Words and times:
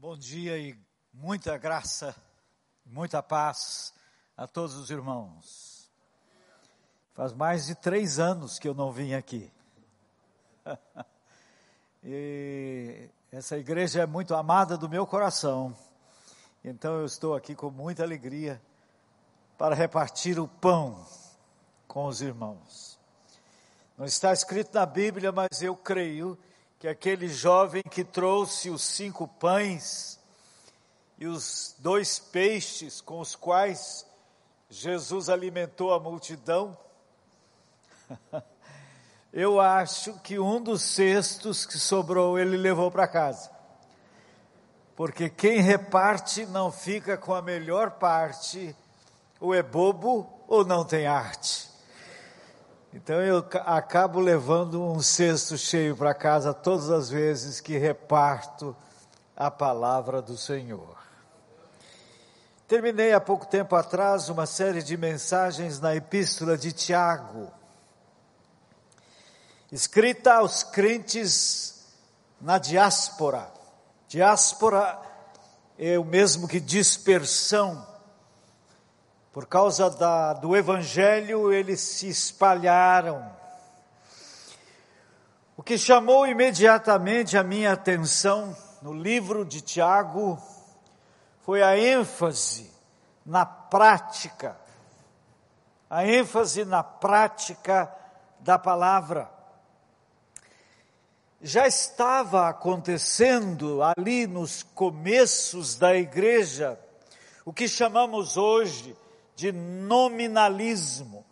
Bom 0.00 0.16
dia 0.16 0.56
e 0.56 0.78
muita 1.12 1.58
graça, 1.58 2.14
muita 2.86 3.20
paz 3.20 3.92
a 4.36 4.46
todos 4.46 4.76
os 4.76 4.90
irmãos. 4.90 5.90
Faz 7.14 7.32
mais 7.32 7.66
de 7.66 7.74
três 7.74 8.20
anos 8.20 8.60
que 8.60 8.68
eu 8.68 8.74
não 8.74 8.92
vim 8.92 9.14
aqui. 9.14 9.50
e 12.04 13.10
essa 13.32 13.58
igreja 13.58 14.02
é 14.02 14.06
muito 14.06 14.36
amada 14.36 14.78
do 14.78 14.88
meu 14.88 15.04
coração. 15.04 15.76
Então 16.64 17.00
eu 17.00 17.04
estou 17.04 17.34
aqui 17.34 17.56
com 17.56 17.68
muita 17.68 18.04
alegria 18.04 18.62
para 19.58 19.74
repartir 19.74 20.38
o 20.38 20.46
pão 20.46 21.04
com 21.88 22.06
os 22.06 22.22
irmãos. 22.22 23.00
Não 23.96 24.06
está 24.06 24.32
escrito 24.32 24.72
na 24.72 24.86
Bíblia, 24.86 25.32
mas 25.32 25.60
eu 25.60 25.74
creio 25.74 26.38
que 26.78 26.86
aquele 26.86 27.28
jovem 27.28 27.82
que 27.82 28.04
trouxe 28.04 28.70
os 28.70 28.82
cinco 28.82 29.26
pães 29.26 30.18
e 31.18 31.26
os 31.26 31.74
dois 31.78 32.20
peixes 32.20 33.00
com 33.00 33.18
os 33.18 33.34
quais 33.34 34.06
Jesus 34.70 35.28
alimentou 35.28 35.92
a 35.92 35.98
multidão, 35.98 36.78
eu 39.32 39.60
acho 39.60 40.14
que 40.20 40.38
um 40.38 40.62
dos 40.62 40.82
cestos 40.82 41.66
que 41.66 41.78
sobrou 41.78 42.38
ele 42.38 42.56
levou 42.56 42.90
para 42.90 43.08
casa. 43.08 43.50
Porque 44.94 45.28
quem 45.28 45.60
reparte 45.60 46.46
não 46.46 46.70
fica 46.70 47.16
com 47.16 47.34
a 47.34 47.42
melhor 47.42 47.92
parte, 47.92 48.74
ou 49.40 49.54
é 49.54 49.62
bobo 49.62 50.28
ou 50.46 50.64
não 50.64 50.84
tem 50.84 51.06
arte. 51.06 51.67
Então 52.92 53.20
eu 53.20 53.44
acabo 53.66 54.18
levando 54.18 54.82
um 54.82 55.02
cesto 55.02 55.58
cheio 55.58 55.94
para 55.94 56.14
casa 56.14 56.54
todas 56.54 56.88
as 56.88 57.10
vezes 57.10 57.60
que 57.60 57.76
reparto 57.76 58.74
a 59.36 59.50
palavra 59.50 60.22
do 60.22 60.38
Senhor. 60.38 60.96
Terminei 62.66 63.12
há 63.12 63.20
pouco 63.20 63.46
tempo 63.46 63.76
atrás 63.76 64.30
uma 64.30 64.46
série 64.46 64.82
de 64.82 64.96
mensagens 64.96 65.80
na 65.80 65.94
epístola 65.94 66.56
de 66.56 66.72
Tiago, 66.72 67.52
escrita 69.70 70.34
aos 70.34 70.62
crentes 70.62 71.84
na 72.40 72.56
diáspora. 72.56 73.50
Diáspora 74.06 74.98
é 75.78 75.98
o 75.98 76.04
mesmo 76.04 76.48
que 76.48 76.58
dispersão 76.58 77.86
por 79.32 79.46
causa 79.46 79.90
da, 79.90 80.32
do 80.32 80.56
Evangelho, 80.56 81.52
eles 81.52 81.80
se 81.80 82.08
espalharam. 82.08 83.30
O 85.56 85.62
que 85.62 85.76
chamou 85.76 86.26
imediatamente 86.26 87.36
a 87.36 87.42
minha 87.42 87.72
atenção 87.72 88.56
no 88.80 88.92
livro 88.92 89.44
de 89.44 89.60
Tiago 89.60 90.40
foi 91.42 91.62
a 91.62 91.78
ênfase 91.78 92.70
na 93.24 93.44
prática, 93.44 94.58
a 95.90 96.06
ênfase 96.06 96.64
na 96.64 96.82
prática 96.82 97.92
da 98.40 98.58
palavra. 98.58 99.30
Já 101.40 101.66
estava 101.66 102.48
acontecendo 102.48 103.80
ali 103.82 104.26
nos 104.26 104.62
começos 104.62 105.76
da 105.76 105.94
igreja 105.94 106.78
o 107.44 107.52
que 107.52 107.68
chamamos 107.68 108.36
hoje 108.36 108.96
de 109.38 109.52
nominalismo. 109.52 111.24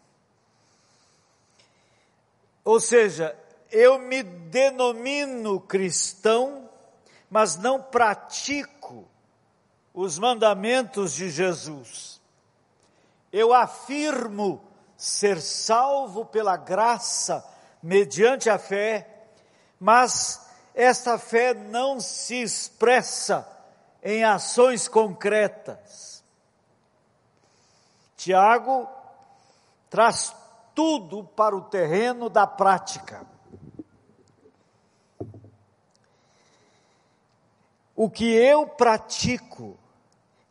Ou 2.64 2.78
seja, 2.78 3.36
eu 3.68 3.98
me 3.98 4.22
denomino 4.22 5.58
cristão, 5.58 6.70
mas 7.28 7.56
não 7.56 7.82
pratico 7.82 9.08
os 9.92 10.20
mandamentos 10.20 11.14
de 11.14 11.28
Jesus. 11.28 12.20
Eu 13.32 13.52
afirmo 13.52 14.62
ser 14.96 15.40
salvo 15.40 16.24
pela 16.24 16.56
graça 16.56 17.44
mediante 17.82 18.48
a 18.48 18.56
fé, 18.56 19.24
mas 19.80 20.48
esta 20.76 21.18
fé 21.18 21.52
não 21.54 21.98
se 21.98 22.40
expressa 22.40 23.44
em 24.00 24.22
ações 24.22 24.86
concretas. 24.86 26.15
Tiago 28.16 28.88
traz 29.90 30.34
tudo 30.74 31.24
para 31.24 31.56
o 31.56 31.62
terreno 31.62 32.28
da 32.28 32.46
prática. 32.46 33.26
O 37.94 38.10
que 38.10 38.30
eu 38.30 38.66
pratico 38.66 39.78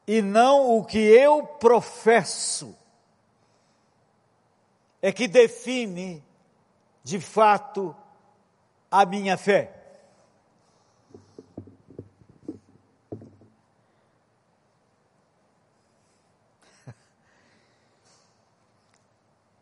e 0.08 0.22
não 0.22 0.78
o 0.78 0.86
que 0.86 0.98
eu 0.98 1.46
professo 1.46 2.76
é 5.02 5.12
que 5.12 5.28
define, 5.28 6.24
de 7.04 7.20
fato, 7.20 7.96
a 8.90 9.06
minha 9.06 9.38
fé. 9.38 9.75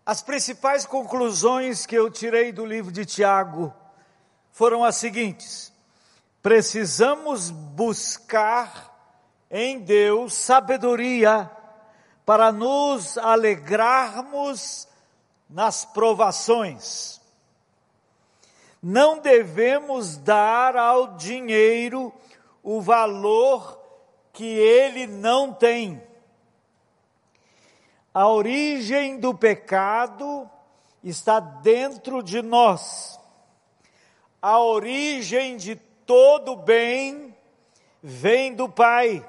As 0.05 0.21
principais 0.21 0.85
conclusões 0.85 1.85
que 1.85 1.95
eu 1.95 2.09
tirei 2.09 2.51
do 2.51 2.65
livro 2.65 2.91
de 2.91 3.05
Tiago 3.05 3.73
foram 4.51 4.83
as 4.83 4.97
seguintes: 4.97 5.71
precisamos 6.41 7.49
buscar 7.49 8.91
em 9.49 9.79
Deus 9.79 10.33
sabedoria 10.33 11.49
para 12.25 12.51
nos 12.51 13.17
alegrarmos 13.17 14.87
nas 15.49 15.85
provações. 15.85 17.21
Não 18.81 19.19
devemos 19.19 20.17
dar 20.17 20.75
ao 20.75 21.15
dinheiro 21.15 22.13
o 22.61 22.81
valor 22.81 23.79
que 24.33 24.43
ele 24.45 25.07
não 25.07 25.53
tem 25.53 26.03
a 28.13 28.27
origem 28.27 29.19
do 29.19 29.33
pecado 29.33 30.47
está 31.03 31.39
dentro 31.39 32.21
de 32.21 32.41
nós. 32.41 33.19
A 34.41 34.59
origem 34.59 35.57
de 35.57 35.75
todo 35.75 36.55
bem 36.55 37.35
vem 38.01 38.53
do 38.53 38.69
Pai. 38.69 39.27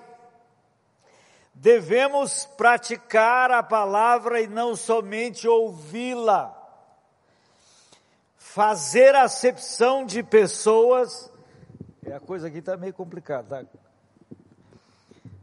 Devemos 1.54 2.44
praticar 2.58 3.50
a 3.50 3.62
palavra 3.62 4.40
e 4.40 4.46
não 4.46 4.76
somente 4.76 5.48
ouvi-la. 5.48 6.60
Fazer 8.36 9.14
acepção 9.14 10.04
de 10.04 10.22
pessoas, 10.22 11.32
é 12.04 12.14
a 12.14 12.20
coisa 12.20 12.48
aqui 12.48 12.58
está 12.58 12.76
meio 12.76 12.92
complicada. 12.92 13.64
Tá? 13.64 13.78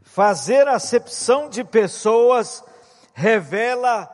Fazer 0.02 0.68
acepção 0.68 1.48
de 1.48 1.64
pessoas 1.64 2.62
revela 3.12 4.10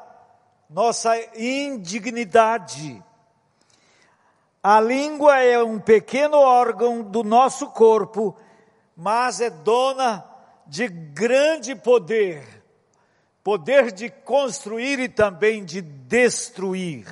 nossa 0.68 1.16
indignidade. 1.36 3.02
A 4.62 4.80
língua 4.80 5.38
é 5.38 5.62
um 5.62 5.78
pequeno 5.78 6.36
órgão 6.36 7.02
do 7.02 7.22
nosso 7.22 7.68
corpo, 7.68 8.36
mas 8.96 9.40
é 9.40 9.50
dona 9.50 10.24
de 10.66 10.88
grande 10.88 11.74
poder 11.74 12.58
poder 13.48 13.92
de 13.92 14.10
construir 14.10 15.00
e 15.00 15.08
também 15.08 15.64
de 15.64 15.80
destruir. 15.80 17.06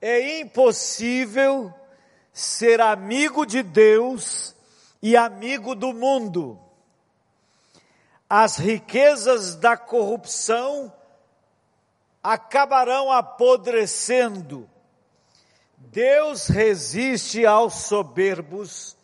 É 0.00 0.40
impossível 0.40 1.72
ser 2.32 2.80
amigo 2.80 3.46
de 3.46 3.62
Deus 3.62 4.56
e 5.00 5.16
amigo 5.16 5.72
do 5.76 5.92
mundo 5.92 6.58
as 8.28 8.56
riquezas 8.56 9.54
da 9.54 9.76
corrupção 9.76 10.92
acabarão 12.22 13.10
apodrecendo. 13.10 14.68
Deus 15.76 16.48
resiste 16.48 17.46
aos 17.46 17.74
soberbos, 17.74 18.96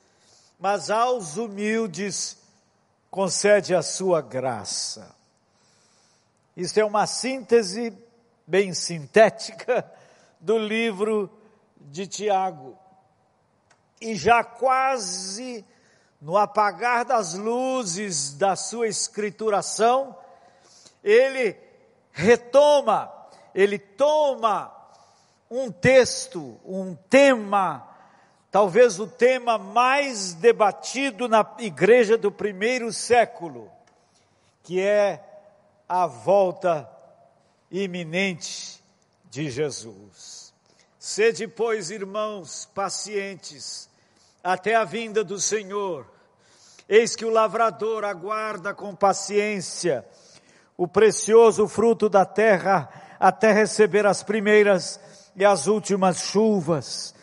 mas 0.59 0.91
aos 0.91 1.37
humildes 1.37 2.37
concede 3.11 3.75
a 3.75 3.83
sua 3.83 4.21
graça. 4.21 5.15
Isso 6.57 6.79
é 6.81 6.85
uma 6.85 7.07
síntese 7.07 7.97
bem 8.47 8.75
sintética 8.75 9.91
do 10.41 10.59
livro 10.59 11.31
de 11.77 12.07
Tiago. 12.07 12.77
E 14.01 14.17
já 14.17 14.43
quase 14.43 15.65
no 16.23 16.39
apagar 16.39 17.05
das 17.05 17.35
luzes 17.35 18.33
da 18.33 18.57
sua 18.57 18.89
escrituração, 18.89 20.17
ele 21.05 21.55
retoma, 22.13 23.13
ele 23.55 23.79
toma 23.79 24.75
um 25.51 25.71
texto, 25.71 26.59
um 26.65 26.95
tema 26.95 27.93
talvez 28.53 29.01
o 29.01 29.07
tema 29.07 29.57
mais 29.57 30.35
debatido 30.35 31.27
na 31.27 31.57
igreja 31.59 32.19
do 32.19 32.31
primeiro 32.31 32.93
século, 32.93 33.73
que 34.63 34.79
é 34.79 35.25
a 35.89 36.07
volta 36.07 36.89
iminente 37.71 38.85
de 39.31 39.51
Jesus. 39.51 40.53
Sede, 40.99 41.49
pois, 41.49 41.91
irmãos, 41.91 42.69
pacientes, 42.75 43.89
até 44.45 44.75
a 44.75 44.85
vinda 44.85 45.25
do 45.25 45.41
Senhor. 45.41 46.07
Eis 46.95 47.17
que 47.17 47.25
o 47.25 47.31
lavrador 47.31 48.05
aguarda 48.05 48.75
com 48.75 48.95
paciência 48.95 50.05
o 50.77 50.87
precioso 50.87 51.67
fruto 51.67 52.07
da 52.07 52.27
terra 52.27 52.87
até 53.19 53.51
receber 53.51 54.05
as 54.05 54.23
primeiras 54.23 55.01
e 55.35 55.43
as 55.43 55.67
últimas 55.67 56.19
chuvas. 56.19 57.15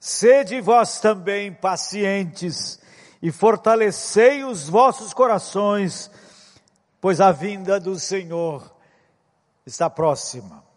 Sede 0.00 0.62
vós 0.62 0.98
também 0.98 1.52
pacientes 1.52 2.80
e 3.20 3.30
fortalecei 3.30 4.44
os 4.44 4.66
vossos 4.66 5.12
corações, 5.12 6.10
pois 6.98 7.20
a 7.20 7.30
vinda 7.30 7.78
do 7.78 7.98
Senhor 7.98 8.74
está 9.66 9.90
próxima. 9.90 10.67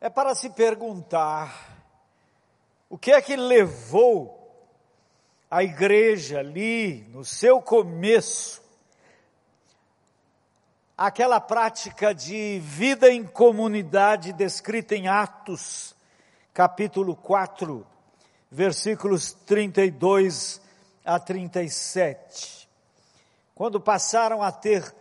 É 0.00 0.08
para 0.08 0.32
se 0.32 0.48
perguntar 0.50 1.76
o 2.88 2.96
que 2.96 3.10
é 3.10 3.20
que 3.20 3.34
levou 3.34 4.38
a 5.50 5.64
igreja 5.64 6.38
ali, 6.38 7.04
no 7.08 7.24
seu 7.24 7.60
começo, 7.60 8.62
aquela 10.96 11.40
prática 11.40 12.14
de 12.14 12.60
vida 12.60 13.10
em 13.10 13.24
comunidade 13.24 14.32
descrita 14.32 14.94
em 14.94 15.08
Atos, 15.08 15.96
capítulo 16.54 17.16
4, 17.16 17.84
versículos 18.52 19.32
32 19.32 20.60
a 21.04 21.18
37. 21.18 22.68
Quando 23.52 23.80
passaram 23.80 24.44
a 24.44 24.52
ter 24.52 24.94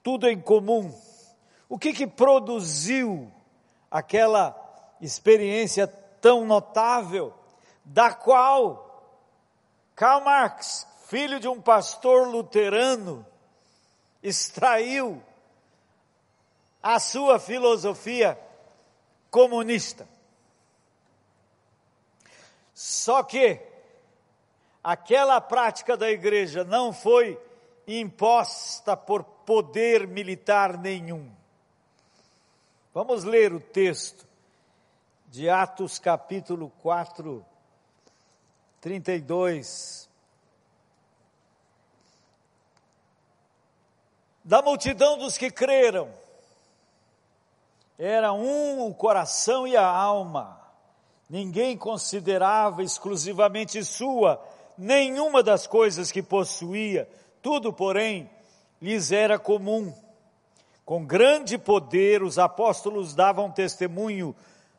tudo 0.00 0.28
em 0.28 0.40
comum, 0.40 0.94
o 1.68 1.76
que 1.76 1.92
que 1.92 2.06
produziu 2.06 3.32
aquela 3.90 4.54
experiência 5.00 5.86
tão 6.20 6.44
notável, 6.44 7.32
da 7.84 8.12
qual 8.12 8.86
Karl 9.94 10.24
Marx, 10.24 10.86
filho 11.06 11.38
de 11.40 11.48
um 11.48 11.60
pastor 11.60 12.28
luterano, 12.28 13.24
extraiu 14.22 15.22
a 16.82 16.98
sua 16.98 17.38
filosofia 17.38 18.38
comunista. 19.30 20.06
Só 22.74 23.22
que 23.22 23.60
aquela 24.84 25.40
prática 25.40 25.96
da 25.96 26.10
igreja 26.10 26.62
não 26.62 26.92
foi 26.92 27.40
imposta 27.86 28.96
por 28.96 29.24
poder 29.24 30.06
militar 30.06 30.76
nenhum. 30.76 31.30
Vamos 32.96 33.24
ler 33.24 33.52
o 33.52 33.60
texto 33.60 34.26
de 35.28 35.50
Atos 35.50 35.98
capítulo 35.98 36.72
4, 36.80 37.44
32. 38.80 40.08
Da 44.42 44.62
multidão 44.62 45.18
dos 45.18 45.36
que 45.36 45.50
creram, 45.50 46.08
era 47.98 48.32
um 48.32 48.86
o 48.86 48.94
coração 48.94 49.68
e 49.68 49.76
a 49.76 49.86
alma, 49.86 50.58
ninguém 51.28 51.76
considerava 51.76 52.82
exclusivamente 52.82 53.84
sua 53.84 54.42
nenhuma 54.78 55.42
das 55.42 55.66
coisas 55.66 56.10
que 56.10 56.22
possuía, 56.22 57.06
tudo, 57.42 57.74
porém, 57.74 58.30
lhes 58.80 59.12
era 59.12 59.38
comum. 59.38 59.94
Com 60.86 61.04
grande 61.04 61.58
poder, 61.58 62.22
os 62.22 62.38
apóstolos 62.38 63.12
davam 63.12 63.50
testemunho 63.50 64.36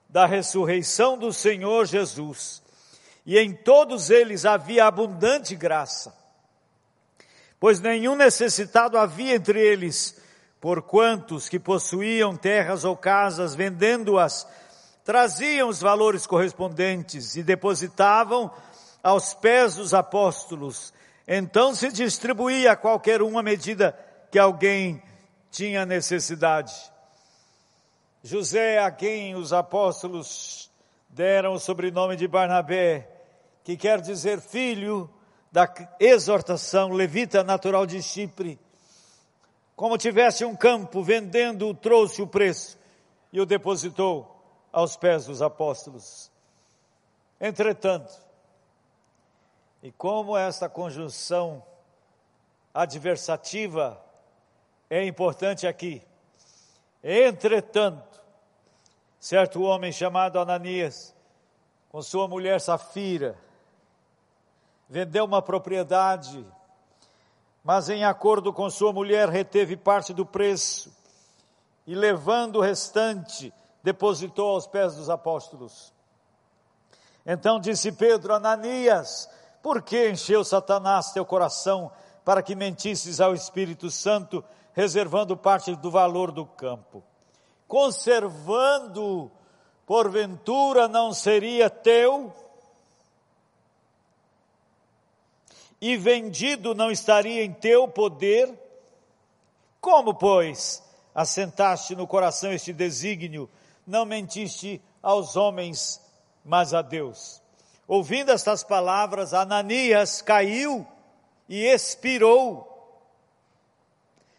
da 0.07 0.25
ressurreição 0.25 1.17
do 1.17 1.33
Senhor 1.33 1.85
Jesus 1.85 2.63
e 3.25 3.37
em 3.37 3.53
todos 3.53 4.09
eles 4.09 4.45
havia 4.45 4.85
abundante 4.85 5.53
graça. 5.53 6.15
Pois 7.59 7.81
nenhum 7.81 8.15
necessitado 8.15 8.97
havia 8.97 9.35
entre 9.35 9.59
eles, 9.59 10.17
por 10.61 10.81
quantos 10.81 11.49
que 11.49 11.59
possuíam 11.59 12.37
terras 12.37 12.85
ou 12.85 12.95
casas, 12.95 13.53
vendendo-as, 13.53 14.47
traziam 15.03 15.67
os 15.67 15.81
valores 15.81 16.25
correspondentes 16.25 17.35
e 17.35 17.43
depositavam 17.43 18.49
aos 19.03 19.33
pés 19.33 19.75
dos 19.75 19.93
apóstolos. 19.93 20.93
Então 21.27 21.75
se 21.75 21.91
distribuía 21.91 22.71
a 22.71 22.77
qualquer 22.77 23.21
uma 23.21 23.43
medida 23.43 23.93
que 24.31 24.39
alguém 24.39 25.03
tinha 25.51 25.85
necessidade. 25.85 26.73
José, 28.23 28.79
a 28.79 28.91
quem 28.91 29.35
os 29.35 29.53
apóstolos 29.53 30.71
deram 31.09 31.53
o 31.53 31.59
sobrenome 31.59 32.15
de 32.15 32.27
Barnabé, 32.27 33.09
que 33.63 33.77
quer 33.77 34.01
dizer 34.01 34.41
filho 34.41 35.09
da 35.51 35.67
exortação 35.99 36.89
levita 36.91 37.43
natural 37.43 37.85
de 37.85 38.01
Chipre. 38.01 38.59
Como 39.75 39.97
tivesse 39.97 40.43
um 40.43 40.55
campo, 40.55 41.03
vendendo, 41.03 41.73
trouxe 41.73 42.21
o 42.21 42.27
preço 42.27 42.77
e 43.31 43.39
o 43.39 43.45
depositou 43.45 44.33
aos 44.71 44.97
pés 44.97 45.25
dos 45.25 45.41
apóstolos. 45.41 46.31
Entretanto, 47.39 48.11
e 49.81 49.91
como 49.91 50.35
esta 50.35 50.67
conjunção 50.67 51.63
adversativa 52.73 54.03
é 54.89 55.05
importante 55.05 55.67
aqui, 55.67 56.01
entretanto, 57.03 58.21
certo 59.19 59.61
homem 59.61 59.91
chamado 59.91 60.39
Ananias, 60.39 61.15
com 61.89 62.01
sua 62.01 62.27
mulher 62.27 62.61
Safira, 62.61 63.37
vendeu 64.89 65.25
uma 65.25 65.41
propriedade, 65.41 66.45
mas 67.63 67.89
em 67.89 68.05
acordo 68.05 68.53
com 68.53 68.69
sua 68.69 68.93
mulher 68.93 69.27
reteve 69.29 69.75
parte 69.75 70.13
do 70.13 70.25
preço 70.25 70.95
e 71.85 71.93
levando 71.93 72.57
o 72.57 72.61
restante, 72.61 73.53
depositou 73.83 74.51
aos 74.51 74.67
pés 74.67 74.95
dos 74.95 75.09
apóstolos. 75.09 75.93
Então 77.25 77.59
disse 77.59 77.91
Pedro, 77.91 78.33
Ananias, 78.33 79.29
por 79.61 79.81
que 79.81 80.09
encheu 80.09 80.43
Satanás 80.43 81.11
teu 81.11 81.25
coração 81.25 81.91
para 82.23 82.41
que 82.41 82.55
mentisses 82.55 83.19
ao 83.19 83.33
Espírito 83.33 83.89
Santo, 83.89 84.43
reservando 84.77 85.35
parte 85.35 85.75
do 85.75 85.89
valor 85.89 86.31
do 86.31 86.45
campo? 86.45 87.03
Conservando, 87.67 89.29
porventura 89.85 90.87
não 90.87 91.11
seria 91.11 91.69
teu? 91.69 92.31
e 95.81 95.95
vendido 95.95 96.73
não 96.73 96.91
estaria 96.91 97.43
em 97.43 97.53
teu 97.53 97.87
poder? 97.87 98.51
Como, 99.79 100.13
pois, 100.13 100.83
assentaste 101.13 101.95
no 101.95 102.07
coração 102.07 102.51
este 102.51 102.73
desígnio, 102.73 103.49
não 103.85 104.05
mentiste 104.05 104.81
aos 105.01 105.35
homens, 105.35 106.01
mas 106.43 106.73
a 106.73 106.81
Deus? 106.81 107.41
Ouvindo 107.87 108.31
estas 108.31 108.63
palavras, 108.63 109.33
Ananias 109.33 110.21
caiu 110.21 110.85
e 111.47 111.63
expirou, 111.63 112.76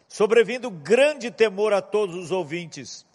sobrevindo 0.09 0.71
grande 0.71 1.31
temor 1.31 1.73
a 1.73 1.83
todos 1.83 2.17
os 2.17 2.31
ouvintes. 2.33 3.07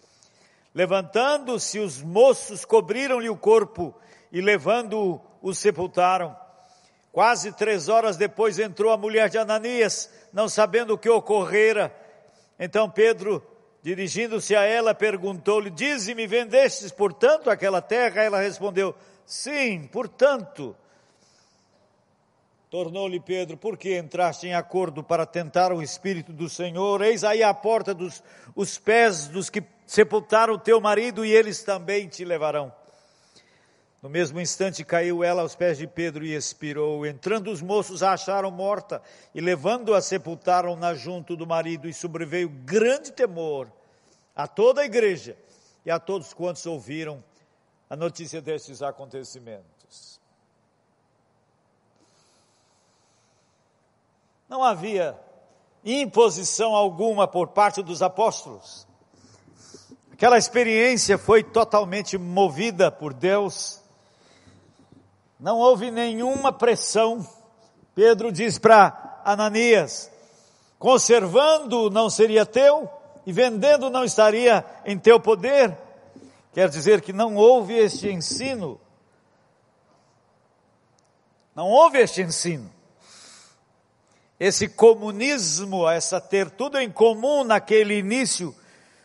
Levantando-se 0.72 1.78
os 1.78 2.00
moços, 2.00 2.64
cobriram-lhe 2.64 3.28
o 3.28 3.36
corpo 3.36 3.94
e 4.32 4.40
levando-o, 4.40 5.20
o 5.42 5.52
sepultaram. 5.52 6.36
Quase 7.12 7.52
três 7.52 7.88
horas 7.88 8.16
depois 8.16 8.58
entrou 8.58 8.92
a 8.92 8.96
mulher 8.96 9.28
de 9.28 9.38
Ananias, 9.38 10.10
não 10.32 10.48
sabendo 10.48 10.94
o 10.94 10.98
que 10.98 11.08
ocorrera. 11.08 11.94
Então 12.58 12.90
Pedro, 12.90 13.44
dirigindo-se 13.82 14.56
a 14.56 14.62
ela, 14.62 14.94
perguntou-lhe: 14.94 15.70
Dize-me, 15.70 16.26
vendestes 16.26 16.90
portanto 16.90 17.50
aquela 17.50 17.80
terra? 17.80 18.22
Ela 18.22 18.40
respondeu: 18.40 18.94
Sim, 19.24 19.88
portanto. 19.92 20.76
Tornou-lhe 22.74 23.20
Pedro: 23.20 23.56
Por 23.56 23.78
que 23.78 23.96
entraste 23.96 24.48
em 24.48 24.52
acordo 24.52 25.00
para 25.00 25.24
tentar 25.24 25.72
o 25.72 25.80
Espírito 25.80 26.32
do 26.32 26.48
Senhor? 26.48 27.02
Eis 27.02 27.22
aí 27.22 27.40
a 27.40 27.54
porta 27.54 27.94
dos 27.94 28.20
os 28.52 28.76
pés 28.78 29.28
dos 29.28 29.48
que 29.48 29.62
sepultaram 29.86 30.58
teu 30.58 30.80
marido, 30.80 31.24
e 31.24 31.30
eles 31.30 31.62
também 31.62 32.08
te 32.08 32.24
levarão. 32.24 32.72
No 34.02 34.08
mesmo 34.08 34.40
instante 34.40 34.82
caiu 34.82 35.22
ela 35.22 35.42
aos 35.42 35.54
pés 35.54 35.78
de 35.78 35.86
Pedro 35.86 36.24
e 36.24 36.34
expirou. 36.34 37.06
Entrando 37.06 37.48
os 37.52 37.62
moços 37.62 38.02
a 38.02 38.12
acharam 38.12 38.50
morta 38.50 39.00
e 39.32 39.40
levando-a 39.40 40.02
sepultaram-na 40.02 40.94
junto 40.94 41.36
do 41.36 41.46
marido 41.46 41.88
e 41.88 41.94
sobreveio 41.94 42.48
grande 42.48 43.12
temor 43.12 43.70
a 44.34 44.48
toda 44.48 44.80
a 44.80 44.84
igreja 44.84 45.36
e 45.86 45.92
a 45.92 46.00
todos 46.00 46.34
quantos 46.34 46.66
ouviram 46.66 47.22
a 47.88 47.94
notícia 47.94 48.42
destes 48.42 48.82
acontecimentos. 48.82 49.73
Não 54.54 54.62
havia 54.62 55.18
imposição 55.84 56.76
alguma 56.76 57.26
por 57.26 57.48
parte 57.48 57.82
dos 57.82 58.02
apóstolos. 58.02 58.86
Aquela 60.12 60.38
experiência 60.38 61.18
foi 61.18 61.42
totalmente 61.42 62.16
movida 62.16 62.88
por 62.88 63.12
Deus. 63.12 63.82
Não 65.40 65.58
houve 65.58 65.90
nenhuma 65.90 66.52
pressão. 66.52 67.28
Pedro 67.96 68.30
diz 68.30 68.56
para 68.56 69.20
Ananias: 69.24 70.08
conservando 70.78 71.90
não 71.90 72.08
seria 72.08 72.46
teu, 72.46 72.88
e 73.26 73.32
vendendo 73.32 73.90
não 73.90 74.04
estaria 74.04 74.64
em 74.84 74.96
teu 74.96 75.18
poder. 75.18 75.76
Quer 76.52 76.68
dizer 76.68 77.00
que 77.00 77.12
não 77.12 77.34
houve 77.34 77.74
este 77.74 78.08
ensino. 78.08 78.80
Não 81.56 81.66
houve 81.68 81.98
este 81.98 82.22
ensino. 82.22 82.70
Esse 84.46 84.68
comunismo, 84.68 85.88
essa 85.88 86.20
ter 86.20 86.50
tudo 86.50 86.78
em 86.78 86.90
comum 86.90 87.44
naquele 87.44 87.98
início, 87.98 88.54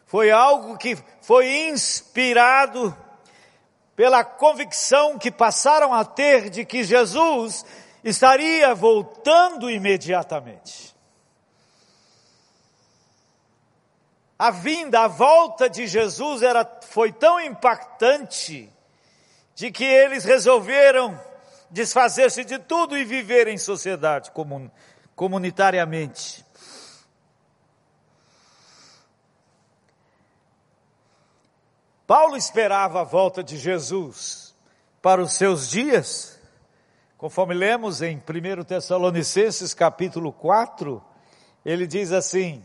foi 0.06 0.32
algo 0.32 0.78
que 0.78 0.98
foi 1.22 1.70
inspirado 1.70 2.94
pela 3.96 4.24
convicção 4.24 5.18
que 5.18 5.32
passaram 5.32 5.94
a 5.94 6.04
ter 6.04 6.50
de 6.50 6.66
que 6.66 6.84
Jesus 6.84 7.64
estaria 8.04 8.76
voltando 8.76 9.70
imediatamente. 9.70 10.90
a 14.40 14.52
vinda, 14.52 15.02
a 15.02 15.08
volta 15.08 15.70
de 15.70 15.86
Jesus 15.86 16.42
era, 16.42 16.66
foi 16.82 17.12
tão 17.12 17.42
impactante 17.42 18.70
de 19.54 19.70
que 19.70 19.84
eles 19.84 20.24
resolveram 20.24 21.20
desfazer-se 21.70 22.46
de 22.46 22.58
tudo 22.58 22.98
e 22.98 23.04
viver 23.04 23.50
em 23.50 23.58
sociedade 23.58 24.32
comun, 24.32 24.70
comunitariamente. 25.20 26.46
Paulo 32.08 32.38
esperava 32.38 33.02
a 33.02 33.04
volta 33.04 33.44
de 33.44 33.58
Jesus 33.58 34.56
para 35.02 35.22
os 35.22 35.34
seus 35.34 35.70
dias, 35.70 36.40
conforme 37.18 37.54
lemos 37.54 38.02
em 38.02 38.16
1 38.16 38.64
Tessalonicenses 38.64 39.74
capítulo 39.74 40.32
4, 40.32 41.04
ele 41.66 41.86
diz 41.86 42.14
assim: 42.14 42.64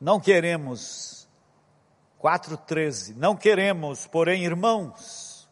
Não 0.00 0.20
queremos, 0.20 1.28
4,13, 2.22 3.16
não 3.16 3.36
queremos, 3.36 4.06
porém, 4.06 4.44
irmãos, 4.44 5.48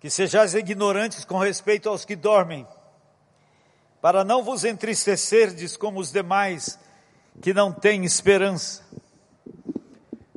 que 0.00 0.10
sejais 0.10 0.54
ignorantes 0.54 1.24
com 1.24 1.38
respeito 1.38 1.88
aos 1.88 2.04
que 2.04 2.16
dormem, 2.16 2.66
para 4.00 4.24
não 4.24 4.42
vos 4.42 4.64
entristecerdes 4.64 5.76
como 5.76 6.00
os 6.00 6.12
demais 6.12 6.78
que 7.40 7.54
não 7.54 7.72
têm 7.72 8.04
esperança. 8.04 8.84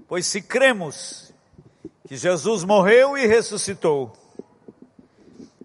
Pois 0.07 0.25
se 0.25 0.41
cremos 0.41 1.33
que 2.07 2.15
Jesus 2.15 2.63
morreu 2.63 3.17
e 3.17 3.27
ressuscitou, 3.27 4.13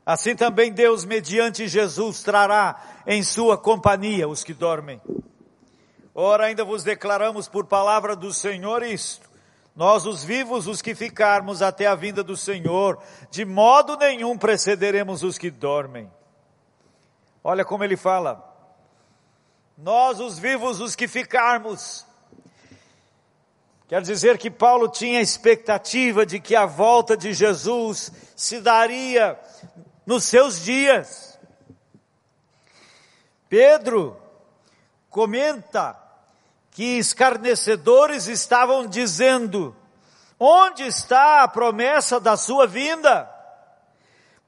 assim 0.05 0.35
também 0.35 0.73
Deus, 0.73 1.05
mediante 1.05 1.69
Jesus, 1.69 2.23
trará 2.23 3.03
em 3.07 3.23
sua 3.23 3.57
companhia 3.57 4.27
os 4.27 4.43
que 4.43 4.53
dormem. 4.53 5.01
Ora, 6.15 6.47
ainda 6.47 6.65
vos 6.65 6.85
declaramos 6.85 7.49
por 7.49 7.67
palavra 7.67 8.15
do 8.15 8.33
Senhor 8.33 8.83
isto: 8.83 9.31
nós, 9.75 10.05
os 10.05 10.23
vivos, 10.23 10.67
os 10.67 10.83
que 10.83 10.95
ficarmos 10.95 11.63
até 11.63 11.87
a 11.87 11.95
vinda 11.95 12.23
do 12.23 12.37
Senhor, 12.37 13.03
de 13.31 13.45
modo 13.45 13.97
nenhum 13.97 14.37
precederemos 14.37 15.23
os 15.23 15.39
que 15.39 15.51
dormem. 15.51 16.11
Olha 17.43 17.65
como 17.65 17.83
ele 17.83 17.97
fala. 17.97 18.49
Nós, 19.77 20.21
os 20.21 20.39
vivos, 20.39 20.81
os 20.81 20.95
que 20.95 21.09
ficarmos. 21.09 22.07
Quer 23.89 24.03
dizer 24.03 24.39
que 24.39 24.51
Paulo 24.51 24.89
tinha 24.89 25.21
expectativa 25.21 26.25
de 26.25 26.39
que 26.39 26.55
a 26.55 26.67
volta 26.67 27.17
de 27.17 27.33
Jesus 27.33 28.13
se 28.37 28.61
daria 28.61 29.39
nos 30.07 30.25
seus 30.25 30.63
dias. 30.63 31.39
Pedro 33.49 34.17
comenta 35.11 36.02
que 36.73 36.99
escarnecedores 36.99 38.27
estavam 38.27 38.87
dizendo: 38.87 39.77
Onde 40.39 40.83
está 40.85 41.43
a 41.43 41.49
promessa 41.49 42.19
da 42.19 42.37
sua 42.37 42.67
vinda? 42.67 43.31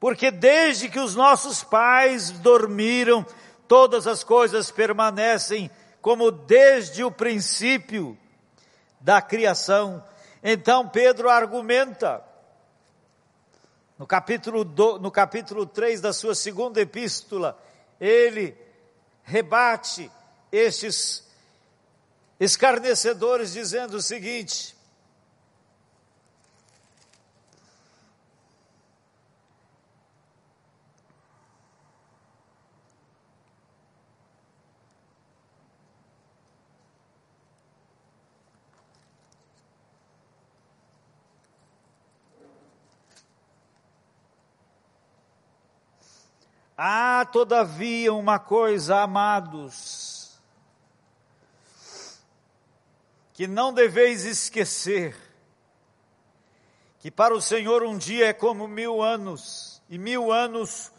Porque 0.00 0.30
desde 0.30 0.88
que 0.88 0.98
os 0.98 1.14
nossos 1.14 1.62
pais 1.62 2.30
dormiram, 2.30 3.24
todas 3.68 4.06
as 4.06 4.24
coisas 4.24 4.70
permanecem 4.70 5.70
como 6.02 6.30
desde 6.30 7.04
o 7.04 7.10
princípio 7.10 8.18
da 9.00 9.22
criação. 9.22 10.04
Então 10.42 10.88
Pedro 10.88 11.30
argumenta, 11.30 12.22
no 13.98 14.06
capítulo, 14.06 14.64
do, 14.64 14.98
no 14.98 15.10
capítulo 15.10 15.64
3 15.64 16.00
da 16.00 16.12
sua 16.12 16.34
segunda 16.34 16.80
epístola, 16.80 17.58
ele 17.98 18.54
rebate 19.22 20.10
estes 20.52 21.24
escarnecedores 22.44 23.52
dizendo 23.52 23.96
o 23.96 24.02
seguinte: 24.02 24.74
Há, 46.76 47.24
todavia, 47.24 48.12
uma 48.12 48.38
coisa, 48.38 49.00
amados, 49.00 50.23
que 53.34 53.48
não 53.48 53.72
deveis 53.72 54.24
esquecer 54.24 55.14
que 57.00 57.10
para 57.10 57.34
o 57.34 57.42
Senhor 57.42 57.82
um 57.82 57.98
dia 57.98 58.28
é 58.28 58.32
como 58.32 58.66
mil 58.66 59.02
anos, 59.02 59.82
e 59.90 59.98
mil 59.98 60.32
anos 60.32 60.90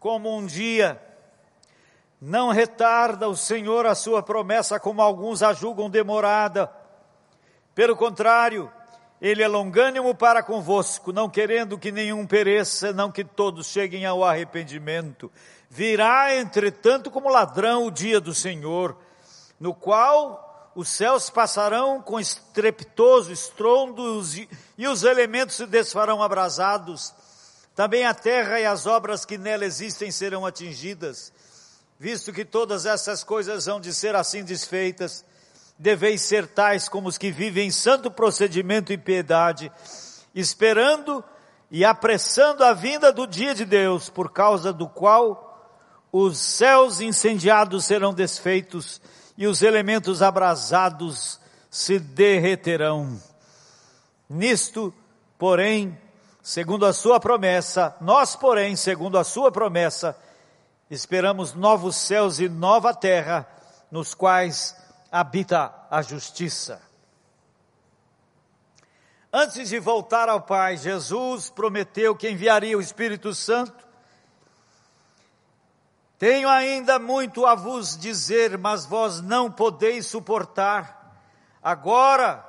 como 0.00 0.34
um 0.34 0.46
dia. 0.46 0.98
Não 2.18 2.48
retarda 2.48 3.28
o 3.28 3.36
Senhor 3.36 3.84
a 3.84 3.94
sua 3.94 4.22
promessa, 4.22 4.80
como 4.80 5.02
alguns 5.02 5.42
a 5.42 5.52
julgam 5.52 5.90
demorada. 5.90 6.72
Pelo 7.74 7.94
contrário, 7.94 8.72
Ele 9.20 9.42
é 9.42 9.48
longânimo 9.48 10.14
para 10.14 10.42
convosco, 10.42 11.12
não 11.12 11.28
querendo 11.28 11.76
que 11.76 11.92
nenhum 11.92 12.26
pereça, 12.26 12.90
não 12.94 13.12
que 13.12 13.22
todos 13.22 13.66
cheguem 13.66 14.06
ao 14.06 14.24
arrependimento. 14.24 15.30
Virá, 15.68 16.34
entretanto, 16.34 17.10
como 17.10 17.28
ladrão 17.28 17.86
o 17.86 17.90
dia 17.90 18.18
do 18.18 18.32
Senhor, 18.32 18.96
no 19.60 19.74
qual 19.74 20.53
os 20.74 20.88
céus 20.88 21.30
passarão 21.30 22.02
com 22.02 22.18
estrepitoso 22.18 23.32
estrondo 23.32 24.22
e 24.76 24.88
os 24.88 25.04
elementos 25.04 25.56
se 25.56 25.66
desfarão 25.66 26.22
abrasados. 26.22 27.12
Também 27.74 28.04
a 28.04 28.14
terra 28.14 28.60
e 28.60 28.66
as 28.66 28.86
obras 28.86 29.24
que 29.24 29.38
nela 29.38 29.64
existem 29.64 30.10
serão 30.10 30.44
atingidas. 30.44 31.32
Visto 31.98 32.32
que 32.32 32.44
todas 32.44 32.86
essas 32.86 33.22
coisas 33.22 33.68
hão 33.68 33.80
de 33.80 33.94
ser 33.94 34.16
assim 34.16 34.42
desfeitas, 34.42 35.24
deveis 35.78 36.22
ser 36.22 36.46
tais 36.48 36.88
como 36.88 37.08
os 37.08 37.18
que 37.18 37.30
vivem 37.30 37.68
em 37.68 37.70
santo 37.70 38.10
procedimento 38.10 38.92
e 38.92 38.98
piedade, 38.98 39.70
esperando 40.34 41.22
e 41.70 41.84
apressando 41.84 42.64
a 42.64 42.72
vinda 42.72 43.12
do 43.12 43.26
dia 43.26 43.54
de 43.54 43.64
Deus, 43.64 44.08
por 44.08 44.32
causa 44.32 44.72
do 44.72 44.88
qual 44.88 45.52
os 46.12 46.38
céus 46.38 47.00
incendiados 47.00 47.84
serão 47.84 48.12
desfeitos 48.12 49.00
e 49.36 49.46
os 49.46 49.62
elementos 49.62 50.22
abrasados 50.22 51.40
se 51.70 51.98
derreterão. 51.98 53.20
Nisto, 54.28 54.94
porém, 55.38 55.98
segundo 56.42 56.86
a 56.86 56.92
sua 56.92 57.18
promessa, 57.18 57.96
nós, 58.00 58.36
porém, 58.36 58.76
segundo 58.76 59.18
a 59.18 59.24
sua 59.24 59.50
promessa, 59.50 60.16
esperamos 60.90 61.54
novos 61.54 61.96
céus 61.96 62.38
e 62.38 62.48
nova 62.48 62.94
terra, 62.94 63.48
nos 63.90 64.14
quais 64.14 64.76
habita 65.10 65.72
a 65.90 66.02
justiça. 66.02 66.80
Antes 69.32 69.68
de 69.68 69.80
voltar 69.80 70.28
ao 70.28 70.40
Pai, 70.40 70.76
Jesus 70.76 71.50
prometeu 71.50 72.14
que 72.14 72.30
enviaria 72.30 72.78
o 72.78 72.80
Espírito 72.80 73.34
Santo. 73.34 73.83
Tenho 76.18 76.48
ainda 76.48 76.98
muito 76.98 77.44
a 77.44 77.54
vos 77.54 77.96
dizer, 77.96 78.56
mas 78.56 78.86
vós 78.86 79.20
não 79.20 79.50
podeis 79.50 80.06
suportar. 80.06 81.18
Agora, 81.62 82.44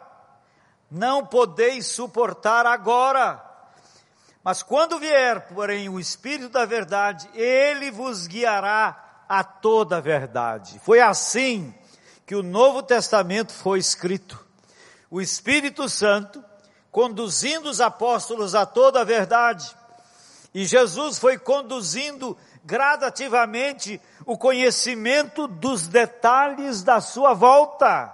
não 0.89 1.25
podeis 1.25 1.87
suportar 1.87 2.65
agora. 2.65 3.43
Mas 4.43 4.61
quando 4.61 4.99
vier, 4.99 5.47
porém, 5.47 5.89
o 5.89 5.99
Espírito 5.99 6.49
da 6.49 6.65
Verdade, 6.65 7.27
ele 7.33 7.89
vos 7.89 8.27
guiará 8.27 9.23
a 9.27 9.43
toda 9.43 9.97
a 9.97 10.01
verdade. 10.01 10.79
Foi 10.79 10.99
assim 10.99 11.73
que 12.25 12.35
o 12.35 12.43
Novo 12.43 12.83
Testamento 12.83 13.51
foi 13.51 13.79
escrito. 13.79 14.39
O 15.09 15.19
Espírito 15.19 15.89
Santo 15.89 16.43
conduzindo 16.91 17.69
os 17.69 17.81
apóstolos 17.81 18.55
a 18.55 18.65
toda 18.65 19.01
a 19.01 19.03
verdade. 19.03 19.75
E 20.53 20.63
Jesus 20.65 21.19
foi 21.19 21.37
conduzindo 21.37 22.37
gradativamente 22.65 24.01
o 24.25 24.35
conhecimento 24.35 25.47
dos 25.47 25.87
detalhes 25.87 26.81
da 26.81 26.99
sua 26.99 27.33
volta 27.33 28.11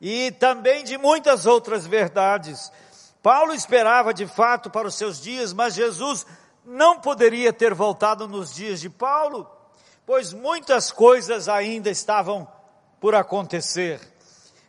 e 0.00 0.30
também 0.32 0.84
de 0.84 0.96
muitas 0.96 1.44
outras 1.44 1.84
verdades. 1.84 2.70
Paulo 3.20 3.52
esperava 3.52 4.14
de 4.14 4.24
fato 4.24 4.70
para 4.70 4.86
os 4.86 4.94
seus 4.94 5.20
dias, 5.20 5.52
mas 5.52 5.74
Jesus 5.74 6.24
não 6.64 7.00
poderia 7.00 7.52
ter 7.52 7.74
voltado 7.74 8.28
nos 8.28 8.54
dias 8.54 8.80
de 8.80 8.88
Paulo, 8.88 9.50
pois 10.06 10.32
muitas 10.32 10.92
coisas 10.92 11.48
ainda 11.48 11.90
estavam 11.90 12.46
por 13.00 13.16
acontecer. 13.16 14.00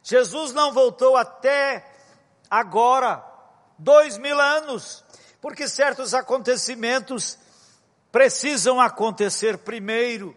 Jesus 0.02 0.54
não 0.54 0.74
voltou 0.74 1.16
até 1.16 1.86
agora, 2.50 3.24
dois 3.78 4.18
mil 4.18 4.40
anos, 4.40 5.04
porque 5.40 5.68
certos 5.68 6.16
acontecimentos 6.16 7.38
precisam 8.12 8.80
acontecer 8.80 9.58
primeiro. 9.58 10.36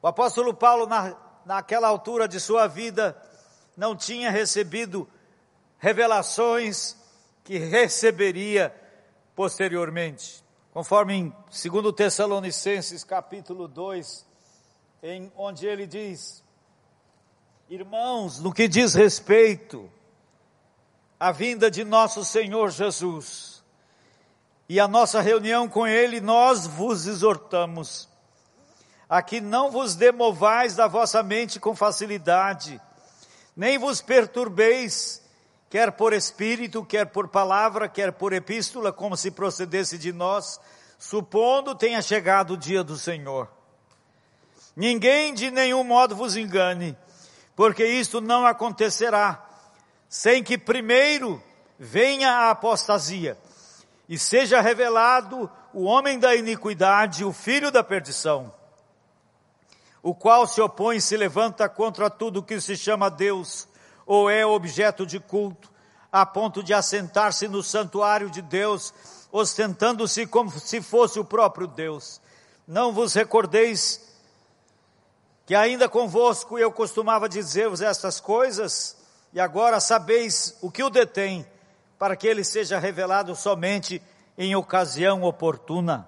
O 0.00 0.06
apóstolo 0.06 0.54
Paulo, 0.54 0.86
na, 0.86 1.16
naquela 1.44 1.88
altura 1.88 2.26
de 2.26 2.40
sua 2.40 2.66
vida, 2.66 3.16
não 3.76 3.96
tinha 3.96 4.30
recebido 4.30 5.08
revelações 5.78 6.96
que 7.44 7.58
receberia 7.58 8.74
posteriormente. 9.34 10.42
Conforme 10.72 11.14
em 11.14 11.36
2 11.50 11.94
Tessalonicenses 11.94 13.04
capítulo 13.04 13.68
2, 13.68 14.24
em 15.02 15.30
onde 15.36 15.66
ele 15.66 15.86
diz: 15.86 16.42
Irmãos, 17.68 18.38
no 18.38 18.52
que 18.52 18.68
diz 18.68 18.94
respeito 18.94 19.90
à 21.18 21.30
vinda 21.30 21.70
de 21.70 21.84
nosso 21.84 22.24
Senhor 22.24 22.70
Jesus 22.70 23.51
e 24.68 24.80
a 24.80 24.88
nossa 24.88 25.20
reunião 25.20 25.68
com 25.68 25.86
Ele, 25.86 26.20
nós 26.20 26.66
vos 26.66 27.06
exortamos 27.06 28.08
a 29.12 29.20
que 29.20 29.42
não 29.42 29.70
vos 29.70 29.94
demovais 29.94 30.74
da 30.74 30.86
vossa 30.86 31.22
mente 31.22 31.60
com 31.60 31.76
facilidade, 31.76 32.80
nem 33.54 33.76
vos 33.76 34.00
perturbeis, 34.00 35.20
quer 35.68 35.92
por 35.92 36.14
espírito, 36.14 36.82
quer 36.82 37.04
por 37.08 37.28
palavra, 37.28 37.90
quer 37.90 38.12
por 38.12 38.32
epístola, 38.32 38.90
como 38.90 39.14
se 39.14 39.30
procedesse 39.30 39.98
de 39.98 40.14
nós, 40.14 40.58
supondo 40.98 41.74
tenha 41.74 42.00
chegado 42.00 42.54
o 42.54 42.56
dia 42.56 42.82
do 42.82 42.96
Senhor. 42.96 43.50
Ninguém 44.74 45.34
de 45.34 45.50
nenhum 45.50 45.84
modo 45.84 46.16
vos 46.16 46.34
engane, 46.34 46.96
porque 47.54 47.84
isto 47.84 48.18
não 48.18 48.46
acontecerá 48.46 49.46
sem 50.08 50.42
que 50.42 50.56
primeiro 50.56 51.42
venha 51.78 52.30
a 52.30 52.50
apostasia 52.50 53.36
e 54.12 54.18
seja 54.18 54.60
revelado 54.60 55.50
o 55.72 55.84
homem 55.84 56.18
da 56.18 56.36
iniquidade, 56.36 57.24
o 57.24 57.32
filho 57.32 57.70
da 57.70 57.82
perdição, 57.82 58.52
o 60.02 60.14
qual 60.14 60.46
se 60.46 60.60
opõe 60.60 60.98
e 60.98 61.00
se 61.00 61.16
levanta 61.16 61.66
contra 61.66 62.10
tudo 62.10 62.42
que 62.42 62.60
se 62.60 62.76
chama 62.76 63.10
Deus 63.10 63.66
ou 64.04 64.28
é 64.28 64.44
objeto 64.44 65.06
de 65.06 65.18
culto, 65.18 65.72
a 66.12 66.26
ponto 66.26 66.62
de 66.62 66.74
assentar-se 66.74 67.48
no 67.48 67.62
santuário 67.62 68.28
de 68.28 68.42
Deus, 68.42 68.92
ostentando-se 69.32 70.26
como 70.26 70.50
se 70.50 70.82
fosse 70.82 71.18
o 71.18 71.24
próprio 71.24 71.66
Deus. 71.66 72.20
Não 72.68 72.92
vos 72.92 73.14
recordeis 73.14 74.14
que 75.46 75.54
ainda 75.54 75.88
convosco 75.88 76.58
eu 76.58 76.70
costumava 76.70 77.30
dizer-vos 77.30 77.80
estas 77.80 78.20
coisas? 78.20 78.94
e 79.32 79.40
agora 79.40 79.80
sabeis 79.80 80.56
o 80.60 80.70
que 80.70 80.82
o 80.82 80.90
detém, 80.90 81.46
para 82.02 82.16
que 82.16 82.26
ele 82.26 82.42
seja 82.42 82.80
revelado 82.80 83.36
somente 83.36 84.02
em 84.36 84.56
ocasião 84.56 85.22
oportuna. 85.22 86.04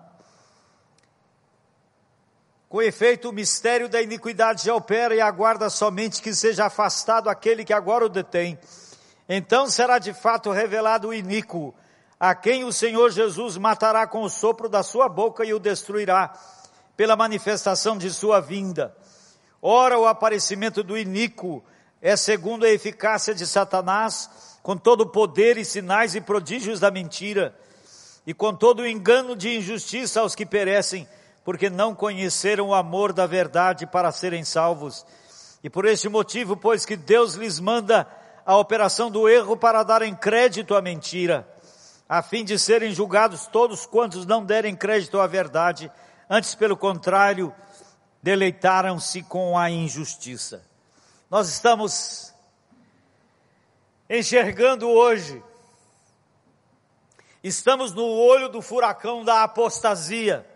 Com 2.69 2.83
efeito, 2.83 3.29
o 3.29 3.33
mistério 3.33 3.89
da 3.89 4.03
iniquidade 4.03 4.65
já 4.65 4.75
opera 4.75 5.15
e 5.15 5.21
aguarda 5.21 5.71
somente 5.71 6.21
que 6.21 6.35
seja 6.35 6.67
afastado 6.67 7.31
aquele 7.31 7.65
que 7.65 7.73
agora 7.73 8.05
o 8.05 8.09
detém. 8.09 8.59
Então 9.29 9.69
será 9.69 10.01
de 10.01 10.13
fato 10.13 10.51
revelado 10.51 11.11
o 11.11 11.15
iníquo, 11.15 11.73
a 12.19 12.35
quem 12.35 12.65
o 12.65 12.73
Senhor 12.73 13.13
Jesus 13.13 13.57
matará 13.57 14.05
com 14.05 14.23
o 14.25 14.29
sopro 14.29 14.69
da 14.69 14.83
sua 14.83 15.09
boca 15.09 15.45
e 15.45 15.55
o 15.55 15.61
destruirá 15.61 16.37
pela 16.97 17.15
manifestação 17.15 17.97
de 17.97 18.11
sua 18.11 18.41
vinda. 18.41 18.97
Ora, 19.63 19.97
o 19.97 20.09
aparecimento 20.09 20.83
do 20.83 20.99
iníquo 20.99 21.63
é 22.03 22.17
segundo 22.17 22.65
a 22.65 22.69
eficácia 22.69 23.33
de 23.33 23.47
Satanás, 23.47 24.54
com 24.65 24.79
todo 24.79 25.03
o 25.03 25.07
poder 25.07 25.59
e 25.59 25.65
sinais 25.65 26.15
e 26.15 26.23
prodígios 26.23 26.81
da 26.81 26.91
mentira, 26.91 27.55
e 28.27 28.33
com 28.33 28.55
todo 28.55 28.81
o 28.81 28.87
engano 28.87 29.37
de 29.37 29.59
injustiça 29.59 30.23
aos 30.23 30.35
que 30.35 30.47
perecem, 30.47 31.07
porque 31.45 31.69
não 31.69 31.95
conheceram 31.95 32.69
o 32.69 32.75
amor 32.75 33.13
da 33.13 33.27
verdade 33.27 33.87
para 33.87 34.11
serem 34.11 34.43
salvos. 34.43 35.05
E 35.63 35.69
por 35.69 35.85
este 35.85 36.09
motivo, 36.09 36.57
pois 36.57 36.87
que 36.87 36.97
Deus 36.97 37.35
lhes 37.35 37.61
manda 37.61 38.09
a 38.47 38.57
operação 38.57 39.11
do 39.11 39.29
erro 39.29 39.55
para 39.55 39.83
darem 39.83 40.15
crédito 40.15 40.75
à 40.75 40.81
mentira, 40.81 41.47
a 42.09 42.23
fim 42.23 42.43
de 42.43 42.59
serem 42.59 42.95
julgados 42.95 43.47
todos 43.47 43.85
quantos 43.85 44.25
não 44.25 44.43
derem 44.43 44.75
crédito 44.75 45.21
à 45.21 45.27
verdade, 45.27 45.93
antes 46.29 46.55
pelo 46.55 46.75
contrário, 46.75 47.55
deleitaram-se 48.23 49.23
com 49.25 49.59
a 49.59 49.71
injustiça. 49.71 50.65
Nós 51.31 51.51
estamos 51.51 52.34
enxergando 54.09 54.89
hoje, 54.89 55.43
estamos 57.43 57.93
no 57.93 58.05
olho 58.05 58.49
do 58.49 58.61
furacão 58.61 59.25
da 59.25 59.43
apostasia. 59.43 60.49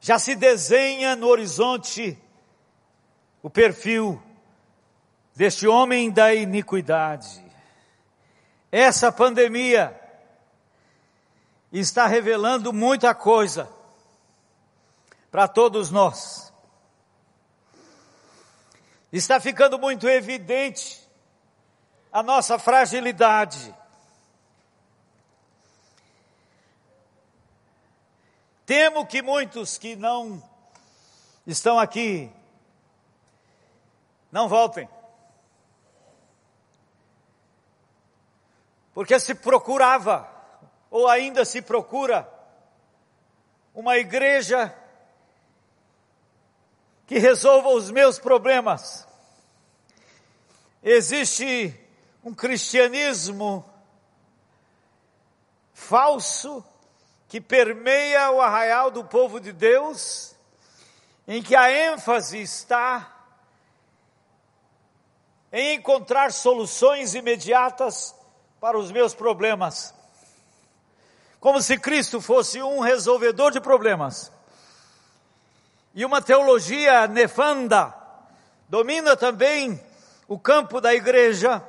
Já 0.00 0.18
se 0.18 0.34
desenha 0.34 1.14
no 1.14 1.26
horizonte 1.26 2.16
o 3.42 3.50
perfil 3.50 4.22
deste 5.34 5.68
homem 5.68 6.10
da 6.10 6.34
iniquidade. 6.34 7.44
Essa 8.72 9.12
pandemia 9.12 9.98
está 11.70 12.06
revelando 12.06 12.72
muita 12.72 13.14
coisa 13.14 13.77
para 15.30 15.46
todos 15.46 15.90
nós. 15.90 16.52
Está 19.12 19.40
ficando 19.40 19.78
muito 19.78 20.08
evidente 20.08 21.06
a 22.12 22.22
nossa 22.22 22.58
fragilidade. 22.58 23.74
Temo 28.66 29.06
que 29.06 29.22
muitos 29.22 29.78
que 29.78 29.96
não 29.96 30.42
estão 31.46 31.78
aqui 31.78 32.30
não 34.30 34.46
voltem. 34.46 34.86
Porque 38.92 39.18
se 39.18 39.34
procurava 39.34 40.28
ou 40.90 41.08
ainda 41.08 41.44
se 41.44 41.62
procura 41.62 42.28
uma 43.74 43.96
igreja 43.96 44.74
que 47.08 47.18
resolva 47.18 47.70
os 47.70 47.90
meus 47.90 48.20
problemas. 48.20 49.08
Existe 50.82 51.74
um 52.22 52.32
cristianismo 52.32 53.68
falso 55.72 56.64
que 57.26 57.40
permeia 57.40 58.30
o 58.30 58.40
arraial 58.40 58.92
do 58.92 59.04
povo 59.04 59.40
de 59.40 59.52
Deus, 59.52 60.36
em 61.26 61.42
que 61.42 61.56
a 61.56 61.72
ênfase 61.72 62.40
está 62.40 63.12
em 65.50 65.74
encontrar 65.74 66.30
soluções 66.30 67.14
imediatas 67.14 68.14
para 68.60 68.78
os 68.78 68.92
meus 68.92 69.12
problemas 69.12 69.98
como 71.40 71.62
se 71.62 71.78
Cristo 71.78 72.20
fosse 72.20 72.60
um 72.62 72.80
resolvedor 72.80 73.52
de 73.52 73.60
problemas, 73.60 74.32
e 75.94 76.04
uma 76.04 76.22
teologia 76.22 77.06
nefanda 77.06 77.94
domina 78.68 79.16
também 79.16 79.80
o 80.26 80.38
campo 80.38 80.80
da 80.80 80.94
igreja, 80.94 81.64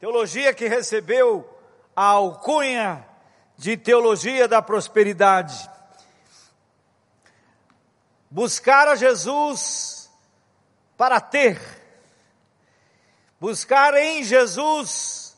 teologia 0.00 0.52
que 0.52 0.66
recebeu 0.66 1.48
a 1.94 2.04
alcunha 2.04 3.06
de 3.56 3.76
teologia 3.76 4.48
da 4.48 4.60
prosperidade. 4.60 5.70
Buscar 8.28 8.88
a 8.88 8.96
Jesus 8.96 10.10
para 10.96 11.20
ter, 11.20 11.60
buscar 13.38 13.94
em 13.94 14.24
Jesus 14.24 15.36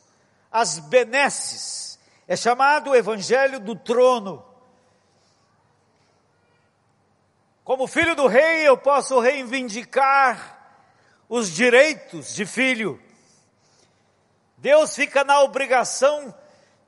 as 0.51 0.79
benesses, 0.79 1.99
é 2.27 2.35
chamado 2.35 2.91
o 2.91 2.95
evangelho 2.95 3.59
do 3.59 3.75
trono. 3.75 4.52
Como 7.63 7.87
filho 7.87 8.13
do 8.13 8.27
rei, 8.27 8.67
eu 8.67 8.77
posso 8.77 9.19
reivindicar 9.21 10.59
os 11.29 11.49
direitos 11.49 12.35
de 12.35 12.45
filho. 12.45 13.01
Deus 14.57 14.93
fica 14.93 15.23
na 15.23 15.41
obrigação 15.41 16.35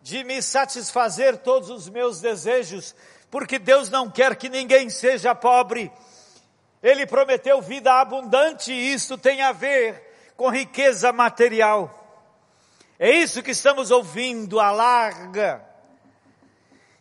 de 0.01 0.23
me 0.25 0.41
satisfazer 0.41 1.37
todos 1.37 1.69
os 1.69 1.87
meus 1.87 2.19
desejos, 2.19 2.93
porque 3.31 3.57
Deus 3.57 3.89
não 3.89 4.11
quer 4.11 4.35
que 4.35 4.49
ninguém 4.49 4.89
seja 4.89 5.33
pobre. 5.33 5.89
Ele 6.83 7.07
prometeu 7.07 7.61
vida 7.61 7.93
abundante 7.93 8.73
e 8.73 8.93
isso 8.93 9.17
tem 9.17 9.41
a 9.41 9.53
ver 9.53 10.33
com 10.35 10.49
riqueza 10.49 11.13
material. 11.13 11.89
É 12.99 13.09
isso 13.11 13.41
que 13.41 13.51
estamos 13.51 13.91
ouvindo 13.91 14.59
a 14.59 14.71
larga. 14.71 15.74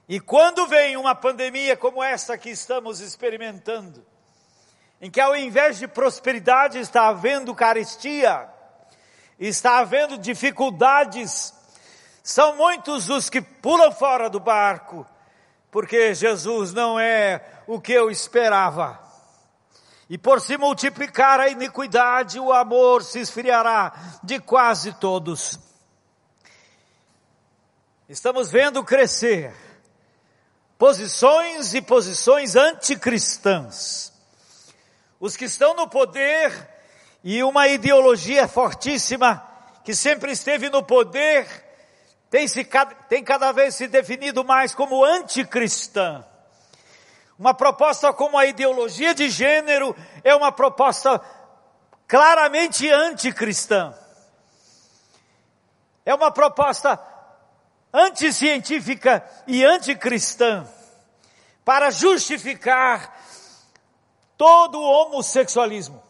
E 0.08 0.20
quando 0.20 0.66
vem 0.66 0.96
uma 0.96 1.14
pandemia 1.14 1.76
como 1.76 2.02
essa 2.02 2.36
que 2.36 2.50
estamos 2.50 3.00
experimentando, 3.00 4.04
em 5.00 5.10
que 5.10 5.20
ao 5.20 5.34
invés 5.34 5.78
de 5.78 5.88
prosperidade 5.88 6.78
está 6.78 7.08
havendo 7.08 7.54
carestia, 7.54 8.48
está 9.38 9.78
havendo 9.78 10.18
dificuldades, 10.18 11.54
são 12.22 12.56
muitos 12.56 13.08
os 13.08 13.30
que 13.30 13.40
pulam 13.40 13.92
fora 13.92 14.28
do 14.28 14.38
barco, 14.38 15.06
porque 15.70 16.14
Jesus 16.14 16.72
não 16.72 17.00
é 17.00 17.42
o 17.66 17.80
que 17.80 17.92
eu 17.92 18.10
esperava. 18.10 19.02
E 20.08 20.18
por 20.18 20.38
se 20.38 20.58
multiplicar 20.58 21.40
a 21.40 21.48
iniquidade, 21.48 22.38
o 22.38 22.52
amor 22.52 23.02
se 23.02 23.20
esfriará 23.20 24.18
de 24.22 24.38
quase 24.38 24.92
todos. 24.92 25.58
Estamos 28.06 28.50
vendo 28.50 28.84
crescer 28.84 29.63
posições 30.78 31.74
e 31.74 31.82
posições 31.82 32.56
anticristãs. 32.56 34.12
Os 35.20 35.36
que 35.36 35.44
estão 35.44 35.74
no 35.74 35.88
poder 35.88 36.68
e 37.22 37.42
uma 37.42 37.68
ideologia 37.68 38.46
fortíssima 38.46 39.42
que 39.82 39.94
sempre 39.94 40.32
esteve 40.32 40.68
no 40.68 40.82
poder 40.82 41.46
tem, 42.30 42.48
se, 42.48 42.66
tem 43.08 43.22
cada 43.22 43.52
vez 43.52 43.74
se 43.74 43.86
definido 43.86 44.44
mais 44.44 44.74
como 44.74 45.04
anticristã. 45.04 46.24
Uma 47.38 47.54
proposta 47.54 48.12
como 48.12 48.38
a 48.38 48.46
ideologia 48.46 49.14
de 49.14 49.28
gênero 49.28 49.94
é 50.22 50.34
uma 50.34 50.52
proposta 50.52 51.20
claramente 52.06 52.90
anticristã. 52.90 53.94
É 56.04 56.14
uma 56.14 56.30
proposta 56.30 57.00
anticientífica 57.94 59.24
e 59.46 59.64
anticristã 59.64 60.66
para 61.64 61.92
justificar 61.92 63.16
todo 64.36 64.80
o 64.80 64.82
homossexualismo. 64.82 66.02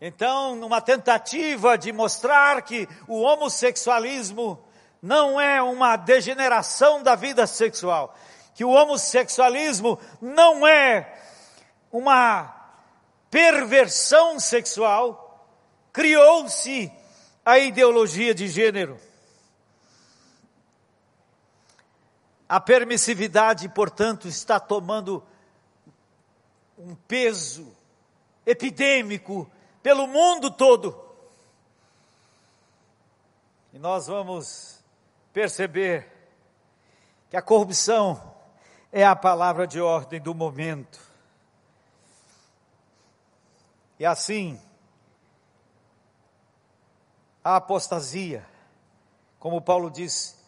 Então, 0.00 0.56
numa 0.56 0.80
tentativa 0.80 1.78
de 1.78 1.92
mostrar 1.92 2.62
que 2.62 2.88
o 3.06 3.22
homossexualismo 3.22 4.62
não 5.00 5.40
é 5.40 5.62
uma 5.62 5.96
degeneração 5.96 7.00
da 7.00 7.14
vida 7.14 7.46
sexual, 7.46 8.14
que 8.56 8.64
o 8.64 8.70
homossexualismo 8.70 10.00
não 10.20 10.66
é 10.66 11.16
uma 11.92 12.52
perversão 13.30 14.40
sexual, 14.40 15.48
criou-se 15.92 16.92
a 17.44 17.58
ideologia 17.58 18.34
de 18.34 18.48
gênero. 18.48 18.98
A 22.48 22.60
permissividade, 22.60 23.68
portanto, 23.68 24.28
está 24.28 24.58
tomando 24.58 25.22
um 26.78 26.94
peso 26.94 27.74
epidêmico 28.46 29.50
pelo 29.82 30.06
mundo 30.06 30.50
todo. 30.50 31.02
E 33.72 33.78
nós 33.78 34.06
vamos 34.06 34.82
perceber 35.32 36.08
que 37.28 37.36
a 37.36 37.42
corrupção 37.42 38.34
é 38.92 39.04
a 39.04 39.16
palavra 39.16 39.66
de 39.66 39.80
ordem 39.80 40.20
do 40.20 40.34
momento. 40.34 41.00
E 43.98 44.06
assim, 44.06 44.60
a 47.44 47.56
apostasia. 47.56 48.46
Como 49.38 49.60
Paulo 49.60 49.90
diz, 49.90 50.42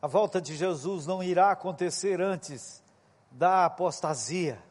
a 0.00 0.06
volta 0.06 0.40
de 0.40 0.56
Jesus 0.56 1.04
não 1.04 1.20
irá 1.20 1.50
acontecer 1.50 2.20
antes 2.20 2.80
da 3.32 3.64
apostasia, 3.64 4.62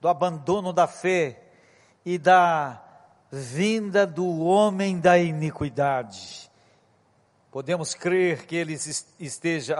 do 0.00 0.08
abandono 0.08 0.72
da 0.72 0.88
fé 0.88 1.40
e 2.04 2.18
da 2.18 2.82
vinda 3.30 4.04
do 4.04 4.40
homem 4.40 4.98
da 4.98 5.16
iniquidade. 5.16 6.50
Podemos 7.52 7.94
crer 7.94 8.44
que 8.44 8.56
ele 8.56 8.76
esteja 9.20 9.76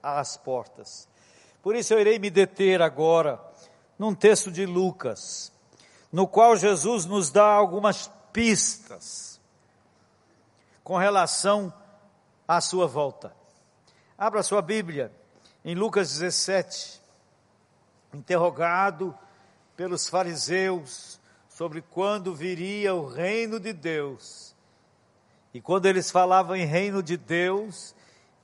às 0.00 0.36
portas. 0.36 1.08
Por 1.60 1.74
isso 1.74 1.92
eu 1.92 2.00
irei 2.00 2.18
me 2.18 2.30
deter 2.30 2.80
agora 2.80 3.42
num 3.98 4.14
texto 4.14 4.50
de 4.50 4.64
Lucas, 4.64 5.52
no 6.12 6.28
qual 6.28 6.56
Jesus 6.56 7.04
nos 7.06 7.30
dá 7.30 7.44
algumas 7.44 8.10
pistas 8.32 9.31
com 10.82 10.96
relação 10.96 11.72
à 12.46 12.60
sua 12.60 12.86
volta. 12.86 13.34
Abra 14.16 14.42
sua 14.42 14.62
Bíblia 14.62 15.12
em 15.64 15.74
Lucas 15.74 16.18
17. 16.18 17.00
Interrogado 18.12 19.16
pelos 19.76 20.08
fariseus 20.08 21.20
sobre 21.48 21.82
quando 21.82 22.34
viria 22.34 22.94
o 22.94 23.06
reino 23.06 23.58
de 23.58 23.72
Deus. 23.72 24.54
E 25.54 25.60
quando 25.60 25.86
eles 25.86 26.10
falavam 26.10 26.56
em 26.56 26.64
reino 26.64 27.02
de 27.02 27.16
Deus, 27.16 27.94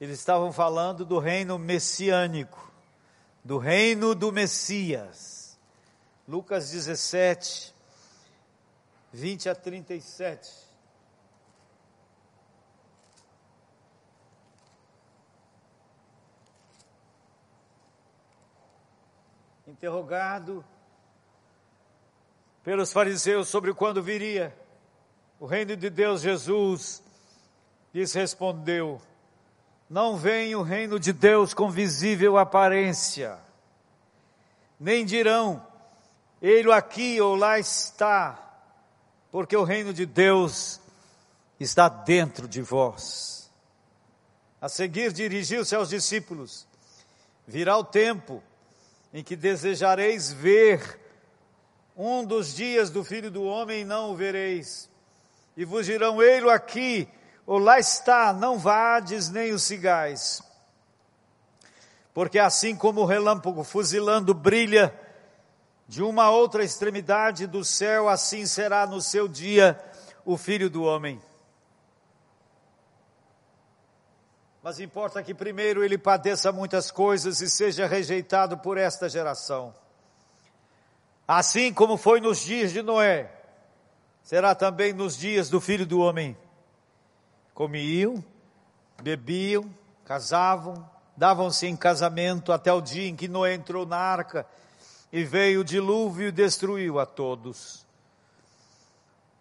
eles 0.01 0.19
estavam 0.19 0.53
falando 0.53 1.05
do 1.05 1.19
reino 1.19 1.59
messiânico, 1.59 2.71
do 3.43 3.59
reino 3.59 4.15
do 4.15 4.31
Messias. 4.31 5.59
Lucas 6.27 6.71
17, 6.71 7.75
20 9.13 9.49
a 9.49 9.55
37. 9.55 10.68
Interrogado 19.79 20.65
pelos 22.65 22.93
fariseus 22.93 23.47
sobre 23.47 23.73
quando 23.73 24.03
viria 24.03 24.53
o 25.39 25.47
reino 25.47 25.77
de 25.77 25.89
Deus, 25.89 26.21
Jesus 26.21 27.01
lhes 27.95 28.13
respondeu: 28.13 29.01
Não 29.89 30.17
vem 30.17 30.57
o 30.57 30.63
reino 30.63 30.99
de 30.99 31.13
Deus 31.13 31.55
com 31.55 31.71
visível 31.71 32.37
aparência, 32.37 33.39
nem 34.81 35.07
dirão, 35.07 35.65
ele 36.43 36.73
aqui 36.73 37.21
ou 37.21 37.37
lá 37.37 37.57
está, 37.57 38.37
porque 39.31 39.57
o 39.57 39.63
reino 39.63 39.95
de 39.95 40.05
Deus 40.05 40.81
está 41.61 41.89
dentro 41.89 42.49
de 42.49 42.63
vós. 42.63 43.49
A 44.61 44.69
seguir 44.69 45.13
dirigiu-se 45.13 45.77
aos 45.77 45.91
discípulos: 45.91 46.67
Virá 47.47 47.77
o 47.77 47.85
tempo 47.85 48.43
em 49.13 49.23
que 49.23 49.37
desejareis 49.37 50.33
ver 50.33 50.99
um 51.97 52.25
dos 52.25 52.55
dias 52.55 52.91
do 52.91 53.03
Filho 53.03 53.31
do 53.31 53.43
Homem, 53.43 53.85
não 53.85 54.11
o 54.11 54.17
vereis. 54.17 54.89
E 55.57 55.65
vos 55.65 55.87
dirão, 55.87 56.23
ele 56.23 56.49
aqui, 56.51 57.09
ou 57.45 57.59
lá 57.59 57.79
está, 57.79 58.33
não 58.33 58.59
vades 58.59 59.29
nem 59.29 59.53
os 59.53 59.65
cigais. 59.65 60.43
Porque 62.15 62.39
assim 62.39 62.77
como 62.77 63.01
o 63.01 63.07
relâmpago 63.07 63.65
fuzilando 63.65 64.33
brilha 64.33 64.95
de 65.89 66.03
uma 66.03 66.31
outra 66.31 66.63
extremidade 66.63 67.47
do 67.47 67.65
céu, 67.65 68.09
assim 68.09 68.47
será 68.47 68.87
no 68.87 69.01
seu 69.01 69.27
dia 69.27 69.81
o 70.25 70.37
Filho 70.37 70.69
do 70.69 70.83
Homem. 70.83 71.21
Mas 74.69 74.81
importa 74.81 75.23
que 75.23 75.33
primeiro 75.33 75.83
ele 75.83 75.97
padeça 75.97 76.53
muitas 76.53 76.91
coisas 76.91 77.41
e 77.41 77.49
seja 77.49 77.87
rejeitado 77.87 78.59
por 78.59 78.77
esta 78.77 79.09
geração. 79.09 79.75
Assim 81.27 81.73
como 81.73 81.97
foi 81.97 82.21
nos 82.21 82.41
dias 82.41 82.71
de 82.71 82.83
Noé, 82.83 83.33
será 84.23 84.55
também 84.55 84.93
nos 84.93 85.17
dias 85.17 85.49
do 85.49 85.59
filho 85.59 85.87
do 85.87 86.01
homem. 86.01 86.37
Comiam, 87.55 88.23
bebiam, 89.03 89.75
casavam, 90.05 90.87
davam-se 91.17 91.67
em 91.67 91.75
casamento 91.75 92.53
até 92.53 92.71
o 92.71 92.83
dia 92.83 93.09
em 93.09 93.17
que 93.17 93.27
Noé 93.27 93.55
entrou 93.55 93.87
na 93.87 93.97
arca 93.97 94.47
e 95.11 95.25
veio 95.25 95.63
o 95.63 95.65
dilúvio 95.65 96.29
e 96.29 96.31
destruiu 96.31 97.01
a 97.01 97.07
todos. 97.07 97.87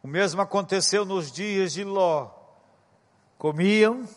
O 0.02 0.08
mesmo 0.08 0.40
aconteceu 0.40 1.04
nos 1.04 1.30
dias 1.30 1.74
de 1.74 1.84
Ló. 1.84 2.30
Comiam, 3.38 4.08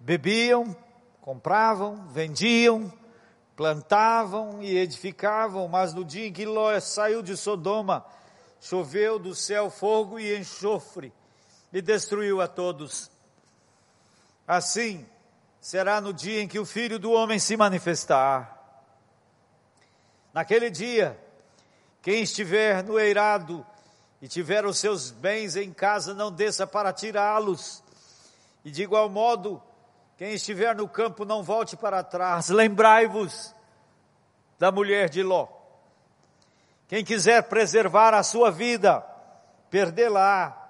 bebiam, 0.00 0.74
compravam, 1.20 2.08
vendiam, 2.08 2.90
plantavam 3.54 4.62
e 4.62 4.78
edificavam, 4.78 5.68
mas 5.68 5.92
no 5.92 6.02
dia 6.02 6.26
em 6.26 6.32
que 6.32 6.46
Ló 6.46 6.78
saiu 6.80 7.22
de 7.22 7.36
Sodoma, 7.36 8.04
choveu 8.60 9.18
do 9.18 9.34
céu 9.34 9.70
fogo 9.70 10.18
e 10.18 10.36
enxofre 10.36 11.12
e 11.70 11.82
destruiu 11.82 12.40
a 12.40 12.48
todos. 12.48 13.10
Assim 14.48 15.06
será 15.60 16.00
no 16.00 16.12
dia 16.12 16.42
em 16.42 16.48
que 16.48 16.58
o 16.58 16.64
Filho 16.64 16.98
do 16.98 17.12
Homem 17.12 17.38
se 17.38 17.56
manifestar. 17.56 18.56
Naquele 20.32 20.70
dia, 20.70 21.18
quem 22.00 22.22
estiver 22.22 22.82
no 22.82 22.98
eirado 22.98 23.64
e 24.22 24.28
tiver 24.28 24.64
os 24.64 24.78
seus 24.78 25.10
bens 25.10 25.56
em 25.56 25.72
casa, 25.72 26.14
não 26.14 26.32
desça 26.32 26.66
para 26.66 26.92
tirá-los. 26.92 27.82
E 28.64 28.70
de 28.70 28.82
igual 28.82 29.08
modo, 29.08 29.62
quem 30.20 30.34
estiver 30.34 30.76
no 30.76 30.86
campo, 30.86 31.24
não 31.24 31.42
volte 31.42 31.78
para 31.78 32.04
trás. 32.04 32.50
Lembrai-vos 32.50 33.54
da 34.58 34.70
mulher 34.70 35.08
de 35.08 35.22
Ló. 35.22 35.48
Quem 36.86 37.02
quiser 37.02 37.44
preservar 37.44 38.12
a 38.12 38.22
sua 38.22 38.50
vida, 38.50 39.00
perdê-la. 39.70 40.68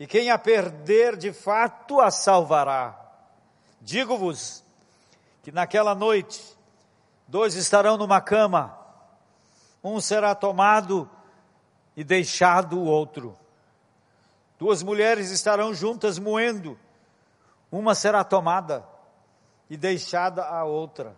E 0.00 0.06
quem 0.06 0.30
a 0.30 0.38
perder, 0.38 1.18
de 1.18 1.34
fato 1.34 2.00
a 2.00 2.10
salvará. 2.10 2.98
Digo-vos 3.78 4.64
que 5.42 5.52
naquela 5.52 5.94
noite, 5.94 6.42
dois 7.28 7.54
estarão 7.56 7.98
numa 7.98 8.22
cama, 8.22 8.74
um 9.84 10.00
será 10.00 10.34
tomado 10.34 11.10
e 11.94 12.02
deixado 12.02 12.78
o 12.78 12.86
outro. 12.86 13.38
Duas 14.58 14.82
mulheres 14.82 15.28
estarão 15.28 15.74
juntas 15.74 16.18
moendo, 16.18 16.78
uma 17.72 17.94
será 17.94 18.22
tomada 18.22 18.86
e 19.70 19.76
deixada 19.78 20.44
a 20.44 20.62
outra. 20.64 21.16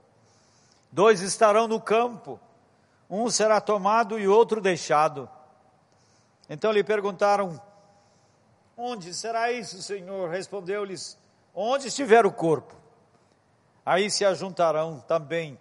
Dois 0.92 1.20
estarão 1.20 1.66
no 1.66 1.80
campo, 1.80 2.38
um 3.10 3.28
será 3.28 3.60
tomado 3.60 4.16
e 4.16 4.28
outro 4.28 4.60
deixado. 4.60 5.28
Então 6.48 6.70
lhe 6.70 6.84
perguntaram: 6.84 7.60
Onde 8.76 9.12
será 9.12 9.50
isso, 9.50 9.82
Senhor? 9.82 10.30
Respondeu-lhes: 10.30 11.18
Onde 11.52 11.88
estiver 11.88 12.24
o 12.24 12.30
corpo, 12.32 12.76
aí 13.84 14.08
se 14.08 14.24
ajuntarão 14.24 15.00
também 15.00 15.58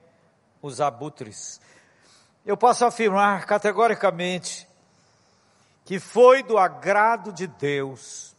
os 0.62 0.80
abutres. 0.80 1.60
Eu 2.46 2.56
posso 2.56 2.86
afirmar 2.86 3.48
categoricamente 3.48 4.68
que 5.84 6.00
foi 6.00 6.44
do 6.44 6.58
agrado 6.58 7.34
de 7.34 7.48
Deus 7.48 8.33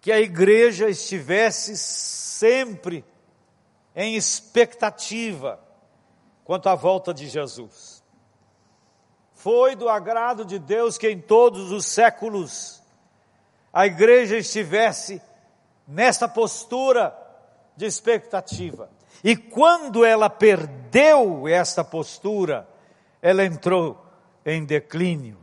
que 0.00 0.10
a 0.10 0.20
igreja 0.20 0.88
estivesse 0.88 1.76
sempre 1.76 3.04
em 3.94 4.16
expectativa 4.16 5.60
quanto 6.44 6.68
à 6.68 6.74
volta 6.74 7.12
de 7.12 7.28
Jesus. 7.28 8.02
Foi 9.34 9.74
do 9.74 9.88
agrado 9.88 10.44
de 10.44 10.58
Deus 10.58 10.98
que 10.98 11.08
em 11.08 11.20
todos 11.20 11.70
os 11.70 11.86
séculos 11.86 12.82
a 13.72 13.86
igreja 13.86 14.36
estivesse 14.36 15.20
nessa 15.86 16.28
postura 16.28 17.16
de 17.76 17.86
expectativa. 17.86 18.90
E 19.22 19.36
quando 19.36 20.04
ela 20.04 20.28
perdeu 20.30 21.46
esta 21.46 21.84
postura, 21.84 22.68
ela 23.22 23.44
entrou 23.44 24.02
em 24.44 24.64
declínio 24.64 25.40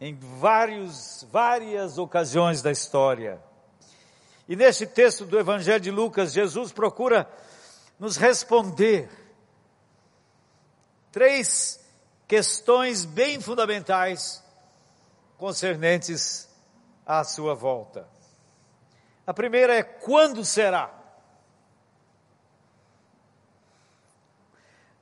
em 0.00 0.14
vários, 0.14 1.26
várias 1.30 1.98
ocasiões 1.98 2.62
da 2.62 2.70
história. 2.70 3.40
E 4.48 4.54
nesse 4.54 4.86
texto 4.86 5.24
do 5.24 5.38
Evangelho 5.38 5.80
de 5.80 5.90
Lucas, 5.90 6.32
Jesus 6.32 6.72
procura 6.72 7.28
nos 7.98 8.16
responder 8.16 9.08
três 11.10 11.80
questões 12.28 13.04
bem 13.04 13.40
fundamentais 13.40 14.44
concernentes 15.36 16.48
à 17.04 17.24
sua 17.24 17.54
volta. 17.54 18.08
A 19.26 19.34
primeira 19.34 19.74
é 19.74 19.82
quando 19.82 20.44
será? 20.44 20.92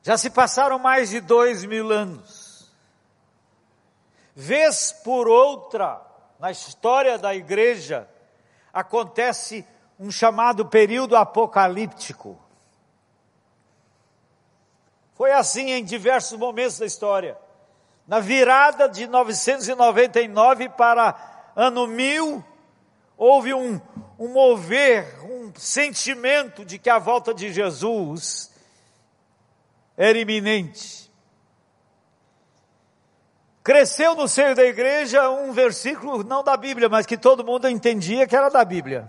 Já 0.02 0.16
se 0.16 0.30
passaram 0.30 0.78
mais 0.78 1.10
de 1.10 1.20
dois 1.20 1.64
mil 1.64 1.90
anos. 1.90 2.72
Vez 4.34 4.92
por 5.04 5.28
outra, 5.28 6.00
na 6.38 6.50
história 6.50 7.18
da 7.18 7.34
igreja, 7.34 8.08
acontece 8.74 9.64
um 9.98 10.10
chamado 10.10 10.66
período 10.66 11.16
apocalíptico. 11.16 12.36
Foi 15.14 15.32
assim 15.32 15.70
em 15.70 15.84
diversos 15.84 16.36
momentos 16.36 16.78
da 16.80 16.86
história. 16.86 17.38
Na 18.06 18.18
virada 18.18 18.88
de 18.88 19.06
999 19.06 20.68
para 20.70 21.52
ano 21.54 21.86
1000, 21.86 22.44
houve 23.16 23.54
um, 23.54 23.80
um 24.18 24.28
mover, 24.28 25.24
um 25.24 25.52
sentimento 25.54 26.64
de 26.64 26.78
que 26.78 26.90
a 26.90 26.98
volta 26.98 27.32
de 27.32 27.52
Jesus 27.52 28.50
era 29.96 30.18
iminente. 30.18 31.03
Cresceu 33.64 34.14
no 34.14 34.28
seio 34.28 34.54
da 34.54 34.62
igreja 34.62 35.30
um 35.30 35.50
versículo, 35.50 36.22
não 36.22 36.44
da 36.44 36.54
Bíblia, 36.54 36.86
mas 36.86 37.06
que 37.06 37.16
todo 37.16 37.42
mundo 37.42 37.66
entendia 37.66 38.26
que 38.26 38.36
era 38.36 38.50
da 38.50 38.62
Bíblia. 38.62 39.08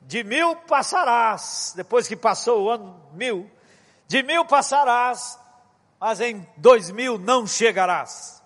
De 0.00 0.24
mil 0.24 0.56
passarás, 0.56 1.74
depois 1.76 2.08
que 2.08 2.16
passou 2.16 2.64
o 2.64 2.70
ano 2.70 2.98
mil, 3.12 3.48
de 4.08 4.22
mil 4.22 4.46
passarás, 4.46 5.38
mas 6.00 6.18
em 6.18 6.48
dois 6.56 6.90
mil 6.90 7.18
não 7.18 7.46
chegarás. 7.46 8.42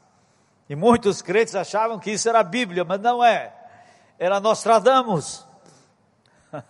E 0.68 0.74
muitos 0.74 1.22
crentes 1.22 1.54
achavam 1.54 2.00
que 2.00 2.10
isso 2.10 2.28
era 2.28 2.40
a 2.40 2.44
Bíblia, 2.44 2.82
mas 2.82 3.00
não 3.00 3.24
é 3.24 3.54
era 4.18 4.40
Nostradamus. 4.40 5.46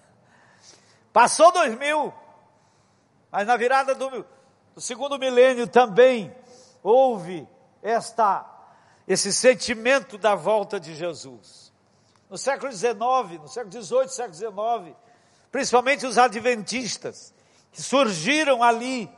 Passou 1.13 1.53
dois 1.53 1.75
mil, 1.79 2.13
mas 3.31 3.47
na 3.47 3.57
virada 3.57 3.95
do, 3.95 4.27
do 4.75 4.81
segundo 4.81 5.19
milênio 5.19 5.67
também 5.67 6.35
houve 6.83 7.49
esta, 7.85 8.47
esse 9.07 9.33
sentimento 9.33 10.17
da 10.17 10.35
volta 10.35 10.81
de 10.81 10.95
Jesus. 10.95 11.71
No 12.31 12.39
século 12.39 12.73
XIX, 12.73 12.95
no 13.41 13.47
século 13.49 13.71
XVIII, 13.71 14.09
século 14.09 14.35
XIX, 14.35 14.97
principalmente 15.53 16.07
os 16.07 16.17
adventistas, 16.17 17.35
que 17.71 17.83
surgiram 17.83 18.63
ali, 18.63 19.11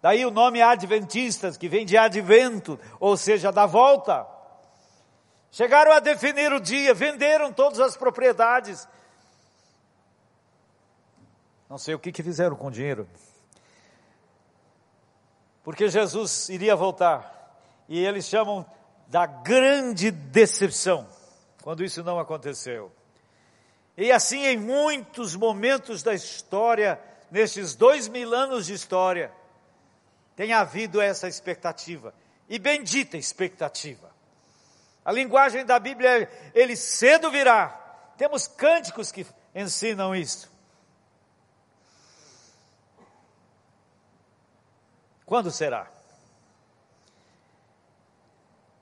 daí 0.00 0.24
o 0.24 0.30
nome 0.30 0.62
adventistas, 0.62 1.58
que 1.58 1.68
vem 1.68 1.84
de 1.84 1.98
advento, 1.98 2.80
ou 2.98 3.16
seja, 3.16 3.52
da 3.52 3.66
volta. 3.66 4.26
Chegaram 5.50 5.92
a 5.92 6.00
definir 6.00 6.52
o 6.52 6.58
dia, 6.58 6.94
venderam 6.94 7.52
todas 7.52 7.78
as 7.78 7.96
propriedades. 7.96 8.88
Não 11.68 11.76
sei 11.76 11.94
o 11.94 11.98
que, 11.98 12.10
que 12.10 12.22
fizeram 12.22 12.56
com 12.56 12.68
o 12.68 12.70
dinheiro. 12.70 13.06
Porque 15.62 15.88
Jesus 15.88 16.48
iria 16.48 16.74
voltar. 16.74 17.33
E 17.88 18.04
eles 18.04 18.26
chamam 18.26 18.64
da 19.08 19.26
grande 19.26 20.10
decepção, 20.10 21.06
quando 21.62 21.84
isso 21.84 22.02
não 22.02 22.18
aconteceu. 22.18 22.90
E 23.96 24.10
assim, 24.10 24.44
em 24.46 24.58
muitos 24.58 25.36
momentos 25.36 26.02
da 26.02 26.14
história, 26.14 27.00
nesses 27.30 27.74
dois 27.74 28.08
mil 28.08 28.34
anos 28.34 28.66
de 28.66 28.74
história, 28.74 29.30
tem 30.34 30.52
havido 30.52 31.00
essa 31.00 31.28
expectativa. 31.28 32.12
E 32.48 32.58
bendita 32.58 33.16
expectativa. 33.16 34.12
A 35.04 35.12
linguagem 35.12 35.64
da 35.64 35.78
Bíblia 35.78 36.22
é, 36.22 36.50
ele 36.54 36.76
cedo 36.76 37.30
virá. 37.30 37.68
Temos 38.16 38.46
cânticos 38.46 39.12
que 39.12 39.26
ensinam 39.54 40.14
isso. 40.14 40.50
Quando 45.24 45.50
será? 45.50 45.93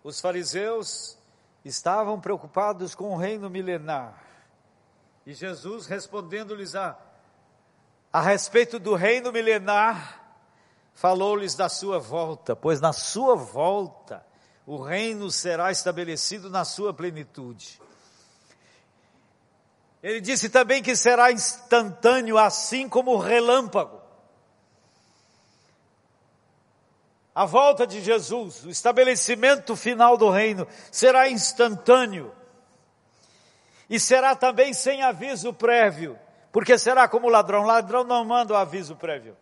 Os 0.03 0.21
fariseus 0.21 1.17
estavam 1.65 2.21
preocupados 2.21 2.95
com 2.95 3.13
o 3.13 3.17
reino 3.17 3.49
milenar. 3.49 4.21
E 5.25 5.33
Jesus 5.33 5.87
respondendo-lhes 5.87 6.75
a, 6.75 6.99
a 8.13 8.21
respeito 8.21 8.79
do 8.79 8.95
reino 8.95 9.31
milenar, 9.31 10.21
falou-lhes 10.93 11.55
da 11.55 11.69
sua 11.69 11.99
volta, 11.99 12.57
pois 12.57 12.81
na 12.81 12.93
sua 12.93 13.37
volta 13.37 14.27
o 14.67 14.83
reino 14.83 15.31
será 15.31 15.71
estabelecido 15.71 16.51
na 16.51 16.65
sua 16.65 16.93
plenitude. 16.93 17.81
Ele 20.03 20.21
disse 20.21 20.49
também 20.49 20.83
que 20.83 20.97
será 20.97 21.31
instantâneo, 21.31 22.37
assim 22.37 22.89
como 22.89 23.13
o 23.13 23.19
relâmpago. 23.19 24.02
A 27.35 27.47
volta 27.47 27.87
de 27.87 28.01
Jesus, 28.01 28.65
o 28.65 28.71
estabelecimento 28.71 29.75
final 29.75 30.17
do 30.19 30.29
reino, 30.29 30.67
será 30.91 31.31
instantâneo. 31.31 32.33
E 33.89 33.99
será 33.99 34.37
também 34.37 34.75
sem 34.75 35.03
aviso 35.03 35.53
prévio, 35.53 36.19
porque 36.51 36.77
será 36.79 37.09
como 37.09 37.27
o 37.27 37.31
ladrão. 37.31 37.63
O 37.63 37.67
ladrão 37.67 38.05
não 38.05 38.25
manda 38.25 38.53
o 38.53 38.57
aviso 38.57 38.97
prévio. 38.97 39.37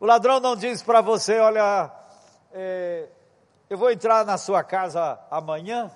O 0.00 0.06
ladrão 0.06 0.40
não 0.40 0.56
diz 0.56 0.82
para 0.82 1.00
você: 1.02 1.38
olha, 1.38 1.90
é, 2.52 3.08
eu 3.68 3.76
vou 3.76 3.90
entrar 3.90 4.24
na 4.24 4.38
sua 4.38 4.62
casa 4.62 5.18
amanhã 5.30 5.90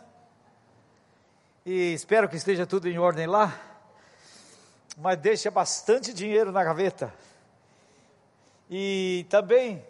e 1.64 1.92
espero 1.92 2.28
que 2.28 2.36
esteja 2.36 2.66
tudo 2.66 2.88
em 2.88 2.98
ordem 2.98 3.26
lá, 3.26 3.58
mas 4.96 5.18
deixa 5.18 5.50
bastante 5.50 6.12
dinheiro 6.14 6.50
na 6.50 6.64
gaveta. 6.64 7.12
E 8.70 9.26
também 9.28 9.84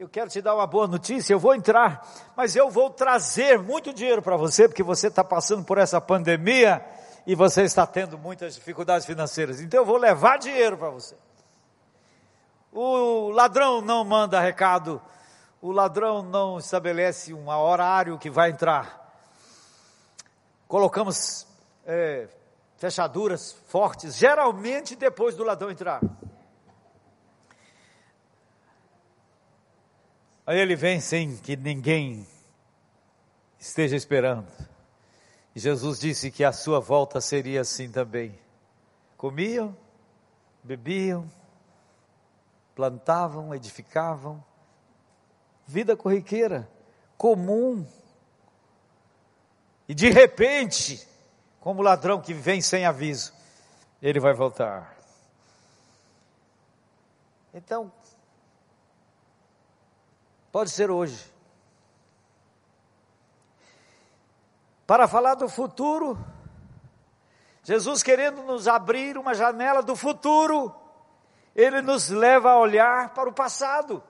eu 0.00 0.08
quero 0.08 0.30
te 0.30 0.40
dar 0.40 0.54
uma 0.54 0.66
boa 0.66 0.86
notícia, 0.86 1.34
eu 1.34 1.38
vou 1.38 1.54
entrar, 1.54 2.08
mas 2.34 2.56
eu 2.56 2.70
vou 2.70 2.88
trazer 2.88 3.58
muito 3.58 3.92
dinheiro 3.92 4.22
para 4.22 4.34
você, 4.34 4.66
porque 4.66 4.82
você 4.82 5.08
está 5.08 5.22
passando 5.22 5.62
por 5.62 5.76
essa 5.76 6.00
pandemia 6.00 6.82
e 7.26 7.34
você 7.34 7.64
está 7.64 7.86
tendo 7.86 8.16
muitas 8.16 8.54
dificuldades 8.54 9.04
financeiras. 9.04 9.60
Então 9.60 9.80
eu 9.80 9.84
vou 9.84 9.98
levar 9.98 10.38
dinheiro 10.38 10.78
para 10.78 10.88
você. 10.88 11.14
O 12.72 13.28
ladrão 13.28 13.82
não 13.82 14.02
manda 14.02 14.40
recado, 14.40 15.02
o 15.60 15.70
ladrão 15.70 16.22
não 16.22 16.56
estabelece 16.56 17.34
um 17.34 17.50
horário 17.50 18.16
que 18.16 18.30
vai 18.30 18.48
entrar. 18.48 19.22
Colocamos 20.66 21.46
é, 21.84 22.26
fechaduras 22.78 23.52
fortes, 23.68 24.16
geralmente 24.16 24.96
depois 24.96 25.36
do 25.36 25.44
ladrão 25.44 25.70
entrar. 25.70 26.00
Aí 30.50 30.58
ele 30.58 30.74
vem 30.74 30.98
sem 30.98 31.36
que 31.36 31.56
ninguém 31.56 32.26
esteja 33.56 33.94
esperando. 33.94 34.48
E 35.54 35.60
Jesus 35.60 36.00
disse 36.00 36.28
que 36.28 36.42
a 36.42 36.50
sua 36.50 36.80
volta 36.80 37.20
seria 37.20 37.60
assim 37.60 37.88
também. 37.88 38.36
Comiam, 39.16 39.76
bebiam, 40.60 41.30
plantavam, 42.74 43.54
edificavam. 43.54 44.44
Vida 45.68 45.96
corriqueira, 45.96 46.68
comum. 47.16 47.86
E 49.88 49.94
de 49.94 50.10
repente, 50.10 51.06
como 51.60 51.80
ladrão 51.80 52.20
que 52.20 52.34
vem 52.34 52.60
sem 52.60 52.84
aviso, 52.84 53.32
ele 54.02 54.18
vai 54.18 54.34
voltar. 54.34 54.98
Então, 57.54 57.92
Pode 60.52 60.70
ser 60.70 60.90
hoje. 60.90 61.30
Para 64.86 65.06
falar 65.06 65.34
do 65.36 65.48
futuro, 65.48 66.18
Jesus 67.62 68.02
querendo 68.02 68.42
nos 68.42 68.66
abrir 68.66 69.16
uma 69.16 69.34
janela 69.34 69.82
do 69.82 69.94
futuro, 69.94 70.74
ele 71.54 71.80
nos 71.80 72.08
leva 72.08 72.50
a 72.50 72.58
olhar 72.58 73.14
para 73.14 73.28
o 73.28 73.32
passado. 73.32 74.02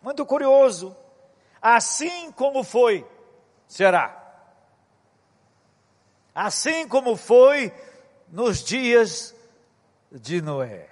Muito 0.00 0.24
curioso. 0.24 0.96
Assim 1.60 2.32
como 2.32 2.64
foi, 2.64 3.06
será. 3.68 4.16
Assim 6.34 6.88
como 6.88 7.16
foi 7.16 7.74
nos 8.28 8.64
dias 8.64 9.34
de 10.10 10.40
Noé. 10.40 10.88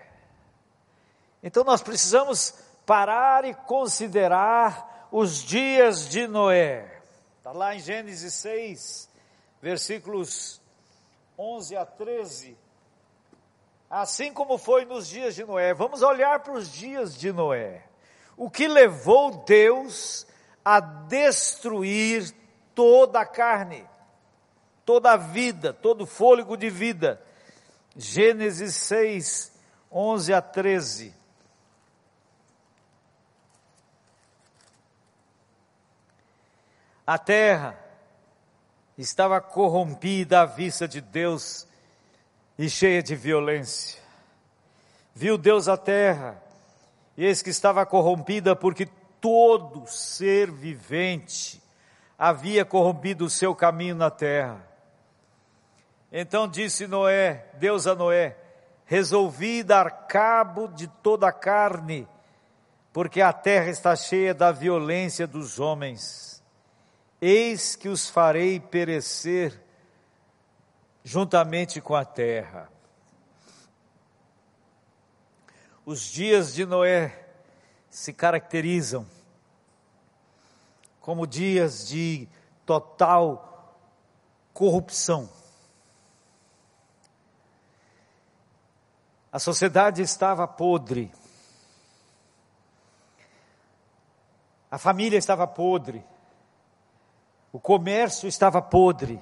Então 1.43 1.65
nós 1.65 1.81
precisamos 1.81 2.55
parar 2.89 3.45
e 3.45 3.53
considerar 3.53 5.07
os 5.13 5.45
dias 5.45 6.09
de 6.09 6.27
Noé. 6.27 7.03
Está 7.37 7.53
lá 7.53 7.75
em 7.75 7.81
Gênesis 7.81 8.33
6, 8.33 9.11
versículos 9.61 10.59
11 11.39 11.77
a 11.77 11.85
13. 11.85 12.57
Assim 13.91 14.33
como 14.33 14.57
foi 14.57 14.87
nos 14.87 15.07
dias 15.07 15.35
de 15.35 15.45
Noé, 15.45 15.75
vamos 15.75 16.01
olhar 16.01 16.41
para 16.41 16.55
os 16.55 16.73
dias 16.73 17.15
de 17.15 17.31
Noé. 17.31 17.85
O 18.39 18.49
que 18.49 18.67
levou 18.67 19.45
Deus 19.45 20.27
a 20.65 20.81
destruir 20.81 22.35
toda 22.75 23.21
a 23.21 23.27
carne, 23.27 23.87
toda 24.87 25.13
a 25.13 25.17
vida, 25.19 25.75
todo 25.75 26.05
o 26.05 26.07
fôlego 26.07 26.57
de 26.57 26.71
vida. 26.71 27.21
Gênesis 27.95 28.75
6, 28.77 29.53
11 29.93 30.33
a 30.33 30.41
13. 30.41 31.18
A 37.09 37.17
terra 37.17 37.75
estava 38.99 39.41
corrompida 39.41 40.43
à 40.43 40.45
vista 40.45 40.87
de 40.87 41.01
Deus 41.01 41.67
e 42.59 42.69
cheia 42.69 43.03
de 43.03 43.17
violência. 43.17 43.99
Viu 45.15 45.39
Deus 45.39 45.69
a 45.69 45.77
terra, 45.79 46.39
e 47.17 47.25
eis 47.25 47.41
que 47.41 47.49
estava 47.49 47.87
corrompida 47.87 48.55
porque 48.55 48.85
todo 49.23 49.87
ser 49.87 50.51
vivente 50.51 51.63
havia 52.19 52.63
corrompido 52.63 53.25
o 53.25 53.31
seu 53.31 53.55
caminho 53.55 53.95
na 53.95 54.11
terra. 54.11 54.63
Então 56.13 56.47
disse 56.47 56.87
Noé, 56.87 57.47
Deus 57.55 57.87
a 57.87 57.95
Noé, 57.95 58.37
resolvi 58.85 59.63
dar 59.63 60.07
cabo 60.09 60.69
de 60.69 60.87
toda 60.87 61.27
a 61.27 61.33
carne, 61.33 62.07
porque 62.93 63.23
a 63.23 63.33
terra 63.33 63.71
está 63.71 63.97
cheia 63.97 64.35
da 64.35 64.53
violência 64.53 65.27
dos 65.27 65.59
homens 65.59 66.28
Eis 67.21 67.75
que 67.75 67.89
os 67.89 68.09
farei 68.09 68.61
perecer 68.61 69.61
juntamente 71.03 71.81
com 71.81 71.95
a 71.95 72.05
terra. 72.05 72.71
Os 75.85 76.03
dias 76.03 76.55
de 76.55 76.67
Noé 76.67 77.29
se 77.89 78.13
caracterizam 78.13 79.07
como 81.01 81.27
dias 81.27 81.89
de 81.89 82.29
total 82.67 83.75
corrupção. 84.53 85.31
A 89.33 89.39
sociedade 89.39 90.03
estava 90.03 90.47
podre. 90.47 91.11
A 94.71 94.77
família 94.77 95.17
estava 95.17 95.47
podre. 95.47 96.05
O 97.53 97.59
comércio 97.59 98.29
estava 98.29 98.61
podre. 98.61 99.21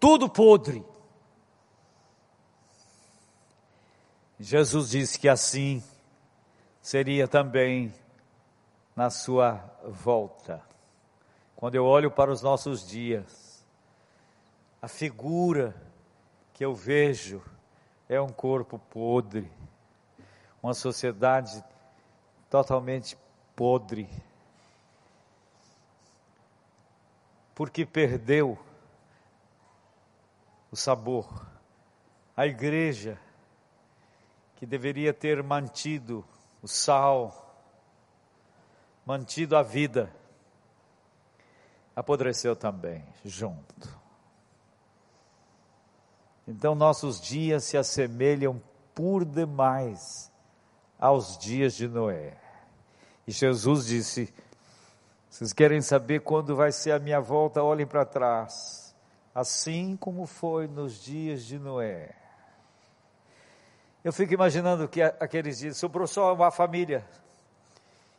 Tudo 0.00 0.28
podre. 0.28 0.84
Jesus 4.38 4.90
disse 4.90 5.18
que 5.18 5.28
assim 5.28 5.82
seria 6.80 7.26
também 7.26 7.92
na 8.94 9.10
sua 9.10 9.64
volta. 9.84 10.62
Quando 11.56 11.74
eu 11.74 11.84
olho 11.84 12.10
para 12.10 12.30
os 12.30 12.40
nossos 12.40 12.86
dias, 12.86 13.64
a 14.80 14.86
figura 14.86 15.74
que 16.54 16.64
eu 16.64 16.74
vejo 16.74 17.42
é 18.08 18.20
um 18.20 18.28
corpo 18.28 18.78
podre, 18.78 19.50
uma 20.62 20.74
sociedade 20.74 21.62
totalmente 22.48 23.18
podre 23.54 24.08
porque 27.58 27.84
perdeu 27.84 28.56
o 30.70 30.76
sabor. 30.76 31.44
A 32.36 32.46
igreja, 32.46 33.18
que 34.54 34.64
deveria 34.64 35.12
ter 35.12 35.42
mantido 35.42 36.24
o 36.62 36.68
sal, 36.68 37.60
mantido 39.04 39.56
a 39.56 39.62
vida, 39.64 40.08
apodreceu 41.96 42.54
também, 42.54 43.04
junto. 43.24 43.88
Então 46.46 46.76
nossos 46.76 47.20
dias 47.20 47.64
se 47.64 47.76
assemelham 47.76 48.62
por 48.94 49.24
demais 49.24 50.30
aos 50.96 51.36
dias 51.36 51.74
de 51.74 51.88
Noé. 51.88 52.38
E 53.26 53.32
Jesus 53.32 53.86
disse: 53.86 54.32
vocês 55.30 55.52
querem 55.52 55.80
saber 55.82 56.20
quando 56.20 56.56
vai 56.56 56.72
ser 56.72 56.92
a 56.92 56.98
minha 56.98 57.20
volta? 57.20 57.62
Olhem 57.62 57.86
para 57.86 58.04
trás. 58.04 58.94
Assim 59.34 59.96
como 59.96 60.26
foi 60.26 60.66
nos 60.66 61.00
dias 61.00 61.44
de 61.44 61.58
Noé. 61.58 62.14
Eu 64.02 64.12
fico 64.12 64.32
imaginando 64.32 64.88
que 64.88 65.02
aqueles 65.02 65.58
dias 65.58 65.76
sobrou 65.76 66.06
só 66.06 66.32
uma 66.34 66.50
família. 66.50 67.06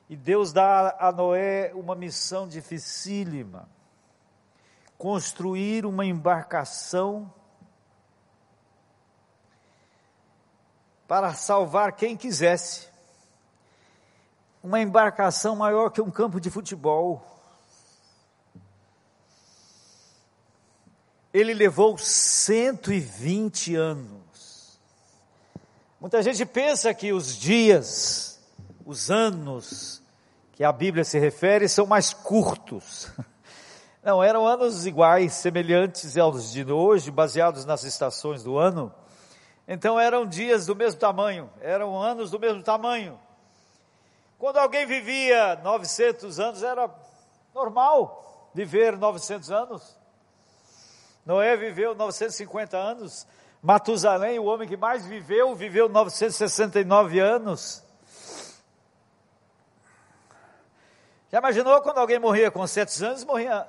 E 0.08 0.16
Deus 0.16 0.54
dá 0.54 0.96
a 1.00 1.12
Noé 1.12 1.72
uma 1.74 1.96
missão 1.96 2.48
dificílima: 2.48 3.68
construir 4.98 5.86
uma 5.86 6.06
embarcação 6.06 7.34
para 11.08 11.34
salvar 11.34 11.94
quem 11.94 12.16
quisesse. 12.16 12.89
Uma 14.62 14.82
embarcação 14.82 15.56
maior 15.56 15.90
que 15.90 16.02
um 16.02 16.12
campo 16.12 16.40
de 16.40 16.50
futebol. 16.50 17.26
Ele 21.34 21.54
levou 21.54 21.98
120 21.98 23.76
anos. 23.76 24.80
Muita 26.00 26.22
gente 26.24 26.46
pensa 26.46 26.94
que 26.94 27.14
os 27.14 27.38
dias, 27.38 28.40
os 28.86 29.12
anos 29.12 30.02
que 30.54 30.64
a 30.64 30.72
Bíblia 30.72 31.04
se 31.04 31.18
refere 31.20 31.70
são 31.70 31.86
mais 31.86 32.14
curtos. 32.14 33.10
Não, 34.04 34.24
eram 34.24 34.48
anos 34.48 34.86
iguais, 34.86 35.34
semelhantes 35.34 36.18
aos 36.18 36.52
de 36.52 36.64
hoje, 36.70 37.12
baseados 37.12 37.66
nas 37.66 37.84
estações 37.84 38.44
do 38.44 38.58
ano. 38.58 38.94
Então 39.68 40.00
eram 40.00 40.26
dias 40.26 40.66
do 40.66 40.76
mesmo 40.76 41.00
tamanho, 41.00 41.50
eram 41.62 42.02
anos 42.02 42.32
do 42.32 42.40
mesmo 42.40 42.64
tamanho. 42.64 43.20
Quando 44.40 44.56
alguém 44.56 44.86
vivia 44.86 45.58
900 45.58 46.40
anos, 46.40 46.64
era 46.64 46.90
normal 47.54 48.50
viver 48.56 48.98
900 48.98 49.52
anos. 49.52 50.00
Noé 51.26 51.58
viveu 51.58 51.94
950 51.94 52.78
anos. 52.78 53.28
Matusalém, 53.62 54.40
o 54.40 54.46
homem 54.46 54.66
que 54.66 54.78
mais 54.78 55.06
viveu, 55.06 55.54
viveu 55.54 55.90
969 55.90 57.20
anos. 57.20 57.84
Já 61.30 61.40
imaginou 61.40 61.82
quando 61.82 61.98
alguém 61.98 62.18
morria 62.18 62.50
com 62.50 62.66
700 62.66 63.04
anos, 63.04 63.26
morria 63.26 63.68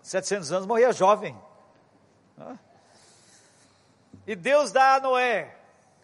700 0.00 0.50
anos, 0.50 0.66
morria 0.66 0.94
jovem? 0.94 1.38
E 4.26 4.34
Deus 4.34 4.72
dá 4.72 4.94
a 4.94 5.00
Noé 5.00 5.54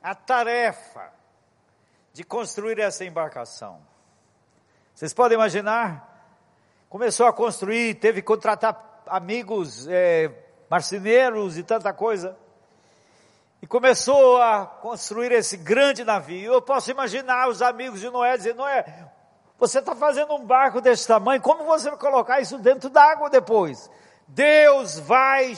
a 0.03 0.15
tarefa 0.15 1.11
de 2.13 2.23
construir 2.23 2.79
essa 2.79 3.07
embarcação. 3.07 3.92
Vocês 4.95 5.13
podem 5.15 5.37
imaginar? 5.37 6.09
Começou 6.89 7.27
a 7.27 7.33
construir, 7.33 7.95
teve 7.95 8.21
que 8.21 8.27
contratar 8.27 9.03
amigos, 9.07 9.89
é, 9.89 10.31
marceneiros 10.69 11.57
e 11.57 11.63
tanta 11.63 11.93
coisa. 11.93 12.37
E 13.61 13.67
começou 13.67 14.43
a 14.43 14.67
construir 14.67 15.33
esse 15.33 15.57
grande 15.57 16.05
navio. 16.05 16.53
Eu 16.53 16.63
posso 16.63 16.91
imaginar 16.91 17.49
os 17.49 17.63
amigos 17.63 18.01
de 18.01 18.11
Noé 18.11 18.37
dizendo: 18.37 18.59
Noé, 18.59 18.85
você 19.59 19.79
está 19.79 19.95
fazendo 19.95 20.35
um 20.35 20.45
barco 20.45 20.81
desse 20.81 21.07
tamanho, 21.07 21.41
como 21.41 21.65
você 21.65 21.89
vai 21.89 21.99
colocar 21.99 22.41
isso 22.41 22.59
dentro 22.59 22.91
d'água 22.91 23.31
depois? 23.31 23.91
Deus 24.27 24.99
vai 24.99 25.57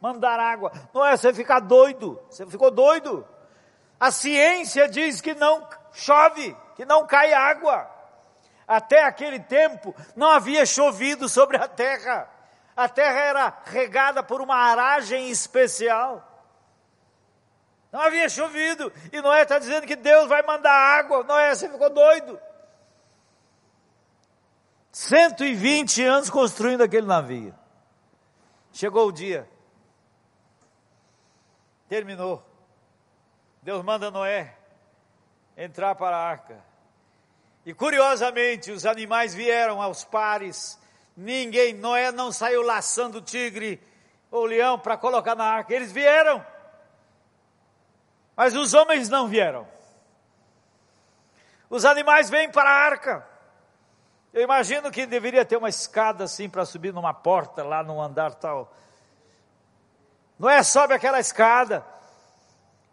mandar 0.00 0.38
água. 0.38 0.70
Não 0.92 1.04
é 1.04 1.16
você 1.16 1.32
ficar 1.32 1.60
doido. 1.60 2.20
Você 2.28 2.46
ficou 2.46 2.70
doido. 2.70 3.26
A 3.98 4.10
ciência 4.10 4.88
diz 4.88 5.20
que 5.20 5.34
não 5.34 5.66
chove, 5.92 6.54
que 6.74 6.84
não 6.84 7.06
cai 7.06 7.32
água. 7.32 7.95
Até 8.66 9.04
aquele 9.04 9.38
tempo 9.38 9.94
não 10.14 10.30
havia 10.30 10.66
chovido 10.66 11.28
sobre 11.28 11.56
a 11.56 11.68
terra. 11.68 12.28
A 12.76 12.88
terra 12.88 13.18
era 13.20 13.58
regada 13.64 14.22
por 14.22 14.40
uma 14.40 14.56
aragem 14.56 15.30
especial. 15.30 16.22
Não 17.92 18.00
havia 18.00 18.28
chovido. 18.28 18.92
E 19.12 19.20
Noé 19.20 19.42
está 19.42 19.58
dizendo 19.58 19.86
que 19.86 19.96
Deus 19.96 20.28
vai 20.28 20.42
mandar 20.42 20.72
água. 20.72 21.24
Noé, 21.24 21.54
você 21.54 21.68
ficou 21.68 21.88
doido. 21.88 22.38
120 24.92 26.02
anos 26.04 26.30
construindo 26.30 26.82
aquele 26.82 27.06
navio. 27.06 27.54
Chegou 28.72 29.08
o 29.08 29.12
dia 29.12 29.48
Terminou. 31.88 32.42
Deus 33.62 33.82
manda 33.84 34.10
Noé 34.10 34.56
entrar 35.56 35.94
para 35.94 36.16
a 36.16 36.28
arca. 36.28 36.64
E 37.66 37.74
curiosamente, 37.74 38.70
os 38.70 38.86
animais 38.86 39.34
vieram 39.34 39.82
aos 39.82 40.04
pares. 40.04 40.78
Ninguém, 41.16 41.74
Noé 41.74 42.12
não 42.12 42.30
saiu 42.30 42.62
laçando 42.62 43.18
o 43.18 43.20
tigre 43.20 43.82
ou 44.30 44.44
leão 44.44 44.78
para 44.78 44.96
colocar 44.96 45.34
na 45.34 45.44
arca. 45.44 45.74
Eles 45.74 45.90
vieram. 45.90 46.46
Mas 48.36 48.54
os 48.54 48.72
homens 48.72 49.08
não 49.08 49.26
vieram. 49.26 49.66
Os 51.68 51.84
animais 51.84 52.30
vêm 52.30 52.48
para 52.48 52.70
a 52.70 52.72
arca. 52.72 53.26
Eu 54.32 54.42
imagino 54.42 54.88
que 54.92 55.04
deveria 55.04 55.44
ter 55.44 55.56
uma 55.56 55.68
escada 55.68 56.22
assim 56.22 56.48
para 56.48 56.64
subir 56.64 56.94
numa 56.94 57.12
porta 57.12 57.64
lá 57.64 57.82
no 57.82 58.00
andar 58.00 58.32
tal. 58.34 58.72
Noé 60.38 60.62
sobe 60.62 60.94
aquela 60.94 61.18
escada. 61.18 61.84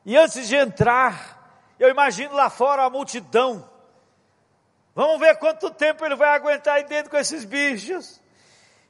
E 0.04 0.18
antes 0.18 0.48
de 0.48 0.56
entrar, 0.56 1.70
eu 1.78 1.90
imagino 1.90 2.34
lá 2.34 2.50
fora 2.50 2.86
a 2.86 2.90
multidão. 2.90 3.72
Vamos 4.96 5.20
ver 5.20 5.38
quanto 5.38 5.72
tempo 5.72 6.06
ele 6.06 6.16
vai 6.16 6.36
aguentar 6.36 6.76
aí 6.76 6.84
dentro 6.84 7.10
com 7.10 7.18
esses 7.18 7.46
bichos. 7.46 8.22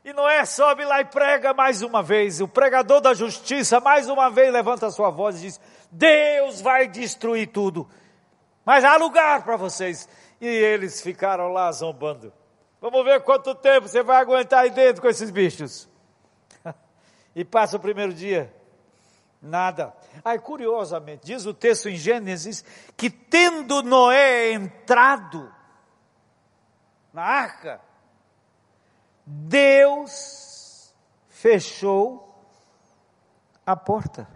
E 0.04 0.12
Noé 0.12 0.44
sobe 0.44 0.84
lá 0.84 1.00
e 1.00 1.06
prega 1.06 1.54
mais 1.54 1.82
uma 1.82 2.04
vez. 2.04 2.42
O 2.42 2.48
pregador 2.48 3.00
da 3.00 3.14
justiça, 3.14 3.80
mais 3.80 4.10
uma 4.10 4.30
vez, 4.30 4.52
levanta 4.52 4.88
a 4.88 4.92
sua 4.92 5.10
voz 5.10 5.38
e 5.38 5.42
diz: 5.44 5.62
Deus 5.90 6.60
vai 6.60 6.90
destruir 6.90 7.48
tudo. 7.48 7.90
Mas 8.66 8.84
há 8.84 8.98
lugar 8.98 9.44
para 9.44 9.56
vocês. 9.56 10.10
E 10.42 10.46
eles 10.46 11.02
ficaram 11.02 11.54
lá 11.54 11.72
zombando. 11.72 12.34
Vamos 12.82 13.06
ver 13.06 13.22
quanto 13.22 13.56
tempo 13.56 13.88
você 13.88 14.04
vai 14.04 14.18
aguentar 14.18 14.64
aí 14.64 14.70
dentro 14.70 15.02
com 15.02 15.08
esses 15.08 15.32
bichos. 15.32 15.90
E 17.36 17.44
passa 17.44 17.78
o 17.78 17.80
primeiro 17.80 18.14
dia, 18.14 18.54
nada. 19.42 19.92
Aí, 20.24 20.38
curiosamente, 20.38 21.26
diz 21.26 21.48
o 21.48 21.54
texto 21.54 21.90
em 21.90 21.96
Gênesis 21.96 22.64
que 22.96 23.10
tendo 23.10 23.82
Noé 23.82 24.52
entrado 24.52 25.52
na 27.14 27.24
arca, 27.24 27.80
Deus 29.26 30.94
fechou 31.30 32.34
a 33.66 33.76
porta. 33.76 34.28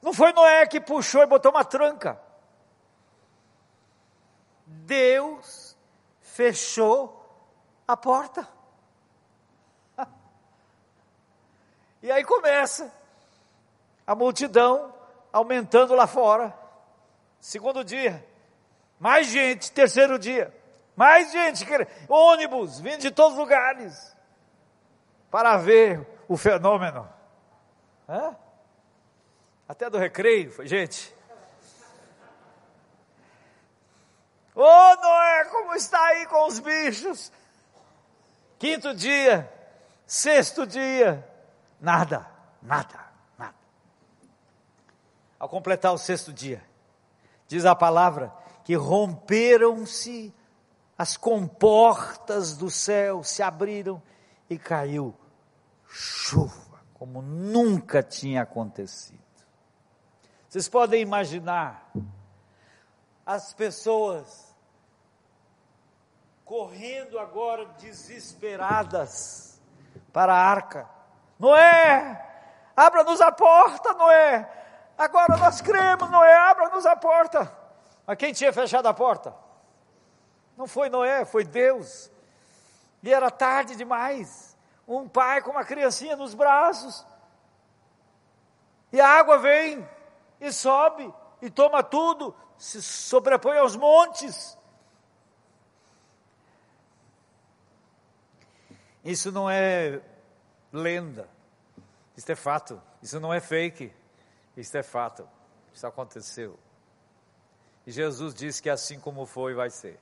Não 0.00 0.12
foi 0.12 0.32
Noé 0.32 0.66
que 0.66 0.80
puxou 0.80 1.22
e 1.22 1.26
botou 1.26 1.52
uma 1.52 1.64
tranca. 1.64 2.20
Deus 4.66 5.76
fechou 6.20 7.20
a 7.86 7.96
porta. 7.96 8.48
E 12.02 12.12
aí 12.12 12.22
começa 12.22 12.92
a 14.06 14.14
multidão 14.14 14.94
aumentando 15.32 15.94
lá 15.94 16.06
fora. 16.06 16.54
Segundo 17.40 17.82
dia, 17.82 18.22
mais 18.98 19.28
gente. 19.28 19.72
Terceiro 19.72 20.18
dia, 20.18 20.54
mais 20.96 21.32
gente. 21.32 21.66
Ônibus 22.08 22.80
vindo 22.80 23.00
de 23.00 23.10
todos 23.10 23.32
os 23.32 23.38
lugares 23.38 24.16
para 25.30 25.56
ver 25.56 26.06
o 26.28 26.36
fenômeno. 26.36 27.08
Hã? 28.08 28.36
Até 29.68 29.88
do 29.88 29.98
recreio, 29.98 30.52
foi 30.52 30.66
gente. 30.66 31.14
Ô 34.54 34.62
oh, 34.62 34.96
Noé, 35.00 35.44
como 35.46 35.74
está 35.74 36.00
aí 36.06 36.26
com 36.26 36.46
os 36.46 36.60
bichos? 36.60 37.32
Quinto 38.58 38.94
dia, 38.94 39.52
sexto 40.06 40.64
dia, 40.64 41.28
Nada, 41.84 42.26
nada, 42.62 42.98
nada. 43.36 43.54
Ao 45.38 45.46
completar 45.46 45.92
o 45.92 45.98
sexto 45.98 46.32
dia, 46.32 46.64
diz 47.46 47.66
a 47.66 47.74
palavra 47.74 48.32
que 48.64 48.74
romperam-se 48.74 50.34
as 50.96 51.16
comportas 51.16 52.56
do 52.56 52.70
céu, 52.70 53.22
se 53.22 53.42
abriram 53.42 54.02
e 54.48 54.58
caiu 54.58 55.14
chuva, 55.88 56.80
como 56.94 57.20
nunca 57.22 58.02
tinha 58.02 58.42
acontecido. 58.42 59.22
Vocês 60.48 60.68
podem 60.68 61.02
imaginar 61.02 61.90
as 63.26 63.52
pessoas 63.52 64.54
correndo 66.44 67.18
agora 67.18 67.66
desesperadas 67.78 69.60
para 70.12 70.32
a 70.32 70.38
arca, 70.38 70.88
Noé, 71.38 72.24
abra-nos 72.76 73.20
a 73.20 73.32
porta, 73.32 73.92
Noé. 73.94 74.48
Agora 74.96 75.36
nós 75.36 75.60
cremos, 75.60 76.08
Noé, 76.08 76.34
abra-nos 76.36 76.86
a 76.86 76.94
porta. 76.94 77.52
Mas 78.06 78.16
quem 78.16 78.32
tinha 78.32 78.52
fechado 78.52 78.86
a 78.86 78.94
porta? 78.94 79.34
Não 80.56 80.66
foi 80.66 80.88
Noé, 80.88 81.24
foi 81.24 81.44
Deus. 81.44 82.10
E 83.02 83.12
era 83.12 83.30
tarde 83.30 83.76
demais. 83.76 84.56
Um 84.86 85.08
pai 85.08 85.42
com 85.42 85.50
uma 85.50 85.64
criancinha 85.64 86.16
nos 86.16 86.34
braços. 86.34 87.04
E 88.92 89.00
a 89.00 89.08
água 89.08 89.38
vem, 89.38 89.86
e 90.40 90.52
sobe, 90.52 91.12
e 91.42 91.50
toma 91.50 91.82
tudo, 91.82 92.34
se 92.56 92.80
sobrepõe 92.80 93.58
aos 93.58 93.74
montes. 93.76 94.56
Isso 99.04 99.32
não 99.32 99.50
é 99.50 100.00
lenda, 100.72 101.28
isso 102.16 102.30
é 102.30 102.34
fato, 102.34 102.80
isso 103.02 103.20
não 103.20 103.34
é 103.34 103.40
fake, 103.40 103.92
isso 104.56 104.76
é 104.78 104.82
fato, 104.82 105.28
isso 105.72 105.86
aconteceu. 105.86 106.58
E 107.86 107.90
Jesus 107.90 108.34
disse 108.34 108.62
que 108.62 108.70
assim 108.70 108.98
como 108.98 109.26
foi, 109.26 109.54
vai 109.54 109.68
ser. 109.68 110.00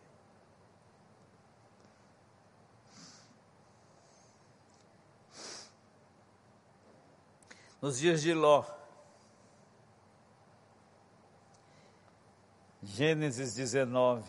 Nos 7.83 7.99
dias 7.99 8.22
de 8.22 8.33
Ló, 8.33 8.62
Gênesis 12.80 13.55
19. 13.57 14.22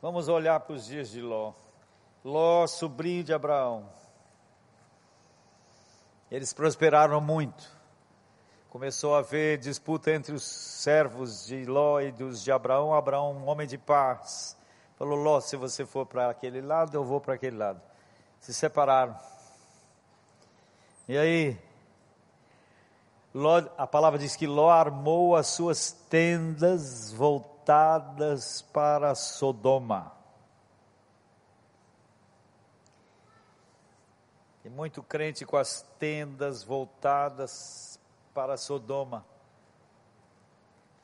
Vamos 0.00 0.28
olhar 0.28 0.60
para 0.60 0.76
os 0.76 0.86
dias 0.86 1.10
de 1.10 1.20
Ló. 1.20 1.52
Ló, 2.24 2.68
sobrinho 2.68 3.24
de 3.24 3.34
Abraão. 3.34 3.88
Eles 6.30 6.52
prosperaram 6.52 7.20
muito. 7.20 7.68
Começou 8.70 9.16
a 9.16 9.18
haver 9.18 9.58
disputa 9.58 10.12
entre 10.12 10.32
os 10.32 10.44
servos 10.44 11.46
de 11.46 11.64
Ló 11.64 12.00
e 12.00 12.12
dos 12.12 12.44
de 12.44 12.52
Abraão. 12.52 12.94
Abraão, 12.94 13.32
um 13.32 13.48
homem 13.48 13.66
de 13.66 13.76
paz, 13.76 14.56
falou: 14.94 15.18
Ló, 15.18 15.40
se 15.40 15.56
você 15.56 15.84
for 15.84 16.06
para 16.06 16.30
aquele 16.30 16.60
lado, 16.60 16.96
eu 16.96 17.02
vou 17.02 17.20
para 17.20 17.34
aquele 17.34 17.56
lado. 17.56 17.82
Se 18.38 18.54
separaram. 18.54 19.34
E 21.08 21.16
aí, 21.16 21.56
Ló, 23.32 23.62
a 23.76 23.86
palavra 23.86 24.18
diz 24.18 24.34
que 24.34 24.46
Ló 24.46 24.70
armou 24.70 25.36
as 25.36 25.48
suas 25.48 25.92
tendas 25.92 27.12
voltadas 27.12 28.62
para 28.72 29.14
Sodoma. 29.14 30.12
E 34.64 34.68
muito 34.68 35.02
crente 35.02 35.44
com 35.44 35.56
as 35.56 35.82
tendas 35.98 36.64
voltadas 36.64 38.00
para 38.34 38.56
Sodoma. 38.56 39.24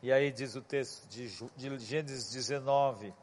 E 0.02 0.10
aí 0.10 0.32
diz 0.32 0.56
o 0.56 0.62
texto 0.62 1.06
de, 1.06 1.28
de 1.54 1.78
Gênesis 1.78 2.32
19: 2.32 3.14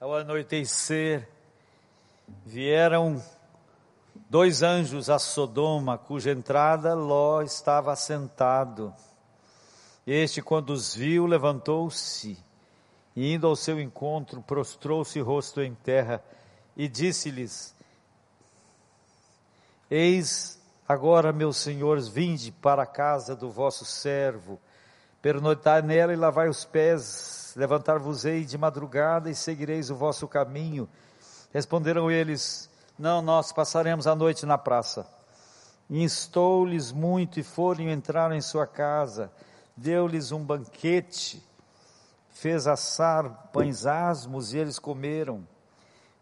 Ao 0.00 0.16
anoitecer, 0.16 1.28
vieram 2.44 3.22
dois 4.28 4.62
anjos 4.62 5.08
a 5.10 5.18
Sodoma, 5.18 5.96
cuja 5.98 6.32
entrada 6.32 6.94
Ló 6.94 7.42
estava 7.42 7.92
assentado. 7.92 8.94
Este, 10.06 10.42
quando 10.42 10.70
os 10.70 10.94
viu, 10.94 11.26
levantou-se 11.26 12.38
e, 13.16 13.32
indo 13.32 13.46
ao 13.46 13.56
seu 13.56 13.80
encontro, 13.80 14.42
prostrou-se 14.42 15.18
rosto 15.20 15.62
em 15.62 15.74
terra 15.74 16.22
e 16.76 16.88
disse-lhes: 16.88 17.74
Eis 19.90 20.60
agora, 20.86 21.32
meus 21.32 21.56
senhores, 21.56 22.08
vinde 22.08 22.52
para 22.52 22.82
a 22.82 22.86
casa 22.86 23.34
do 23.34 23.50
vosso 23.50 23.84
servo, 23.84 24.60
pernoitai 25.22 25.80
nela 25.80 26.12
e 26.12 26.16
lavai 26.16 26.48
os 26.48 26.64
pés, 26.64 27.54
levantar-vos-ei 27.56 28.44
de 28.44 28.58
madrugada 28.58 29.30
e 29.30 29.34
seguireis 29.34 29.90
o 29.90 29.94
vosso 29.94 30.28
caminho. 30.28 30.88
Responderam 31.54 32.10
eles: 32.10 32.68
não, 32.98 33.22
nós 33.22 33.52
passaremos 33.52 34.08
a 34.08 34.14
noite 34.16 34.44
na 34.44 34.58
praça. 34.58 35.06
Instou-lhes 35.88 36.90
muito 36.90 37.38
e 37.38 37.44
foram 37.44 37.88
entrar 37.88 38.32
em 38.32 38.40
sua 38.40 38.66
casa. 38.66 39.30
Deu-lhes 39.76 40.32
um 40.32 40.44
banquete, 40.44 41.40
fez 42.30 42.66
assar 42.66 43.50
pães 43.52 43.86
asmos 43.86 44.52
e 44.52 44.58
eles 44.58 44.80
comeram. 44.80 45.46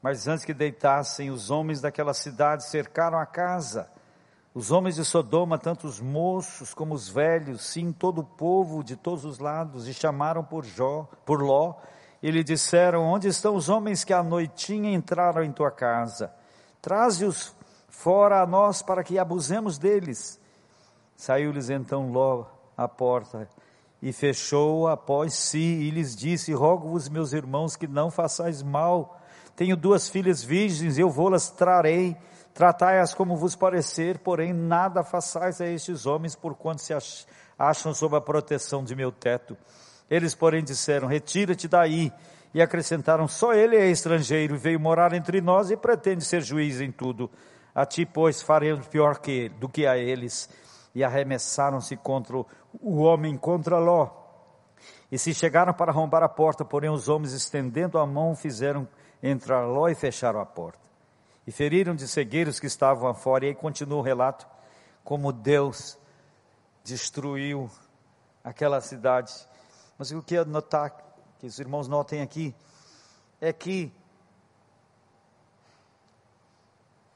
Mas 0.03 0.29
antes 0.29 0.45
que 0.45 0.53
deitassem, 0.53 1.31
os 1.31 1.51
homens 1.51 1.81
daquela 1.81 2.13
cidade 2.13 2.69
cercaram 2.69 3.19
a 3.19 3.25
casa. 3.25 3.89
Os 4.55 4.71
homens 4.71 4.97
de 4.97 5.05
Sodoma, 5.05 5.59
tanto 5.59 5.87
os 5.87 5.99
moços 5.99 6.75
como 6.75 6.95
os 6.95 7.09
velhos, 7.09 7.63
sim, 7.63 7.91
todo 7.91 8.21
o 8.21 8.25
povo 8.25 8.85
de 8.85 8.97
todos 8.97 9.25
os 9.25 9.39
lados, 9.39 9.89
e 9.89 9.95
chamaram 9.95 10.45
por 10.45 10.65
Jó, 10.65 11.09
por 11.25 11.41
Ló, 11.41 11.77
e 12.23 12.31
lhe 12.31 12.45
disseram: 12.45 13.03
Onde 13.03 13.29
estão 13.29 13.55
os 13.55 13.69
homens 13.69 14.05
que 14.05 14.13
à 14.13 14.23
noitinha 14.23 14.93
entraram 14.93 15.43
em 15.43 15.53
tua 15.53 15.71
casa? 15.71 16.33
Traze-os 16.81 17.55
fora 17.89 18.41
a 18.41 18.47
nós 18.47 18.83
para 18.83 19.03
que 19.03 19.19
abusemos 19.19 19.79
deles. 19.79 20.41
Saiu-lhes 21.17 21.71
então 21.71 22.11
Ló 22.11 22.47
à 22.77 22.89
porta 22.89 23.49
e 24.01 24.13
fechou 24.13 24.89
após 24.89 25.35
si 25.35 25.59
e 25.59 25.91
lhes 25.91 26.17
disse: 26.17 26.53
Rogo-vos, 26.53 27.09
meus 27.09 27.33
irmãos, 27.33 27.77
que 27.77 27.87
não 27.87 28.11
façais 28.11 28.63
mal. 28.63 29.21
Tenho 29.55 29.77
duas 29.77 30.09
filhas 30.09 30.43
virgens, 30.43 30.99
eu 30.99 31.11
vou-las 31.11 31.51
trarei. 31.51 32.17
Tratai-as 32.55 33.15
como 33.15 33.35
vos 33.37 33.57
parecer, 33.57 34.19
porém 34.19 34.53
nada 34.53 35.03
façais 35.03 35.61
a 35.61 35.67
estes 35.67 36.05
homens, 36.05 36.35
porquanto 36.37 36.83
se 36.83 36.93
acham 37.59 37.95
sob 37.95 38.15
a 38.17 38.21
proteção 38.21 38.85
de 38.85 38.95
meu 38.95 39.11
teto. 39.11 39.57
Eles, 40.13 40.35
porém, 40.35 40.63
disseram: 40.63 41.09
Retira-te 41.09 41.67
daí 41.67 42.13
e 42.53 42.61
acrescentaram: 42.61 43.27
Só 43.27 43.55
ele 43.55 43.77
é 43.77 43.87
estrangeiro 43.91 44.55
e 44.55 44.59
veio 44.59 44.79
morar 44.79 45.15
entre 45.15 45.41
nós 45.41 45.71
e 45.71 45.77
pretende 45.77 46.23
ser 46.23 46.43
juiz 46.43 46.83
em 46.83 46.93
tudo. 46.93 47.31
A 47.75 47.87
ti, 47.87 48.05
pois, 48.05 48.43
faremos 48.43 48.87
pior 48.89 49.21
que 49.21 49.31
ele, 49.31 49.49
do 49.55 49.71
que 49.71 49.87
a 49.87 49.97
eles. 49.97 50.51
E 50.95 51.03
arremessaram-se 51.03 51.97
contra 51.97 52.37
o 52.37 53.01
homem, 53.01 53.39
contra 53.39 53.79
Ló. 53.79 54.11
E 55.11 55.17
se 55.19 55.33
chegaram 55.33 55.73
para 55.73 55.91
arrombar 55.91 56.23
a 56.23 56.29
porta, 56.29 56.63
porém 56.63 56.91
os 56.91 57.09
homens, 57.09 57.33
estendendo 57.33 57.97
a 57.97 58.07
mão, 58.07 58.37
fizeram 58.37 58.87
entrar 59.23 59.65
Ló 59.65 59.89
e 59.89 59.95
fecharam 59.95 60.43
a 60.43 60.45
porta. 60.45 60.79
E 61.47 61.51
feriram 61.51 61.95
de 61.95 62.07
cegueiros 62.07 62.61
que 62.61 62.67
estavam 62.67 63.15
fora. 63.15 63.47
E 63.47 63.49
aí 63.49 63.55
continua 63.55 64.01
o 64.01 64.03
relato, 64.03 64.47
como 65.03 65.33
Deus 65.33 65.99
destruiu 66.85 67.71
aquela 68.45 68.79
cidade. 68.83 69.33
Mas 70.03 70.11
o 70.11 70.21
que 70.21 70.35
eu 70.35 70.45
notar 70.45 70.91
que 71.39 71.47
os 71.47 71.61
irmãos 71.61 71.87
notem 71.87 72.23
aqui, 72.23 72.53
é 73.41 73.53
que 73.53 73.93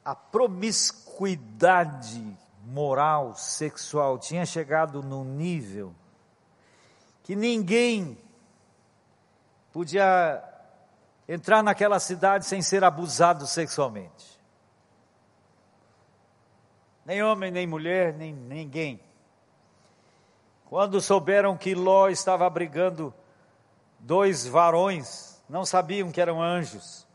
a 0.05 0.15
promiscuidade 0.15 2.23
moral, 2.63 3.35
sexual, 3.35 4.17
tinha 4.17 4.45
chegado 4.45 5.03
num 5.03 5.25
nível 5.25 5.93
que 7.23 7.35
ninguém 7.35 8.17
podia 9.73 10.41
entrar 11.27 11.61
naquela 11.61 11.99
cidade 11.99 12.45
sem 12.45 12.61
ser 12.61 12.85
abusado 12.85 13.45
sexualmente. 13.45 14.39
Nem 17.05 17.21
homem, 17.21 17.51
nem 17.51 17.67
mulher, 17.67 18.13
nem 18.13 18.33
ninguém. 18.33 19.01
Quando 20.69 20.99
souberam 20.99 21.55
que 21.55 21.73
Ló 21.73 22.09
estava 22.09 22.45
abrigando 22.45 23.13
dois 23.99 24.45
varões, 24.45 25.41
não 25.47 25.63
sabiam 25.65 26.11
que 26.11 26.19
eram 26.19 26.41
anjos, 26.41 27.07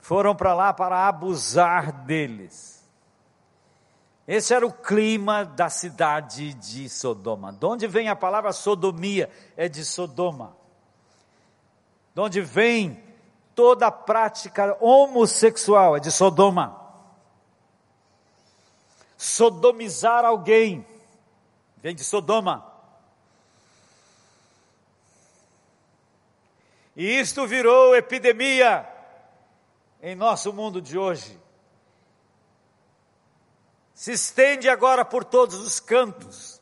foram 0.00 0.34
para 0.34 0.54
lá 0.54 0.72
para 0.72 1.06
abusar 1.06 1.92
deles. 2.04 2.84
Esse 4.26 4.52
era 4.52 4.66
o 4.66 4.72
clima 4.72 5.44
da 5.44 5.70
cidade 5.70 6.52
de 6.54 6.88
Sodoma. 6.88 7.52
De 7.52 7.64
onde 7.64 7.86
vem 7.86 8.08
a 8.08 8.16
palavra 8.16 8.52
sodomia? 8.52 9.30
É 9.56 9.68
de 9.68 9.84
Sodoma. 9.84 10.54
De 12.14 12.20
onde 12.20 12.40
vem 12.40 13.02
toda 13.54 13.86
a 13.86 13.92
prática 13.92 14.76
homossexual? 14.80 15.96
É 15.96 16.00
de 16.00 16.10
Sodoma. 16.10 16.76
Sodomizar 19.16 20.24
alguém 20.24 20.84
vem 21.82 21.94
de 21.94 22.04
Sodoma. 22.04 22.66
E 26.96 27.20
isto 27.20 27.46
virou 27.46 27.94
epidemia 27.94 28.86
em 30.02 30.14
nosso 30.16 30.52
mundo 30.52 30.82
de 30.82 30.98
hoje. 30.98 31.38
Se 33.94 34.12
estende 34.12 34.68
agora 34.68 35.04
por 35.04 35.24
todos 35.24 35.56
os 35.56 35.78
cantos. 35.78 36.60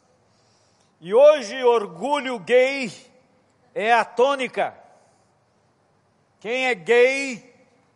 E 1.00 1.14
hoje 1.14 1.62
orgulho 1.64 2.38
gay 2.38 2.92
é 3.74 3.92
a 3.92 4.04
tônica. 4.04 4.74
Quem 6.40 6.66
é 6.66 6.74
gay 6.74 7.54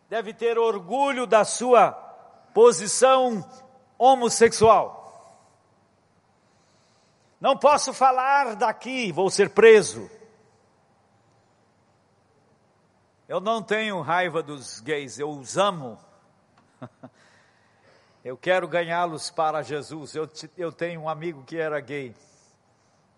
deve 0.09 0.33
ter 0.33 0.57
orgulho 0.57 1.25
da 1.25 1.45
sua 1.45 1.91
posição 2.53 3.47
homossexual. 3.97 5.00
Não 7.41 7.57
posso 7.57 7.91
falar 7.91 8.55
daqui, 8.55 9.11
vou 9.11 9.27
ser 9.31 9.49
preso. 9.49 10.07
Eu 13.27 13.41
não 13.41 13.63
tenho 13.63 13.99
raiva 13.99 14.43
dos 14.43 14.79
gays, 14.79 15.17
eu 15.17 15.31
os 15.31 15.57
amo. 15.57 15.97
Eu 18.23 18.37
quero 18.37 18.67
ganhá-los 18.67 19.31
para 19.31 19.63
Jesus. 19.63 20.13
Eu, 20.13 20.29
eu 20.55 20.71
tenho 20.71 21.01
um 21.01 21.09
amigo 21.09 21.43
que 21.43 21.57
era 21.57 21.79
gay 21.79 22.15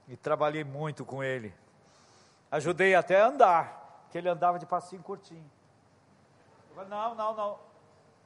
e 0.07 0.15
trabalhei 0.15 0.63
muito 0.63 1.03
com 1.03 1.21
ele. 1.21 1.53
Ajudei 2.49 2.95
até 2.95 3.19
a 3.19 3.27
andar, 3.27 4.07
que 4.09 4.17
ele 4.17 4.29
andava 4.29 4.57
de 4.57 4.65
passinho 4.65 5.03
curtinho. 5.03 5.43
Falei, 6.73 6.89
não, 6.89 7.15
não, 7.15 7.35
não. 7.35 7.59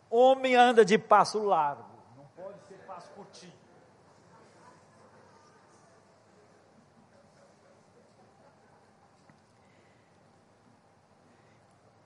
Homem 0.08 0.56
anda 0.56 0.86
de 0.86 1.00
passo 1.00 1.44
largo, 1.44 1.84
não 2.16 2.26
pode 2.36 2.64
ser 2.68 2.78
passo 2.86 3.10
curtinho. 3.10 3.57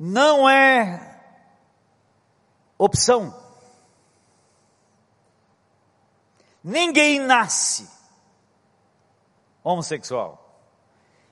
Não 0.03 0.49
é 0.49 1.15
opção. 2.75 3.39
Ninguém 6.63 7.19
nasce 7.19 7.87
homossexual. 9.63 10.39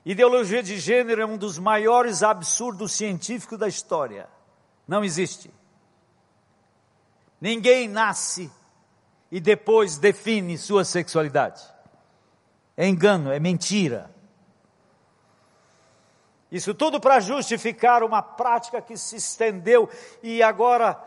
Ideologia 0.06 0.62
de 0.62 0.78
gênero 0.78 1.20
é 1.20 1.26
um 1.26 1.36
dos 1.36 1.58
maiores 1.58 2.22
absurdos 2.22 2.92
científicos 2.92 3.58
da 3.58 3.68
história. 3.68 4.30
Não 4.88 5.04
existe. 5.04 5.52
Ninguém 7.42 7.88
nasce 7.88 8.52
e 9.32 9.40
depois 9.40 9.98
define 9.98 10.60
sua 10.60 10.86
sexualidade. 10.86 11.64
É 12.78 12.88
engano, 12.88 13.32
é 13.32 13.40
mentira. 13.40 14.14
Isso 16.52 16.74
tudo 16.74 17.00
para 17.00 17.20
justificar 17.20 18.04
uma 18.04 18.22
prática 18.22 18.82
que 18.82 18.98
se 18.98 19.18
estendeu 19.18 19.88
e 20.24 20.42
agora 20.42 21.00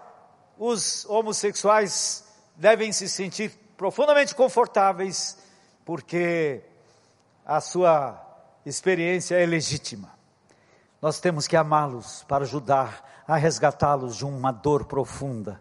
os 0.57 1.05
homossexuais 1.07 2.25
devem 2.55 2.93
se 2.93 3.09
sentir 3.09 3.51
profundamente 3.77 4.35
confortáveis 4.35 5.37
porque 5.85 6.63
a 7.45 7.61
sua 7.61 8.21
experiência 8.65 9.35
é 9.35 9.45
legítima. 9.45 10.11
Nós 11.01 11.19
temos 11.19 11.49
que 11.49 11.57
amá-los 11.57 12.25
para 12.29 12.45
ajudar 12.45 13.25
a 13.27 13.37
resgatá-los 13.37 14.17
de 14.17 14.25
uma 14.25 14.53
dor 14.53 14.85
profunda, 14.85 15.61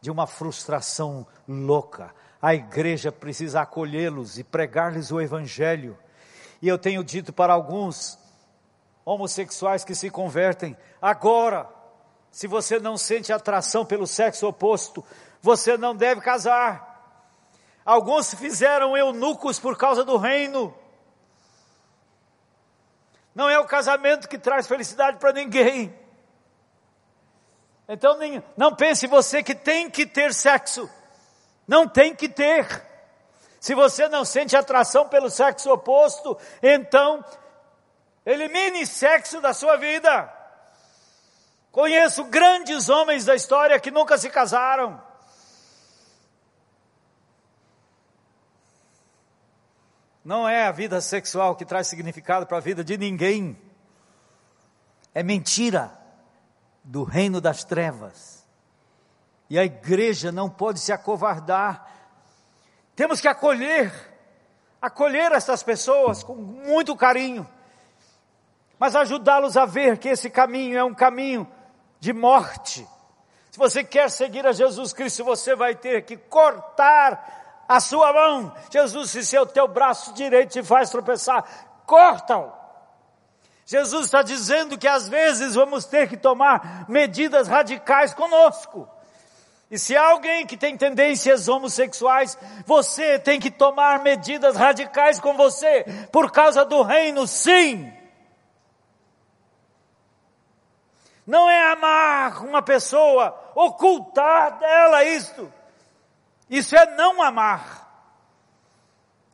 de 0.00 0.10
uma 0.10 0.26
frustração 0.26 1.24
louca. 1.46 2.12
A 2.42 2.54
igreja 2.54 3.12
precisa 3.12 3.60
acolhê-los 3.60 4.38
e 4.38 4.42
pregar-lhes 4.42 5.12
o 5.12 5.20
evangelho. 5.20 5.96
E 6.60 6.66
eu 6.66 6.76
tenho 6.76 7.04
dito 7.04 7.32
para 7.32 7.52
alguns 7.52 8.18
homossexuais 9.14 9.84
que 9.84 9.94
se 9.94 10.08
convertem, 10.08 10.76
agora, 11.02 11.68
se 12.30 12.46
você 12.46 12.78
não 12.78 12.96
sente 12.96 13.32
atração 13.32 13.84
pelo 13.84 14.06
sexo 14.06 14.46
oposto, 14.46 15.04
você 15.42 15.76
não 15.76 15.96
deve 15.96 16.20
casar. 16.20 16.88
Alguns 17.84 18.32
fizeram 18.34 18.96
eunucos 18.96 19.58
por 19.58 19.76
causa 19.76 20.04
do 20.04 20.16
reino. 20.16 20.72
Não 23.34 23.48
é 23.50 23.58
o 23.58 23.66
casamento 23.66 24.28
que 24.28 24.38
traz 24.38 24.68
felicidade 24.68 25.18
para 25.18 25.32
ninguém. 25.32 25.92
Então 27.88 28.16
não 28.56 28.76
pense 28.76 29.08
você 29.08 29.42
que 29.42 29.56
tem 29.56 29.90
que 29.90 30.06
ter 30.06 30.32
sexo. 30.32 30.88
Não 31.66 31.88
tem 31.88 32.14
que 32.14 32.28
ter. 32.28 32.86
Se 33.58 33.74
você 33.74 34.08
não 34.08 34.24
sente 34.24 34.56
atração 34.56 35.08
pelo 35.08 35.28
sexo 35.28 35.70
oposto, 35.72 36.38
então 36.62 37.24
elimine 38.24 38.86
sexo 38.86 39.40
da 39.40 39.52
sua 39.54 39.76
vida. 39.76 40.32
Conheço 41.72 42.24
grandes 42.24 42.88
homens 42.88 43.24
da 43.24 43.34
história 43.34 43.78
que 43.78 43.90
nunca 43.90 44.18
se 44.18 44.28
casaram. 44.28 45.00
Não 50.24 50.48
é 50.48 50.66
a 50.66 50.72
vida 50.72 51.00
sexual 51.00 51.56
que 51.56 51.64
traz 51.64 51.86
significado 51.86 52.46
para 52.46 52.58
a 52.58 52.60
vida 52.60 52.84
de 52.84 52.98
ninguém. 52.98 53.58
É 55.14 55.22
mentira 55.22 55.96
do 56.84 57.04
reino 57.04 57.40
das 57.40 57.64
trevas. 57.64 58.46
E 59.48 59.58
a 59.58 59.64
igreja 59.64 60.30
não 60.30 60.48
pode 60.48 60.78
se 60.78 60.92
acovardar. 60.92 61.90
Temos 62.94 63.20
que 63.20 63.28
acolher, 63.28 63.92
acolher 64.80 65.32
essas 65.32 65.62
pessoas 65.62 66.22
com 66.22 66.34
muito 66.34 66.94
carinho, 66.94 67.48
mas 68.80 68.96
ajudá-los 68.96 69.58
a 69.58 69.66
ver 69.66 69.98
que 69.98 70.08
esse 70.08 70.30
caminho 70.30 70.78
é 70.78 70.82
um 70.82 70.94
caminho 70.94 71.46
de 72.00 72.14
morte. 72.14 72.88
Se 73.50 73.58
você 73.58 73.84
quer 73.84 74.10
seguir 74.10 74.46
a 74.46 74.52
Jesus 74.52 74.94
Cristo, 74.94 75.22
você 75.22 75.54
vai 75.54 75.74
ter 75.74 76.02
que 76.06 76.16
cortar 76.16 77.66
a 77.68 77.78
sua 77.78 78.10
mão. 78.10 78.54
Jesus 78.72 79.12
disse: 79.12 79.36
é 79.36 79.40
o 79.40 79.44
teu 79.44 79.68
braço 79.68 80.14
direito 80.14 80.52
te 80.52 80.62
faz 80.62 80.88
tropeçar, 80.88 81.44
corta-o. 81.84 82.58
Jesus 83.66 84.06
está 84.06 84.22
dizendo 84.22 84.78
que 84.78 84.88
às 84.88 85.08
vezes 85.08 85.54
vamos 85.54 85.84
ter 85.84 86.08
que 86.08 86.16
tomar 86.16 86.86
medidas 86.88 87.48
radicais 87.48 88.14
conosco. 88.14 88.88
E 89.70 89.78
se 89.78 89.94
alguém 89.94 90.46
que 90.46 90.56
tem 90.56 90.76
tendências 90.76 91.48
homossexuais, 91.48 92.36
você 92.64 93.18
tem 93.18 93.38
que 93.38 93.50
tomar 93.50 94.02
medidas 94.02 94.56
radicais 94.56 95.20
com 95.20 95.36
você, 95.36 95.84
por 96.10 96.32
causa 96.32 96.64
do 96.64 96.82
reino, 96.82 97.26
sim. 97.26 97.99
Não 101.26 101.48
é 101.48 101.72
amar 101.72 102.44
uma 102.44 102.62
pessoa, 102.62 103.52
ocultar 103.54 104.58
dela 104.58 105.04
isto. 105.04 105.52
Isso 106.48 106.74
é 106.76 106.96
não 106.96 107.22
amar. 107.22 107.88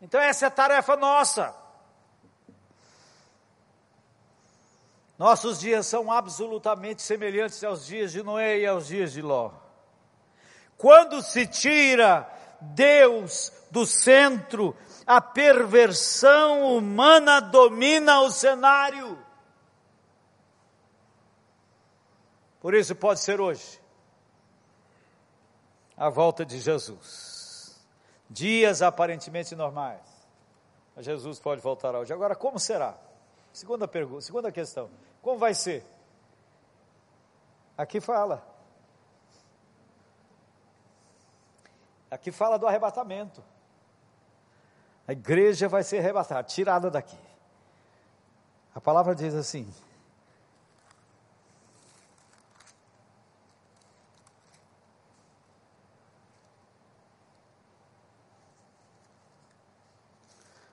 Então 0.03 0.21
essa 0.21 0.47
é 0.47 0.49
a 0.49 0.51
tarefa 0.51 0.97
nossa. 0.97 1.55
Nossos 5.19 5.61
dias 5.61 5.87
são 5.87 6.13
absolutamente 6.13 7.01
semelhantes 7.01 7.65
aos 7.65 7.87
dias 7.87 8.13
de 8.13 8.23
Noé 8.23 8.59
e 8.59 8.67
aos 8.67 8.89
dias 8.89 9.13
de 9.13 9.23
Ló. 9.23 9.51
Quando 10.77 11.23
se 11.23 11.47
tira 11.47 12.31
Deus 12.61 13.51
do 13.71 13.87
centro, 13.87 14.77
a 15.07 15.21
perversão 15.21 16.77
humana 16.77 17.41
domina 17.41 18.21
o 18.21 18.31
cenário. 18.31 19.19
Por 22.67 22.75
isso 22.75 22.97
pode 22.97 23.21
ser 23.21 23.41
hoje 23.41 23.81
a 25.97 26.09
volta 26.09 26.45
de 26.45 26.59
Jesus. 26.59 27.81
Dias 28.29 28.83
aparentemente 28.83 29.55
normais. 29.55 30.03
Mas 30.97 31.05
Jesus 31.05 31.39
pode 31.39 31.61
voltar 31.61 31.95
hoje. 31.95 32.13
Agora, 32.13 32.35
como 32.35 32.59
será? 32.59 32.99
Segunda 33.53 33.87
pergunta, 33.87 34.23
segunda 34.23 34.51
questão. 34.51 34.91
Como 35.23 35.39
vai 35.39 35.55
ser? 35.55 35.87
Aqui 37.79 38.01
fala. 38.01 38.45
Aqui 42.11 42.33
fala 42.33 42.59
do 42.59 42.67
arrebatamento. 42.67 43.45
A 45.07 45.13
igreja 45.13 45.69
vai 45.69 45.85
ser 45.85 46.01
arrebatada, 46.01 46.43
tirada 46.43 46.91
daqui. 46.91 47.17
A 48.75 48.81
palavra 48.81 49.15
diz 49.15 49.37
assim: 49.37 49.73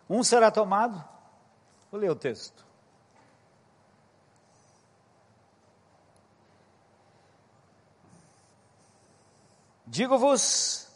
Um 0.10 0.24
será 0.24 0.51
tomado. 0.51 1.04
Vou 1.91 1.99
ler 1.99 2.10
o 2.10 2.16
texto. 2.16 2.66
Digo-vos 9.86 10.88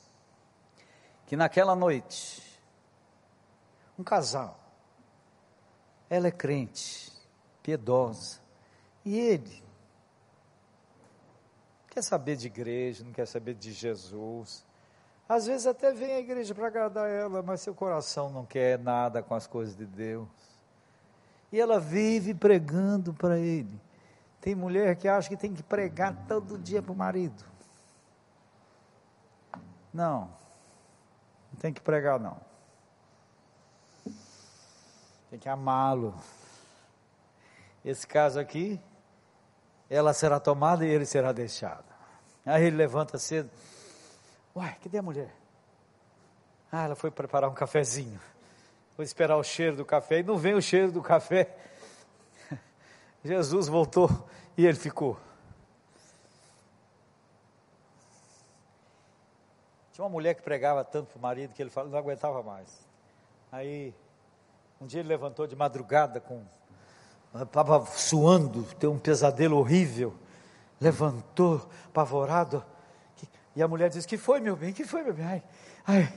que 1.27 1.35
naquela 1.35 1.75
noite, 1.75 2.41
um 3.99 4.03
casal, 4.03 4.59
ela 6.09 6.27
é 6.27 6.31
crente, 6.31 7.13
piedosa, 7.61 8.39
e 9.05 9.15
ele 9.15 9.63
quer 11.89 12.01
saber 12.01 12.37
de 12.37 12.47
igreja, 12.47 13.03
não 13.03 13.11
quer 13.11 13.27
saber 13.27 13.53
de 13.53 13.71
Jesus, 13.71 14.65
às 15.27 15.45
vezes 15.45 15.67
até 15.67 15.91
vem 15.91 16.13
à 16.13 16.19
igreja 16.19 16.55
para 16.55 16.67
agradar 16.67 17.09
ela, 17.09 17.43
mas 17.43 17.61
seu 17.61 17.75
coração 17.75 18.29
não 18.29 18.45
quer 18.45 18.79
nada 18.79 19.21
com 19.21 19.35
as 19.35 19.45
coisas 19.45 19.75
de 19.75 19.85
Deus. 19.85 20.27
E 21.51 21.59
ela 21.59 21.79
vive 21.79 22.33
pregando 22.33 23.13
para 23.13 23.37
ele. 23.37 23.79
Tem 24.39 24.55
mulher 24.55 24.95
que 24.95 25.07
acha 25.07 25.27
que 25.27 25.35
tem 25.35 25.53
que 25.53 25.63
pregar 25.63 26.15
todo 26.27 26.57
dia 26.57 26.81
para 26.81 26.93
o 26.93 26.95
marido. 26.95 27.43
Não, 29.93 30.29
não 31.51 31.59
tem 31.59 31.73
que 31.73 31.81
pregar 31.81 32.19
não. 32.19 32.37
Tem 35.29 35.37
que 35.37 35.49
amá-lo. 35.49 36.15
Esse 37.83 38.07
caso 38.07 38.39
aqui, 38.39 38.79
ela 39.89 40.13
será 40.13 40.39
tomada 40.39 40.85
e 40.85 40.89
ele 40.89 41.05
será 41.05 41.33
deixado. 41.33 41.85
Aí 42.45 42.63
ele 42.63 42.77
levanta 42.77 43.17
cedo 43.17 43.49
Uai, 44.57 44.75
cadê 44.81 44.97
a 44.97 45.03
mulher? 45.03 45.31
Ah, 46.71 46.85
ela 46.85 46.95
foi 46.95 47.11
preparar 47.11 47.47
um 47.47 47.53
cafezinho. 47.53 48.19
Vou 48.97 49.03
esperar 49.03 49.37
o 49.37 49.43
cheiro 49.43 49.75
do 49.75 49.85
café. 49.85 50.17
E 50.17 50.23
não 50.23 50.35
vem 50.35 50.55
o 50.55 50.61
cheiro 50.61 50.91
do 50.91 50.99
café. 50.99 51.55
Jesus 53.23 53.67
voltou 53.67 54.09
e 54.57 54.65
ele 54.65 54.75
ficou. 54.75 55.15
Tinha 59.93 60.03
uma 60.03 60.09
mulher 60.09 60.33
que 60.33 60.41
pregava 60.41 60.83
tanto 60.83 61.09
para 61.09 61.19
o 61.19 61.21
marido 61.21 61.53
que 61.53 61.61
ele 61.61 61.71
não 61.75 61.95
aguentava 61.99 62.41
mais. 62.41 62.83
Aí, 63.51 63.93
um 64.81 64.87
dia 64.87 65.01
ele 65.01 65.09
levantou 65.09 65.45
de 65.45 65.55
madrugada 65.55 66.19
com. 66.19 66.43
Estava 67.39 67.85
suando, 67.85 68.63
teve 68.63 68.87
um 68.87 68.97
pesadelo 68.97 69.57
horrível. 69.57 70.15
Levantou, 70.81 71.69
apavorado. 71.85 72.65
E 73.57 73.63
a 73.63 73.67
mulher 73.67 73.89
disse: 73.89 74.07
Que 74.07 74.17
foi, 74.17 74.39
meu 74.39 74.55
bem? 74.55 74.71
Que 74.71 74.85
foi, 74.85 75.01
meu 75.01 75.15
bem? 75.15 75.25
Ai, 75.25 75.43
ai 75.87 76.13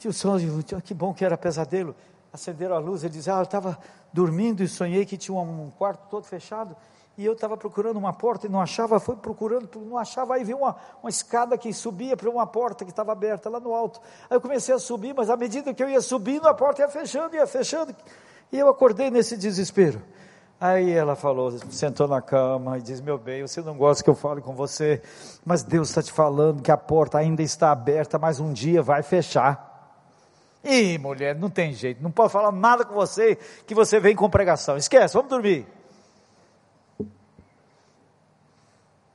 tio 0.00 0.12
sonho, 0.12 0.60
que 0.82 0.92
bom 0.92 1.14
que 1.14 1.24
era 1.24 1.38
pesadelo. 1.38 1.94
Acenderam 2.32 2.74
a 2.74 2.78
luz, 2.80 3.04
ele 3.04 3.12
disse: 3.12 3.30
Ah, 3.30 3.36
eu 3.36 3.44
estava 3.44 3.78
dormindo 4.12 4.64
e 4.64 4.68
sonhei 4.68 5.06
que 5.06 5.16
tinha 5.16 5.38
um 5.38 5.70
quarto 5.70 6.08
todo 6.10 6.24
fechado 6.24 6.76
e 7.16 7.24
eu 7.24 7.34
estava 7.34 7.56
procurando 7.56 7.98
uma 7.98 8.12
porta 8.12 8.48
e 8.48 8.50
não 8.50 8.60
achava, 8.60 8.98
foi 8.98 9.14
procurando, 9.14 9.68
não 9.80 9.96
achava, 9.96 10.34
aí 10.34 10.42
vi 10.42 10.54
uma, 10.54 10.74
uma 11.00 11.08
escada 11.08 11.56
que 11.56 11.72
subia 11.72 12.16
para 12.16 12.28
uma 12.28 12.46
porta 12.48 12.84
que 12.84 12.90
estava 12.90 13.12
aberta 13.12 13.48
lá 13.48 13.60
no 13.60 13.72
alto. 13.72 14.00
Aí 14.28 14.36
eu 14.36 14.40
comecei 14.40 14.74
a 14.74 14.78
subir, 14.78 15.14
mas 15.14 15.30
à 15.30 15.36
medida 15.36 15.72
que 15.72 15.84
eu 15.84 15.88
ia 15.88 16.00
subindo, 16.00 16.48
a 16.48 16.54
porta 16.54 16.82
ia 16.82 16.88
fechando, 16.88 17.36
ia 17.36 17.46
fechando, 17.46 17.94
e 18.50 18.58
eu 18.58 18.68
acordei 18.68 19.08
nesse 19.08 19.36
desespero. 19.36 20.02
Aí 20.64 20.92
ela 20.92 21.16
falou, 21.16 21.50
sentou 21.72 22.06
na 22.06 22.22
cama 22.22 22.78
e 22.78 22.82
disse: 22.82 23.02
Meu 23.02 23.18
bem, 23.18 23.42
você 23.42 23.60
não 23.60 23.76
gosta 23.76 24.04
que 24.04 24.08
eu 24.08 24.14
fale 24.14 24.40
com 24.40 24.54
você, 24.54 25.02
mas 25.44 25.64
Deus 25.64 25.88
está 25.88 26.00
te 26.00 26.12
falando 26.12 26.62
que 26.62 26.70
a 26.70 26.76
porta 26.76 27.18
ainda 27.18 27.42
está 27.42 27.72
aberta, 27.72 28.16
mas 28.16 28.38
um 28.38 28.52
dia 28.52 28.80
vai 28.80 29.02
fechar. 29.02 29.98
Ih, 30.62 30.98
mulher, 30.98 31.34
não 31.34 31.50
tem 31.50 31.72
jeito, 31.72 32.00
não 32.00 32.12
posso 32.12 32.30
falar 32.30 32.52
nada 32.52 32.84
com 32.84 32.94
você 32.94 33.34
que 33.66 33.74
você 33.74 33.98
vem 33.98 34.14
com 34.14 34.30
pregação. 34.30 34.76
Esquece, 34.76 35.14
vamos 35.14 35.30
dormir. 35.30 35.66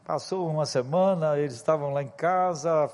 Passou 0.04 0.50
uma 0.50 0.66
semana, 0.66 1.38
eles 1.38 1.54
estavam 1.54 1.94
lá 1.94 2.04
em 2.04 2.10
casa, 2.10 2.90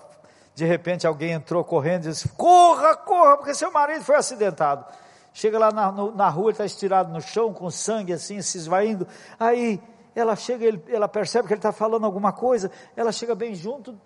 de 0.54 0.64
repente 0.64 1.08
alguém 1.08 1.32
entrou 1.32 1.64
correndo 1.64 2.06
e 2.06 2.10
disse: 2.10 2.30
Corra, 2.30 2.96
corra, 2.98 3.36
porque 3.36 3.56
seu 3.56 3.72
marido 3.72 4.04
foi 4.06 4.16
acidentado. 4.16 4.86
Chega 5.34 5.58
lá 5.58 5.72
na, 5.72 5.92
no, 5.92 6.16
na 6.16 6.30
rua, 6.30 6.46
ele 6.46 6.52
está 6.52 6.66
estirado 6.66 7.12
no 7.12 7.20
chão, 7.20 7.52
com 7.52 7.70
sangue 7.72 8.14
assim, 8.14 8.42
se 8.42 8.58
esvaindo. 8.60 9.08
Aí 9.40 9.82
ela 10.16 10.36
chega, 10.36 10.64
ele, 10.64 10.84
ela 10.88 11.08
percebe 11.08 11.48
que 11.48 11.54
ele 11.54 11.60
está 11.60 11.72
falando 11.72 12.06
alguma 12.06 12.32
coisa, 12.32 12.72
ela 12.96 13.12
chega 13.12 13.34
bem 13.34 13.56
junto 13.56 14.00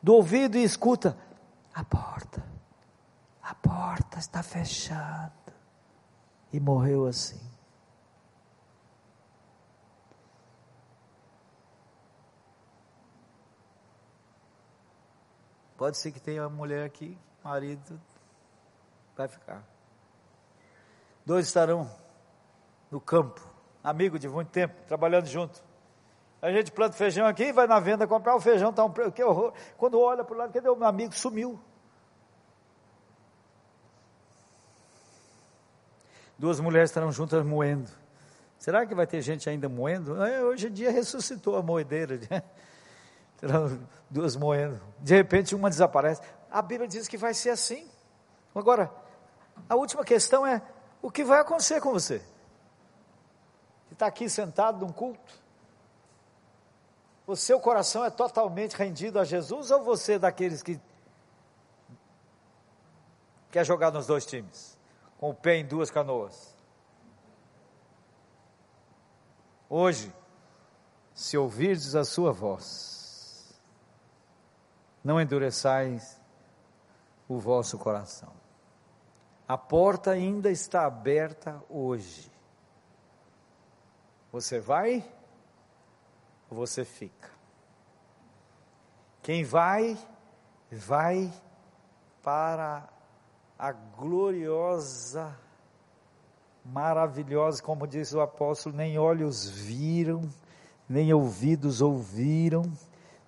do 0.00 0.14
ouvido 0.14 0.56
e 0.56 0.62
escuta: 0.62 1.18
A 1.74 1.84
porta, 1.84 2.42
a 3.42 3.54
porta 3.54 4.18
está 4.18 4.42
fechada. 4.42 5.32
E 6.52 6.60
morreu 6.60 7.06
assim. 7.06 7.40
Pode 15.76 15.96
ser 15.96 16.12
que 16.12 16.20
tenha 16.20 16.42
uma 16.42 16.50
mulher 16.50 16.84
aqui, 16.84 17.18
marido, 17.42 18.00
vai 19.16 19.26
ficar. 19.26 19.71
Dois 21.24 21.46
estarão 21.46 21.90
no 22.90 23.00
campo, 23.00 23.40
amigo 23.82 24.18
de 24.18 24.28
muito 24.28 24.50
tempo, 24.50 24.74
trabalhando 24.86 25.26
junto. 25.26 25.62
A 26.40 26.50
gente 26.50 26.72
planta 26.72 26.96
feijão 26.96 27.26
aqui, 27.26 27.52
vai 27.52 27.68
na 27.68 27.78
venda 27.78 28.06
comprar 28.06 28.34
o 28.34 28.40
feijão, 28.40 28.70
está 28.70 28.84
um 28.84 28.92
que 29.12 29.22
horror. 29.22 29.52
Quando 29.76 30.00
olha 30.00 30.24
para 30.24 30.34
o 30.34 30.38
lado, 30.38 30.52
cadê 30.52 30.68
o 30.68 30.74
meu 30.74 30.88
amigo? 30.88 31.14
Sumiu. 31.14 31.58
Duas 36.36 36.58
mulheres 36.58 36.90
estarão 36.90 37.12
juntas 37.12 37.44
moendo. 37.44 37.88
Será 38.58 38.84
que 38.84 38.94
vai 38.94 39.06
ter 39.06 39.20
gente 39.20 39.48
ainda 39.48 39.68
moendo? 39.68 40.20
É, 40.24 40.42
hoje 40.42 40.66
em 40.66 40.72
dia 40.72 40.90
ressuscitou 40.90 41.56
a 41.56 41.62
moedeira. 41.62 42.18
Né? 42.28 42.42
duas 44.10 44.34
moendo. 44.34 44.80
De 44.98 45.14
repente 45.14 45.54
uma 45.54 45.70
desaparece. 45.70 46.20
A 46.50 46.60
Bíblia 46.60 46.88
diz 46.88 47.06
que 47.06 47.16
vai 47.16 47.34
ser 47.34 47.50
assim. 47.50 47.88
Agora, 48.52 48.90
a 49.68 49.76
última 49.76 50.04
questão 50.04 50.44
é: 50.44 50.60
o 51.02 51.10
que 51.10 51.24
vai 51.24 51.40
acontecer 51.40 51.80
com 51.80 51.92
você? 51.92 52.20
Você 53.88 53.94
está 53.94 54.06
aqui 54.06 54.28
sentado 54.28 54.86
num 54.86 54.92
culto? 54.92 55.42
O 57.26 57.34
seu 57.34 57.60
coração 57.60 58.04
é 58.04 58.10
totalmente 58.10 58.74
rendido 58.74 59.18
a 59.18 59.24
Jesus 59.24 59.70
ou 59.70 59.82
você 59.82 60.14
é 60.14 60.18
daqueles 60.18 60.62
que 60.62 60.80
quer 63.50 63.64
jogar 63.64 63.90
nos 63.90 64.06
dois 64.06 64.24
times? 64.24 64.78
Com 65.18 65.30
o 65.30 65.34
pé 65.34 65.56
em 65.56 65.66
duas 65.66 65.90
canoas? 65.90 66.56
Hoje, 69.68 70.14
se 71.14 71.36
ouvirdes 71.36 71.94
a 71.94 72.04
sua 72.04 72.32
voz, 72.32 73.60
não 75.02 75.20
endureçais 75.20 76.20
o 77.28 77.38
vosso 77.38 77.78
coração. 77.78 78.41
A 79.46 79.58
porta 79.58 80.12
ainda 80.12 80.50
está 80.50 80.86
aberta 80.86 81.62
hoje. 81.68 82.30
Você 84.30 84.60
vai 84.60 85.04
ou 86.50 86.56
você 86.56 86.84
fica? 86.84 87.30
Quem 89.22 89.44
vai, 89.44 89.96
vai 90.70 91.32
para 92.22 92.88
a 93.58 93.72
gloriosa, 93.72 95.38
maravilhosa, 96.64 97.62
como 97.62 97.86
diz 97.86 98.12
o 98.12 98.20
apóstolo, 98.20 98.74
nem 98.74 98.98
olhos 98.98 99.48
viram, 99.48 100.22
nem 100.88 101.12
ouvidos 101.12 101.80
ouviram, 101.80 102.62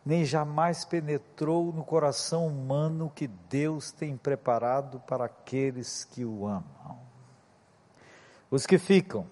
nem 0.05 0.25
jamais 0.25 0.85
penetrou 0.85 1.73
no 1.73 1.83
coração 1.83 2.47
humano 2.47 3.11
que 3.15 3.27
Deus 3.27 3.91
tem 3.91 4.17
preparado 4.17 5.01
para 5.01 5.25
aqueles 5.25 6.05
que 6.05 6.25
o 6.25 6.47
amam. 6.47 6.99
Os 8.51 8.67
que 8.67 8.79
ficam, 8.79 9.27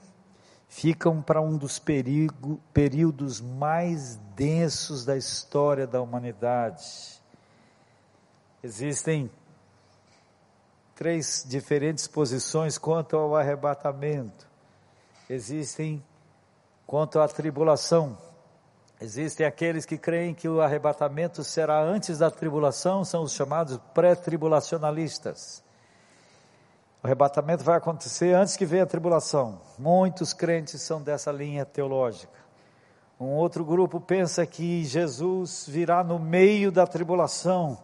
ficam 0.68 1.20
para 1.20 1.42
um 1.42 1.58
dos 1.58 1.78
perigo, 1.78 2.58
períodos 2.72 3.40
mais 3.40 4.16
densos 4.34 5.04
da 5.04 5.16
história 5.16 5.86
da 5.86 6.00
humanidade. 6.00 7.20
Existem 8.62 9.30
três 10.94 11.44
diferentes 11.46 12.08
posições 12.08 12.78
quanto 12.78 13.16
ao 13.16 13.36
arrebatamento. 13.36 14.48
Existem 15.28 16.02
quanto 16.86 17.20
à 17.20 17.28
tribulação 17.28 18.16
Existem 19.02 19.44
aqueles 19.44 19.84
que 19.84 19.98
creem 19.98 20.32
que 20.32 20.48
o 20.48 20.60
arrebatamento 20.60 21.42
será 21.42 21.82
antes 21.82 22.18
da 22.18 22.30
tribulação, 22.30 23.04
são 23.04 23.24
os 23.24 23.32
chamados 23.32 23.76
pré-tribulacionalistas. 23.92 25.60
O 27.02 27.08
arrebatamento 27.08 27.64
vai 27.64 27.78
acontecer 27.78 28.32
antes 28.32 28.56
que 28.56 28.64
venha 28.64 28.84
a 28.84 28.86
tribulação. 28.86 29.60
Muitos 29.76 30.32
crentes 30.32 30.82
são 30.82 31.02
dessa 31.02 31.32
linha 31.32 31.64
teológica. 31.64 32.38
Um 33.18 33.30
outro 33.30 33.64
grupo 33.64 34.00
pensa 34.00 34.46
que 34.46 34.84
Jesus 34.84 35.66
virá 35.68 36.04
no 36.04 36.20
meio 36.20 36.70
da 36.70 36.86
tribulação. 36.86 37.76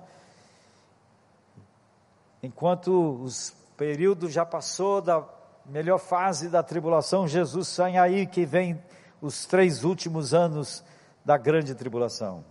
Enquanto 2.41 2.93
o 2.93 3.29
período 3.77 4.31
já 4.31 4.47
passou 4.47 5.01
da 5.01 5.25
melhor 5.66 5.99
fase 5.99 6.49
da 6.49 6.62
tribulação, 6.62 7.27
Jesus 7.27 7.66
sai 7.66 7.97
aí 7.97 8.25
que 8.25 8.47
vem 8.47 8.81
os 9.21 9.47
três 9.47 9.83
últimos 9.83 10.33
anos 10.33 10.85
da 11.29 11.37
grande 11.37 11.74
tribulação. 11.74 12.43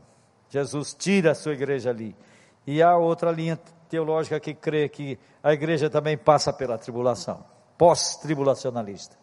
Jesus 0.49 0.93
tira 0.93 1.31
a 1.31 1.35
sua 1.35 1.53
igreja 1.53 1.89
ali. 1.89 2.15
E 2.67 2.79
há 2.79 2.95
outra 2.95 3.31
linha 3.31 3.57
teológica 3.89 4.39
que 4.39 4.53
crê 4.53 4.87
que 4.87 5.17
a 5.41 5.51
igreja 5.51 5.89
também 5.89 6.15
passa 6.15 6.53
pela 6.53 6.77
tribulação, 6.77 7.43
pós-tribulacionalista. 7.75 9.17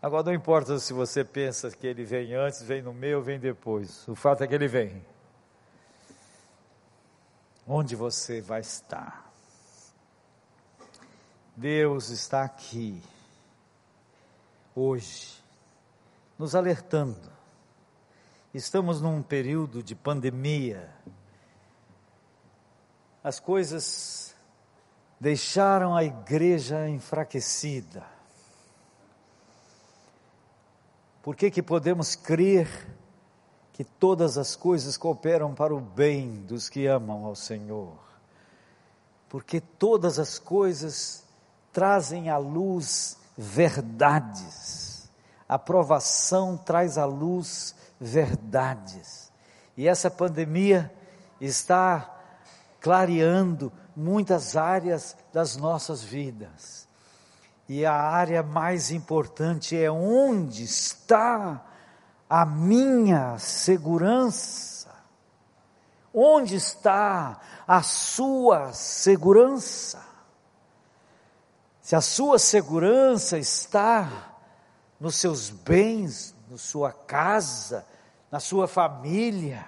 Agora 0.00 0.26
não 0.26 0.32
importa 0.32 0.78
se 0.78 0.92
você 0.92 1.24
pensa 1.24 1.68
que 1.72 1.88
ele 1.88 2.04
vem 2.04 2.34
antes, 2.34 2.62
vem 2.62 2.82
no 2.82 2.94
meio, 2.94 3.20
vem 3.20 3.40
depois. 3.40 4.06
O 4.06 4.14
fato 4.14 4.44
é 4.44 4.46
que 4.46 4.54
ele 4.54 4.68
vem. 4.68 5.04
Onde 7.66 7.96
você 7.96 8.40
vai 8.40 8.60
estar? 8.60 9.28
Deus 11.56 12.10
está 12.10 12.44
aqui, 12.44 13.02
hoje, 14.72 15.42
nos 16.38 16.54
alertando 16.54 17.35
Estamos 18.56 19.02
num 19.02 19.22
período 19.22 19.82
de 19.82 19.94
pandemia. 19.94 20.88
As 23.22 23.38
coisas 23.38 24.34
deixaram 25.20 25.94
a 25.94 26.02
igreja 26.02 26.88
enfraquecida. 26.88 28.02
Por 31.22 31.36
que 31.36 31.50
que 31.50 31.62
podemos 31.62 32.14
crer 32.14 32.66
que 33.74 33.84
todas 33.84 34.38
as 34.38 34.56
coisas 34.56 34.96
cooperam 34.96 35.54
para 35.54 35.74
o 35.74 35.78
bem 35.78 36.40
dos 36.44 36.70
que 36.70 36.86
amam 36.86 37.26
ao 37.26 37.34
Senhor. 37.34 37.98
Porque 39.28 39.60
todas 39.60 40.18
as 40.18 40.38
coisas 40.38 41.22
trazem 41.74 42.30
à 42.30 42.38
luz 42.38 43.18
verdades. 43.36 45.10
A 45.46 45.58
provação 45.58 46.56
traz 46.56 46.96
à 46.96 47.04
luz 47.04 47.75
verdades. 48.00 49.32
E 49.76 49.88
essa 49.88 50.10
pandemia 50.10 50.92
está 51.40 52.14
clareando 52.80 53.72
muitas 53.94 54.56
áreas 54.56 55.16
das 55.32 55.56
nossas 55.56 56.02
vidas. 56.02 56.86
E 57.68 57.84
a 57.84 57.94
área 57.94 58.42
mais 58.42 58.90
importante 58.90 59.76
é 59.76 59.90
onde 59.90 60.62
está 60.62 61.64
a 62.30 62.46
minha 62.46 63.38
segurança? 63.38 64.94
Onde 66.14 66.54
está 66.54 67.40
a 67.66 67.82
sua 67.82 68.72
segurança? 68.72 70.00
Se 71.82 71.96
a 71.96 72.00
sua 72.00 72.38
segurança 72.38 73.36
está 73.36 74.32
nos 74.98 75.16
seus 75.16 75.50
bens, 75.50 76.35
na 76.48 76.56
sua 76.56 76.92
casa, 76.92 77.86
na 78.30 78.40
sua 78.40 78.68
família, 78.68 79.66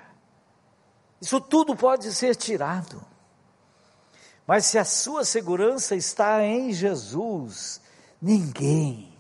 isso 1.21 1.41
tudo 1.41 1.75
pode 1.75 2.13
ser 2.13 2.37
tirado. 2.37 3.05
Mas 4.47 4.67
se 4.67 4.79
a 4.79 4.85
sua 4.85 5.25
segurança 5.25 5.95
está 5.95 6.43
em 6.43 6.73
Jesus, 6.73 7.81
ninguém 8.21 9.13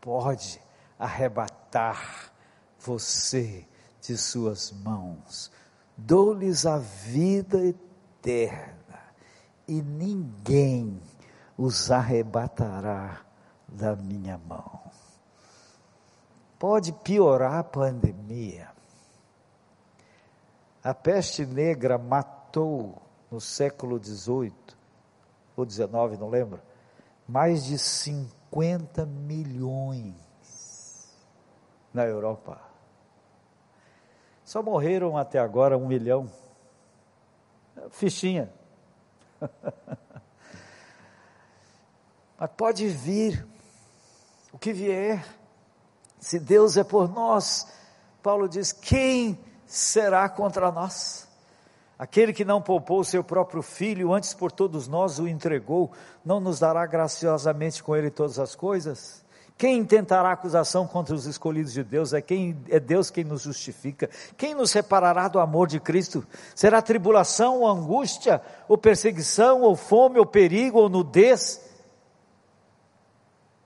pode 0.00 0.60
arrebatar 0.98 2.32
você 2.78 3.66
de 4.00 4.16
suas 4.16 4.72
mãos. 4.72 5.50
Dou-lhes 5.96 6.64
a 6.64 6.78
vida 6.78 7.58
eterna 7.58 8.78
e 9.66 9.82
ninguém 9.82 10.98
os 11.56 11.90
arrebatará 11.90 13.20
da 13.66 13.94
minha 13.96 14.38
mão. 14.38 14.87
Pode 16.58 16.92
piorar 16.92 17.54
a 17.54 17.64
pandemia. 17.64 18.68
A 20.82 20.92
peste 20.92 21.46
negra 21.46 21.98
matou 21.98 23.00
no 23.30 23.40
século 23.40 24.02
XVIII 24.02 24.54
ou 25.56 25.68
XIX, 25.68 26.18
não 26.18 26.28
lembro, 26.28 26.60
mais 27.26 27.64
de 27.64 27.78
50 27.78 29.04
milhões 29.04 30.14
na 31.92 32.04
Europa. 32.04 32.60
Só 34.44 34.62
morreram 34.62 35.16
até 35.16 35.38
agora 35.38 35.76
um 35.76 35.86
milhão. 35.86 36.30
Fichinha. 37.90 38.50
Mas 42.38 42.50
pode 42.56 42.88
vir 42.88 43.46
o 44.52 44.58
que 44.58 44.72
vier. 44.72 45.37
Se 46.20 46.38
Deus 46.38 46.76
é 46.76 46.84
por 46.84 47.08
nós, 47.08 47.66
Paulo 48.22 48.48
diz: 48.48 48.72
quem 48.72 49.38
será 49.66 50.28
contra 50.28 50.70
nós? 50.72 51.28
Aquele 51.98 52.32
que 52.32 52.44
não 52.44 52.62
poupou 52.62 53.02
seu 53.02 53.24
próprio 53.24 53.60
filho, 53.60 54.12
antes 54.12 54.32
por 54.32 54.52
todos 54.52 54.86
nós 54.86 55.18
o 55.18 55.26
entregou, 55.26 55.90
não 56.24 56.38
nos 56.38 56.60
dará 56.60 56.86
graciosamente 56.86 57.82
com 57.82 57.96
ele 57.96 58.08
todas 58.08 58.38
as 58.38 58.54
coisas? 58.54 59.24
Quem 59.58 59.84
tentará 59.84 60.30
acusação 60.30 60.86
contra 60.86 61.12
os 61.12 61.26
escolhidos 61.26 61.72
de 61.72 61.82
Deus? 61.82 62.12
É 62.12 62.20
quem 62.20 62.56
é 62.68 62.78
Deus 62.78 63.10
quem 63.10 63.24
nos 63.24 63.42
justifica. 63.42 64.08
Quem 64.36 64.54
nos 64.54 64.70
separará 64.70 65.26
do 65.26 65.40
amor 65.40 65.66
de 65.66 65.80
Cristo? 65.80 66.24
Será 66.54 66.80
tribulação, 66.80 67.62
ou 67.62 67.68
angústia, 67.68 68.40
ou 68.68 68.78
perseguição, 68.78 69.62
ou 69.62 69.74
fome, 69.74 70.20
ou 70.20 70.24
perigo, 70.24 70.78
ou 70.78 70.88
nudez? 70.88 71.67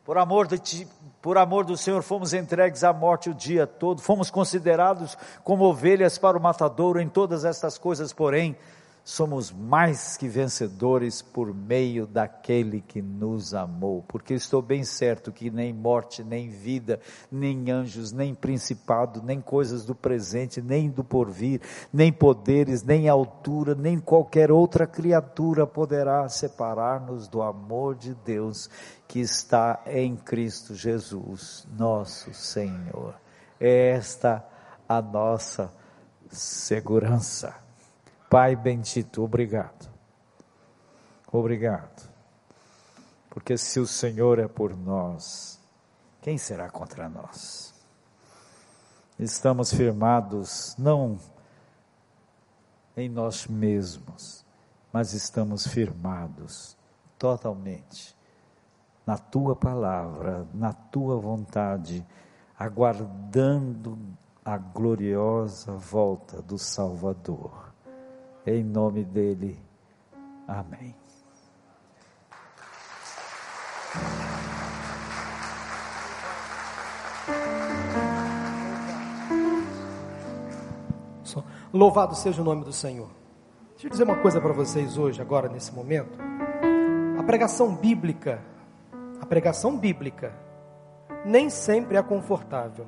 Por 0.04 0.18
amor 0.18 0.48
de 0.48 0.58
ti, 0.58 0.88
por 1.20 1.38
amor 1.38 1.64
do 1.64 1.76
Senhor, 1.76 2.02
fomos 2.02 2.32
entregues 2.32 2.82
à 2.82 2.92
morte 2.92 3.30
o 3.30 3.34
dia 3.34 3.66
todo, 3.68 4.02
fomos 4.02 4.30
considerados 4.30 5.16
como 5.44 5.64
ovelhas 5.64 6.18
para 6.18 6.36
o 6.36 6.42
matadouro 6.42 7.00
em 7.00 7.08
todas 7.08 7.44
estas 7.44 7.78
coisas, 7.78 8.12
porém, 8.12 8.56
somos 9.04 9.50
mais 9.50 10.16
que 10.16 10.28
vencedores 10.28 11.20
por 11.20 11.52
meio 11.52 12.06
daquele 12.06 12.80
que 12.80 13.02
nos 13.02 13.52
amou, 13.52 14.04
porque 14.06 14.34
estou 14.34 14.62
bem 14.62 14.84
certo 14.84 15.32
que 15.32 15.50
nem 15.50 15.72
morte, 15.72 16.22
nem 16.22 16.48
vida, 16.48 17.00
nem 17.30 17.70
anjos, 17.70 18.12
nem 18.12 18.34
principado, 18.34 19.22
nem 19.22 19.40
coisas 19.40 19.84
do 19.84 19.94
presente, 19.94 20.62
nem 20.62 20.88
do 20.88 21.02
porvir, 21.02 21.60
nem 21.92 22.12
poderes, 22.12 22.82
nem 22.82 23.08
altura, 23.08 23.74
nem 23.74 23.98
qualquer 23.98 24.52
outra 24.52 24.86
criatura 24.86 25.66
poderá 25.66 26.28
separar-nos 26.28 27.26
do 27.26 27.42
amor 27.42 27.96
de 27.96 28.14
Deus 28.14 28.70
que 29.08 29.20
está 29.20 29.82
em 29.86 30.16
Cristo 30.16 30.74
Jesus, 30.74 31.66
nosso 31.76 32.32
Senhor. 32.32 33.14
É 33.58 33.90
esta 33.90 34.44
a 34.88 35.02
nossa 35.02 35.72
segurança. 36.30 37.62
Pai 38.32 38.56
bendito, 38.56 39.22
obrigado. 39.22 39.90
Obrigado. 41.30 42.10
Porque 43.28 43.58
se 43.58 43.78
o 43.78 43.86
Senhor 43.86 44.38
é 44.38 44.48
por 44.48 44.74
nós, 44.74 45.60
quem 46.22 46.38
será 46.38 46.70
contra 46.70 47.10
nós? 47.10 47.74
Estamos 49.18 49.70
firmados 49.70 50.74
não 50.78 51.20
em 52.96 53.06
nós 53.06 53.46
mesmos, 53.46 54.46
mas 54.90 55.12
estamos 55.12 55.66
firmados 55.66 56.74
totalmente 57.18 58.16
na 59.04 59.18
tua 59.18 59.54
palavra, 59.54 60.48
na 60.54 60.72
tua 60.72 61.18
vontade, 61.18 62.02
aguardando 62.58 63.98
a 64.42 64.56
gloriosa 64.56 65.72
volta 65.72 66.40
do 66.40 66.56
Salvador. 66.56 67.61
Em 68.46 68.62
nome 68.62 69.04
dele. 69.04 69.58
Amém. 70.46 70.94
Louvado 81.72 82.14
seja 82.14 82.42
o 82.42 82.44
nome 82.44 82.64
do 82.64 82.72
Senhor. 82.72 83.08
Deixa 83.70 83.86
eu 83.86 83.90
dizer 83.90 84.04
uma 84.04 84.16
coisa 84.16 84.38
para 84.38 84.52
vocês 84.52 84.98
hoje, 84.98 85.22
agora, 85.22 85.48
nesse 85.48 85.74
momento. 85.74 86.18
A 87.18 87.22
pregação 87.22 87.74
bíblica, 87.74 88.42
a 89.18 89.24
pregação 89.24 89.78
bíblica, 89.78 90.34
nem 91.24 91.48
sempre 91.48 91.96
é 91.96 92.02
confortável. 92.02 92.86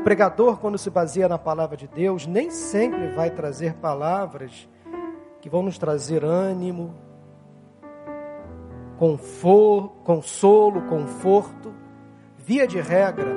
O 0.00 0.02
pregador, 0.02 0.56
quando 0.56 0.78
se 0.78 0.88
baseia 0.88 1.28
na 1.28 1.36
palavra 1.36 1.76
de 1.76 1.86
Deus, 1.86 2.26
nem 2.26 2.50
sempre 2.50 3.08
vai 3.08 3.28
trazer 3.28 3.74
palavras 3.74 4.66
que 5.42 5.50
vão 5.50 5.62
nos 5.62 5.76
trazer 5.76 6.24
ânimo, 6.24 6.94
confor, 8.96 9.90
consolo, 10.02 10.80
conforto. 10.88 11.74
Via 12.38 12.66
de 12.66 12.80
regra, 12.80 13.30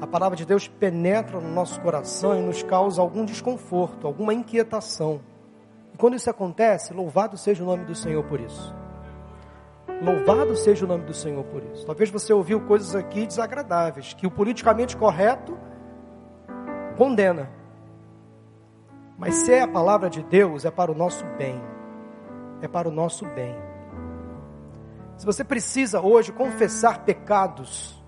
a 0.00 0.06
palavra 0.06 0.36
de 0.36 0.46
Deus 0.46 0.68
penetra 0.68 1.40
no 1.40 1.48
nosso 1.48 1.80
coração 1.80 2.38
e 2.38 2.40
nos 2.40 2.62
causa 2.62 3.02
algum 3.02 3.24
desconforto, 3.24 4.06
alguma 4.06 4.32
inquietação. 4.32 5.20
E 5.92 5.96
quando 5.96 6.14
isso 6.14 6.30
acontece, 6.30 6.94
louvado 6.94 7.36
seja 7.36 7.64
o 7.64 7.66
nome 7.66 7.84
do 7.84 7.96
Senhor 7.96 8.22
por 8.28 8.40
isso. 8.40 8.81
Louvado 10.02 10.56
seja 10.56 10.84
o 10.84 10.88
nome 10.88 11.04
do 11.04 11.14
Senhor 11.14 11.44
por 11.44 11.62
isso. 11.62 11.86
Talvez 11.86 12.10
você 12.10 12.32
ouviu 12.32 12.60
coisas 12.62 12.92
aqui 12.96 13.24
desagradáveis, 13.24 14.12
que 14.14 14.26
o 14.26 14.30
politicamente 14.30 14.96
correto 14.96 15.56
condena. 16.96 17.48
Mas 19.16 19.36
se 19.36 19.52
é 19.52 19.62
a 19.62 19.68
palavra 19.68 20.10
de 20.10 20.20
Deus, 20.24 20.64
é 20.64 20.70
para 20.72 20.90
o 20.90 20.94
nosso 20.94 21.24
bem. 21.38 21.62
É 22.60 22.66
para 22.66 22.88
o 22.88 22.90
nosso 22.90 23.24
bem. 23.26 23.54
Se 25.16 25.24
você 25.24 25.44
precisa 25.44 26.00
hoje 26.00 26.32
confessar 26.32 27.04
pecados, 27.04 28.02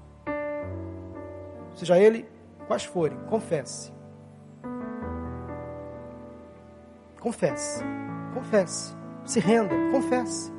seja 1.77 1.97
ele 1.97 2.29
quais 2.67 2.85
forem, 2.85 3.17
confesse. 3.29 3.93
Confesse. 7.21 7.85
Confesse. 8.35 8.97
Se 9.25 9.39
renda, 9.39 9.75
confesse. 9.93 10.54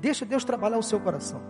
Deixa 0.00 0.24
Deus 0.24 0.44
trabalhar 0.44 0.78
o 0.78 0.82
seu 0.82 0.98
coração. 0.98 1.40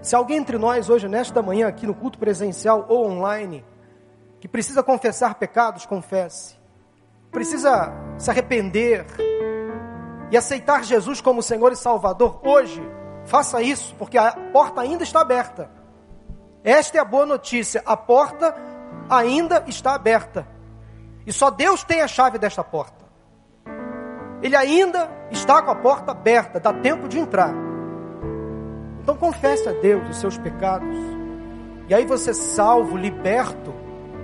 Se 0.00 0.14
alguém 0.14 0.38
entre 0.38 0.56
nós 0.56 0.88
hoje, 0.88 1.08
nesta 1.08 1.42
manhã, 1.42 1.66
aqui 1.66 1.86
no 1.86 1.94
culto 1.94 2.18
presencial 2.18 2.86
ou 2.88 3.04
online, 3.06 3.64
que 4.38 4.46
precisa 4.46 4.82
confessar 4.82 5.34
pecados, 5.34 5.84
confesse. 5.84 6.56
Precisa 7.32 7.92
se 8.16 8.30
arrepender 8.30 9.04
e 10.30 10.36
aceitar 10.36 10.84
Jesus 10.84 11.20
como 11.20 11.42
Senhor 11.42 11.72
e 11.72 11.76
Salvador 11.76 12.40
hoje, 12.44 12.80
faça 13.26 13.60
isso, 13.60 13.94
porque 13.96 14.16
a 14.16 14.32
porta 14.52 14.80
ainda 14.80 15.02
está 15.02 15.20
aberta. 15.20 15.68
Esta 16.62 16.98
é 16.98 17.00
a 17.00 17.04
boa 17.04 17.26
notícia: 17.26 17.82
a 17.84 17.96
porta 17.96 18.54
ainda 19.08 19.64
está 19.66 19.94
aberta. 19.94 20.46
E 21.26 21.32
só 21.32 21.50
Deus 21.50 21.82
tem 21.82 22.00
a 22.00 22.08
chave 22.08 22.38
desta 22.38 22.62
porta. 22.62 23.04
Ele 24.42 24.56
ainda 24.56 25.10
está 25.30 25.60
com 25.60 25.70
a 25.70 25.74
porta 25.74 26.12
aberta, 26.12 26.60
dá 26.60 26.72
tempo 26.72 27.08
de 27.08 27.18
entrar. 27.18 27.69
Então 29.02 29.16
confesse 29.16 29.68
a 29.68 29.72
Deus 29.72 30.08
os 30.08 30.16
seus 30.16 30.38
pecados. 30.38 30.96
E 31.88 31.94
aí 31.94 32.04
você, 32.04 32.32
salvo, 32.32 32.96
liberto, 32.96 33.74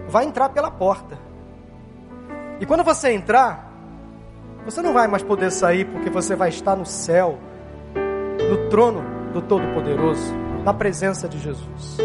vai 0.09 0.25
entrar 0.25 0.49
pela 0.51 0.71
porta. 0.71 1.19
E 2.61 2.67
quando 2.67 2.85
você 2.85 3.13
entrar, 3.13 3.73
você 4.65 4.81
não 4.81 4.93
vai 4.93 5.07
mais 5.07 5.23
poder 5.23 5.51
sair 5.51 5.85
porque 5.85 6.11
você 6.11 6.35
vai 6.35 6.49
estar 6.49 6.77
no 6.77 6.87
céu, 6.87 7.39
no 8.49 8.69
trono 8.69 9.05
do 9.33 9.43
Todo-Poderoso, 9.43 10.35
na 10.65 10.73
presença 10.73 11.29
de 11.29 11.39
Jesus. 11.39 11.99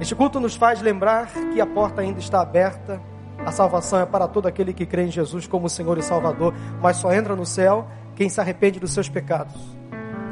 Este 0.00 0.14
culto 0.14 0.38
nos 0.38 0.54
faz 0.54 0.80
lembrar 0.80 1.26
que 1.52 1.60
a 1.60 1.66
porta 1.66 2.02
ainda 2.02 2.20
está 2.20 2.40
aberta. 2.40 3.00
A 3.38 3.50
salvação 3.50 4.00
é 4.00 4.06
para 4.06 4.28
todo 4.28 4.46
aquele 4.46 4.72
que 4.72 4.86
crê 4.86 5.04
em 5.04 5.10
Jesus 5.10 5.46
como 5.46 5.68
Senhor 5.68 5.98
e 5.98 6.02
Salvador, 6.02 6.54
mas 6.80 6.96
só 6.96 7.12
entra 7.12 7.34
no 7.34 7.46
céu 7.46 7.86
quem 8.14 8.28
se 8.28 8.40
arrepende 8.40 8.78
dos 8.78 8.92
seus 8.92 9.08
pecados. 9.08 9.77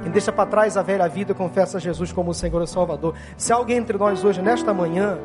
Quem 0.07 0.13
deixa 0.13 0.31
para 0.31 0.49
trás 0.49 0.77
a 0.77 0.83
velha 0.83 1.09
vida 1.09 1.33
e 1.33 1.35
confessa 1.35 1.81
Jesus 1.81 2.13
como 2.13 2.33
Senhor 2.33 2.63
e 2.63 2.67
Salvador. 2.69 3.17
Se 3.37 3.53
alguém 3.53 3.79
entre 3.79 3.99
nós 3.99 4.23
hoje, 4.23 4.41
nesta 4.41 4.73
manhã, 4.73 5.19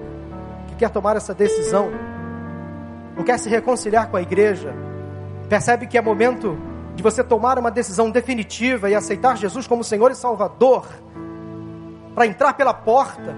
que 0.69 0.73
quer 0.73 0.89
tomar 0.89 1.15
essa 1.15 1.35
decisão, 1.35 1.91
não 3.15 3.23
quer 3.23 3.37
se 3.37 3.47
reconciliar 3.47 4.09
com 4.09 4.17
a 4.17 4.23
igreja, 4.23 4.73
percebe 5.47 5.85
que 5.85 5.99
é 5.99 6.01
momento 6.01 6.57
de 6.95 7.03
você 7.03 7.23
tomar 7.23 7.59
uma 7.59 7.69
decisão 7.69 8.09
definitiva 8.09 8.89
e 8.89 8.95
aceitar 8.95 9.37
Jesus 9.37 9.67
como 9.67 9.83
Senhor 9.83 10.09
e 10.09 10.15
Salvador, 10.15 10.87
para 12.15 12.25
entrar 12.25 12.53
pela 12.53 12.73
porta, 12.73 13.35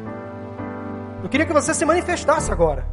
eu 1.21 1.27
queria 1.27 1.45
que 1.45 1.51
você 1.51 1.73
se 1.73 1.83
manifestasse 1.83 2.53
agora. 2.53 2.85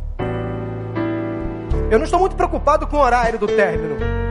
Eu 1.88 2.01
não 2.01 2.05
estou 2.05 2.18
muito 2.18 2.34
preocupado 2.34 2.84
com 2.88 2.96
o 2.96 3.01
horário 3.01 3.38
do 3.38 3.46
término. 3.46 4.30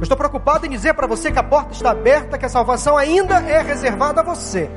Eu 0.00 0.04
estou 0.04 0.16
preocupado 0.16 0.64
em 0.64 0.70
dizer 0.70 0.94
para 0.94 1.06
você 1.06 1.30
que 1.30 1.38
a 1.38 1.42
porta 1.42 1.74
está 1.74 1.90
aberta, 1.90 2.38
que 2.38 2.46
a 2.46 2.48
salvação 2.48 2.96
ainda 2.96 3.34
é 3.40 3.60
reservada 3.60 4.22
a 4.22 4.24
você. 4.24 4.70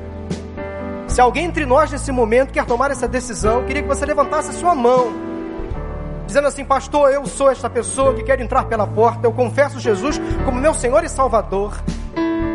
Se 1.08 1.18
alguém 1.18 1.46
entre 1.46 1.64
nós 1.64 1.90
nesse 1.90 2.12
momento 2.12 2.52
quer 2.52 2.66
tomar 2.66 2.90
essa 2.90 3.08
decisão, 3.08 3.64
queria 3.64 3.80
que 3.80 3.88
você 3.88 4.04
levantasse 4.04 4.50
a 4.50 4.52
sua 4.52 4.74
mão 4.74 5.24
dizendo 6.26 6.46
assim: 6.46 6.62
Pastor, 6.62 7.10
eu 7.10 7.24
sou 7.24 7.50
esta 7.50 7.70
pessoa 7.70 8.12
que 8.12 8.22
quer 8.22 8.38
entrar 8.38 8.64
pela 8.64 8.86
porta, 8.86 9.26
eu 9.26 9.32
confesso 9.32 9.80
Jesus 9.80 10.20
como 10.44 10.60
meu 10.60 10.74
Senhor 10.74 11.02
e 11.02 11.08
Salvador. 11.08 11.72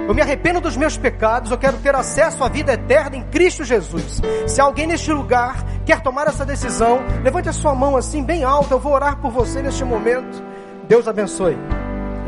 Eu 0.08 0.14
me 0.14 0.22
arrependo 0.22 0.62
dos 0.62 0.78
meus 0.78 0.96
pecados, 0.96 1.50
eu 1.50 1.58
quero 1.58 1.78
ter 1.78 1.96
acesso 1.96 2.44
à 2.44 2.50
vida 2.50 2.74
eterna 2.74 3.16
em 3.16 3.24
Cristo 3.24 3.64
Jesus. 3.64 4.22
Se 4.46 4.62
alguém 4.62 4.86
neste 4.86 5.12
lugar 5.12 5.64
quer 5.88 6.02
tomar 6.02 6.28
essa 6.28 6.46
decisão, 6.46 7.00
levante 7.24 7.50
a 7.50 7.54
sua 7.54 7.74
mão 7.74 7.98
assim, 7.98 8.24
bem 8.24 8.44
alta, 8.44 8.76
eu 8.76 8.80
vou 8.80 8.94
orar 8.94 9.18
por 9.18 9.32
você 9.32 9.60
neste 9.60 9.84
momento. 9.84 10.44
Deus 10.88 11.08
abençoe. 11.08 11.58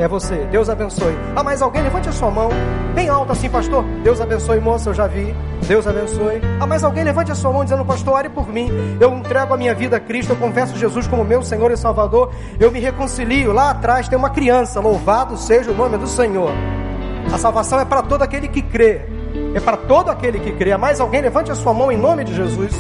É 0.02 0.08
você. 0.08 0.36
Deus 0.49 0.68
abençoe. 0.68 1.16
Ah, 1.36 1.43
mais 1.43 1.62
alguém? 1.62 1.84
Levante 1.84 2.10
a 2.10 2.12
sua 2.12 2.32
mão. 2.32 2.49
Bem 2.95 3.08
alto 3.08 3.34
assim, 3.34 3.47
pastor. 3.47 3.84
Deus 4.04 4.20
abençoe, 4.20 4.60
moça. 4.60 4.89
Eu 4.89 4.95
já 4.95 5.06
vi. 5.06 5.36
Deus 5.68 5.86
abençoe. 5.86 6.41
Ah, 6.60 6.66
mais 6.66 6.84
alguém? 6.84 7.04
Levante 7.04 7.32
a 7.32 7.36
sua 7.36 7.52
mão 7.52 7.64
dizendo, 7.64 7.86
pastor, 7.86 8.16
ore 8.16 8.28
por 8.28 8.49
mim. 8.49 8.72
Eu 8.99 9.14
entrego 9.14 9.54
a 9.54 9.58
minha 9.58 9.76
vida 9.76 9.97
a 9.97 9.99
Cristo. 9.99 10.32
Eu 10.32 10.38
confesso 10.38 10.76
Jesus 10.76 11.06
como 11.06 11.24
meu 11.24 11.43
Senhor 11.43 11.70
e 11.70 11.78
Salvador. 11.78 12.34
Eu 12.60 12.72
me 12.72 12.80
reconcilio. 12.80 13.54
Lá 13.54 13.70
atrás 13.70 14.10
tem 14.10 14.18
uma 14.18 14.32
criança. 14.32 14.80
Louvado 14.80 15.38
seja 15.38 15.70
o 15.70 15.76
nome 15.76 15.99
do 15.99 16.08
Senhor. 16.08 16.49
A 17.32 17.38
salvação 17.38 17.80
é 17.80 17.86
para 17.86 18.02
todo 18.02 18.24
aquele 18.24 18.47
que 18.47 18.64
crê. 18.64 19.02
É 19.54 19.60
para 19.60 19.78
todo 19.78 20.10
aquele 20.10 20.39
que 20.39 20.52
crê. 20.54 20.72
Ah, 20.72 20.80
mais 20.80 20.99
alguém? 20.99 21.22
Levante 21.22 21.52
a 21.52 21.56
sua 21.56 21.76
mão 21.76 21.91
em 21.91 21.97
nome 21.97 22.24
de 22.24 22.34
Jesus. 22.34 22.74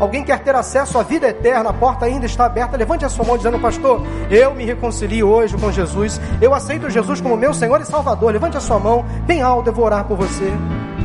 Alguém 0.00 0.24
quer 0.24 0.38
ter 0.38 0.54
acesso 0.54 0.98
à 0.98 1.02
vida 1.02 1.28
eterna, 1.28 1.68
a 1.68 1.72
porta 1.74 2.06
ainda 2.06 2.24
está 2.24 2.46
aberta. 2.46 2.74
Levante 2.74 3.04
a 3.04 3.08
sua 3.10 3.24
mão 3.24 3.36
dizendo, 3.36 3.58
pastor, 3.58 4.00
eu 4.30 4.54
me 4.54 4.64
reconcilio 4.64 5.28
hoje 5.28 5.56
com 5.58 5.70
Jesus. 5.70 6.18
Eu 6.40 6.54
aceito 6.54 6.88
Jesus 6.88 7.20
como 7.20 7.36
meu 7.36 7.52
Senhor 7.52 7.78
e 7.82 7.84
Salvador. 7.84 8.32
Levante 8.32 8.56
a 8.56 8.60
sua 8.60 8.78
mão 8.78 9.04
bem 9.26 9.42
alto, 9.42 9.68
eu 9.68 9.74
vou 9.74 9.84
orar 9.84 10.04
por 10.04 10.16
você. 10.16 10.50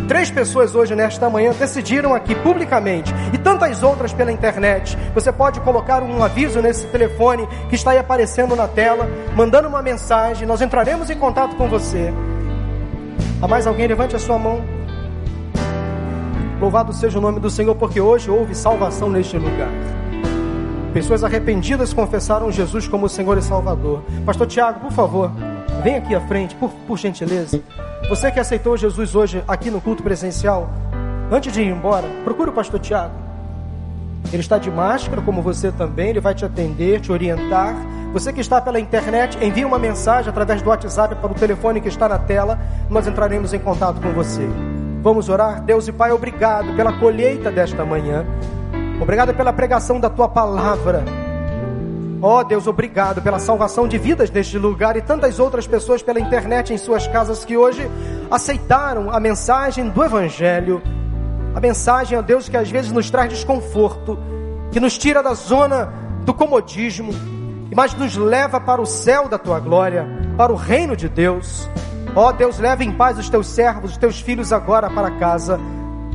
Três 0.08 0.32
pessoas 0.32 0.76
hoje, 0.76 0.96
nesta 0.96 1.30
manhã, 1.30 1.52
decidiram 1.52 2.14
aqui 2.14 2.36
publicamente 2.36 3.14
e 3.34 3.38
tantas 3.38 3.84
outras 3.84 4.14
pela 4.14 4.32
internet. 4.32 4.98
Você 5.14 5.32
pode 5.32 5.60
colocar 5.60 6.02
um 6.02 6.24
aviso 6.24 6.62
nesse 6.62 6.86
telefone 6.88 7.48
que 7.70 7.76
está 7.76 7.92
aí 7.92 7.98
aparecendo 7.98 8.56
na 8.56 8.68
tela, 8.68 9.10
mandando 9.36 9.68
uma 9.68 9.82
mensagem. 9.82 10.48
Nós 10.48 10.62
entraremos 10.62 11.10
em 11.10 11.18
contato 11.18 11.56
com 11.56 11.68
você. 11.68 12.14
Há 13.42 13.48
mais 13.48 13.68
alguém? 13.68 13.88
Levante 13.88 14.16
a 14.16 14.20
sua 14.20 14.38
mão. 14.38 14.75
Louvado 16.60 16.94
seja 16.94 17.20
o 17.20 17.22
nome 17.22 17.40
do 17.40 17.50
Senhor, 17.50 17.76
porque 17.76 18.00
hoje 18.00 18.32
houve 18.32 18.56
salvação 18.56 19.10
neste 19.10 19.38
lugar. 19.38 19.70
Pessoas 20.94 21.24
arrependidas 21.26 21.94
confessaram 21.94 22.50
Jesus 22.50 22.88
como 22.88 23.10
Senhor 23.10 23.38
e 23.38 23.42
Salvador. 23.42 24.02
Pastor 24.26 24.48
Tiago, 24.48 24.80
por 24.80 24.92
favor, 24.94 25.30
vem 25.84 25.98
aqui 25.98 26.16
à 26.16 26.22
frente, 26.22 26.56
por, 26.56 26.70
por 26.88 26.98
gentileza. 26.98 27.62
Você 28.08 28.32
que 28.32 28.40
aceitou 28.40 28.78
Jesus 28.78 29.14
hoje 29.14 29.44
aqui 29.46 29.70
no 29.70 29.82
culto 29.82 30.02
presencial, 30.02 30.70
antes 31.30 31.52
de 31.52 31.62
ir 31.62 31.68
embora, 31.68 32.08
procure 32.24 32.50
o 32.50 32.54
pastor 32.54 32.80
Tiago. 32.80 33.14
Ele 34.32 34.42
está 34.42 34.58
de 34.58 34.72
máscara, 34.72 35.22
como 35.22 35.42
você 35.42 35.72
também, 35.72 36.12
ele 36.12 36.22
vai 36.22 36.34
te 36.34 36.46
atender, 36.46 37.02
te 37.02 37.12
orientar. 37.12 37.76
Você 38.14 38.32
que 38.32 38.40
está 38.40 38.62
pela 38.62 38.80
internet, 38.80 39.38
envie 39.44 39.66
uma 39.66 39.78
mensagem 39.78 40.30
através 40.30 40.62
do 40.62 40.70
WhatsApp 40.70 41.16
para 41.16 41.32
o 41.32 41.36
telefone 41.36 41.82
que 41.82 41.90
está 41.90 42.08
na 42.08 42.18
tela, 42.18 42.58
nós 42.90 43.06
entraremos 43.06 43.54
em 43.54 43.60
contato 43.60 44.00
com 44.00 44.14
você. 44.14 44.48
Vamos 45.06 45.30
orar? 45.30 45.62
Deus 45.62 45.88
e 45.88 45.92
Pai, 45.92 46.12
obrigado 46.12 46.76
pela 46.76 46.92
colheita 46.94 47.52
desta 47.52 47.86
manhã. 47.86 48.26
Obrigado 49.00 49.36
pela 49.36 49.54
pregação 49.54 50.00
da 50.00 50.10
tua 50.10 50.28
palavra. 50.28 51.04
Ó 52.20 52.40
oh, 52.40 52.44
Deus, 52.44 52.66
obrigado 52.66 53.22
pela 53.22 53.38
salvação 53.38 53.88
de 53.88 54.00
vidas 54.00 54.32
neste 54.32 54.58
lugar 54.58 54.98
e 54.98 55.04
tantas 55.04 55.40
outras 55.40 55.68
pessoas 55.68 56.02
pela 56.02 56.20
internet 56.20 56.74
em 56.74 56.78
suas 56.80 57.06
casas 57.06 57.46
que 57.46 57.56
hoje 57.56 57.88
aceitaram 58.32 59.12
a 59.12 59.20
mensagem 59.20 59.90
do 59.90 60.04
Evangelho. 60.04 60.82
A 61.54 61.60
mensagem, 61.60 62.18
ó 62.18 62.24
Deus, 62.24 62.50
que 62.50 62.58
às 62.58 62.72
vezes 62.72 62.92
nos 62.92 63.12
traz 63.12 63.30
desconforto, 63.30 64.18
que 64.72 64.80
nos 64.80 64.98
tira 64.98 65.22
da 65.22 65.36
zona 65.36 65.94
do 66.24 66.34
comodismo, 66.34 67.14
mas 67.76 67.94
nos 67.94 68.18
leva 68.18 68.60
para 68.60 68.82
o 68.82 68.88
céu 68.88 69.30
da 69.30 69.38
tua 69.38 69.60
glória, 69.60 70.08
para 70.36 70.52
o 70.52 70.56
reino 70.56 70.96
de 70.96 71.08
Deus. 71.08 71.70
Ó 72.16 72.30
oh, 72.30 72.32
Deus, 72.32 72.60
leva 72.60 72.84
em 72.84 72.94
paz 72.94 73.20
os 73.20 73.30
teus 73.30 73.48
servos, 73.48 73.92
os 73.92 73.98
teus 73.98 74.22
filhos 74.22 74.54
agora 74.54 74.90
para 74.90 75.12
casa. 75.12 75.60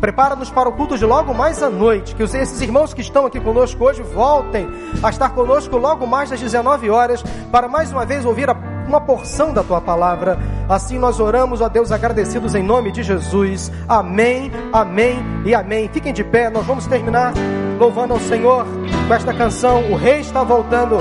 Prepara-nos 0.00 0.50
para 0.50 0.66
o 0.66 0.72
culto 0.72 0.96
de 0.96 1.04
logo 1.04 1.34
mais 1.34 1.62
à 1.62 1.68
noite. 1.68 2.14
Que 2.14 2.22
esses 2.22 2.58
irmãos 2.62 2.94
que 2.94 3.02
estão 3.02 3.26
aqui 3.26 3.38
conosco 3.38 3.84
hoje 3.84 4.02
voltem 4.02 4.66
a 5.02 5.10
estar 5.10 5.28
conosco 5.30 5.76
logo 5.76 6.06
mais 6.06 6.32
às 6.32 6.40
19 6.40 6.88
horas 6.88 7.22
para 7.52 7.68
mais 7.68 7.92
uma 7.92 8.06
vez 8.06 8.24
ouvir 8.24 8.48
uma 8.88 9.00
porção 9.00 9.52
da 9.52 9.62
tua 9.62 9.80
palavra. 9.80 10.38
Assim 10.68 10.98
nós 10.98 11.20
oramos, 11.20 11.60
ó 11.60 11.68
Deus, 11.68 11.92
agradecidos 11.92 12.54
em 12.54 12.62
nome 12.62 12.90
de 12.90 13.02
Jesus. 13.02 13.70
Amém, 13.86 14.50
amém 14.72 15.18
e 15.44 15.54
amém. 15.54 15.88
Fiquem 15.92 16.14
de 16.14 16.24
pé, 16.24 16.48
nós 16.48 16.64
vamos 16.64 16.86
terminar 16.86 17.34
louvando 17.78 18.14
ao 18.14 18.20
Senhor 18.20 18.66
com 19.06 19.14
esta 19.14 19.34
canção. 19.34 19.92
O 19.92 19.96
Rei 19.96 20.20
está 20.20 20.42
voltando. 20.42 20.96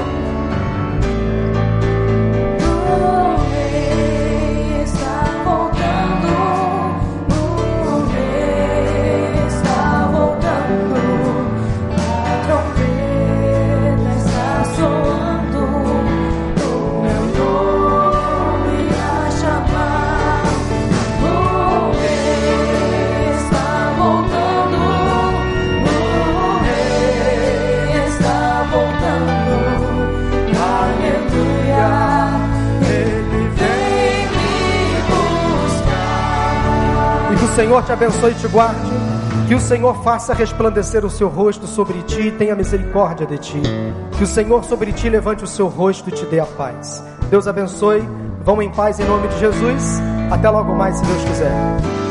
Senhor 37.60 37.84
te 37.84 37.92
abençoe 37.92 38.32
e 38.32 38.36
te 38.36 38.48
guarde. 38.48 38.90
Que 39.50 39.54
o 39.54 39.60
Senhor 39.60 39.94
faça 40.02 40.34
resplandecer 40.34 41.04
o 41.04 41.10
seu 41.10 41.28
rosto 41.28 41.68
sobre 41.68 42.02
ti 42.04 42.28
e 42.28 42.32
tenha 42.32 42.56
misericórdia 42.56 43.28
de 43.28 43.38
ti. 43.38 43.62
Que 44.18 44.24
o 44.24 44.28
Senhor 44.28 44.64
sobre 44.64 44.94
ti 44.94 45.10
levante 45.10 45.44
o 45.44 45.48
seu 45.48 45.68
rosto 45.68 46.08
e 46.08 46.12
te 46.14 46.26
dê 46.28 46.40
a 46.40 46.46
paz. 46.46 47.04
Deus 47.30 47.50
abençoe. 47.50 48.02
Vão 48.46 48.62
em 48.62 48.72
paz 48.72 48.98
em 49.02 49.04
nome 49.04 49.28
de 49.28 49.40
Jesus. 49.40 50.00
Até 50.32 50.50
logo 50.50 50.74
mais, 50.74 50.96
se 50.96 51.04
Deus 51.04 51.22
quiser. 51.26 52.09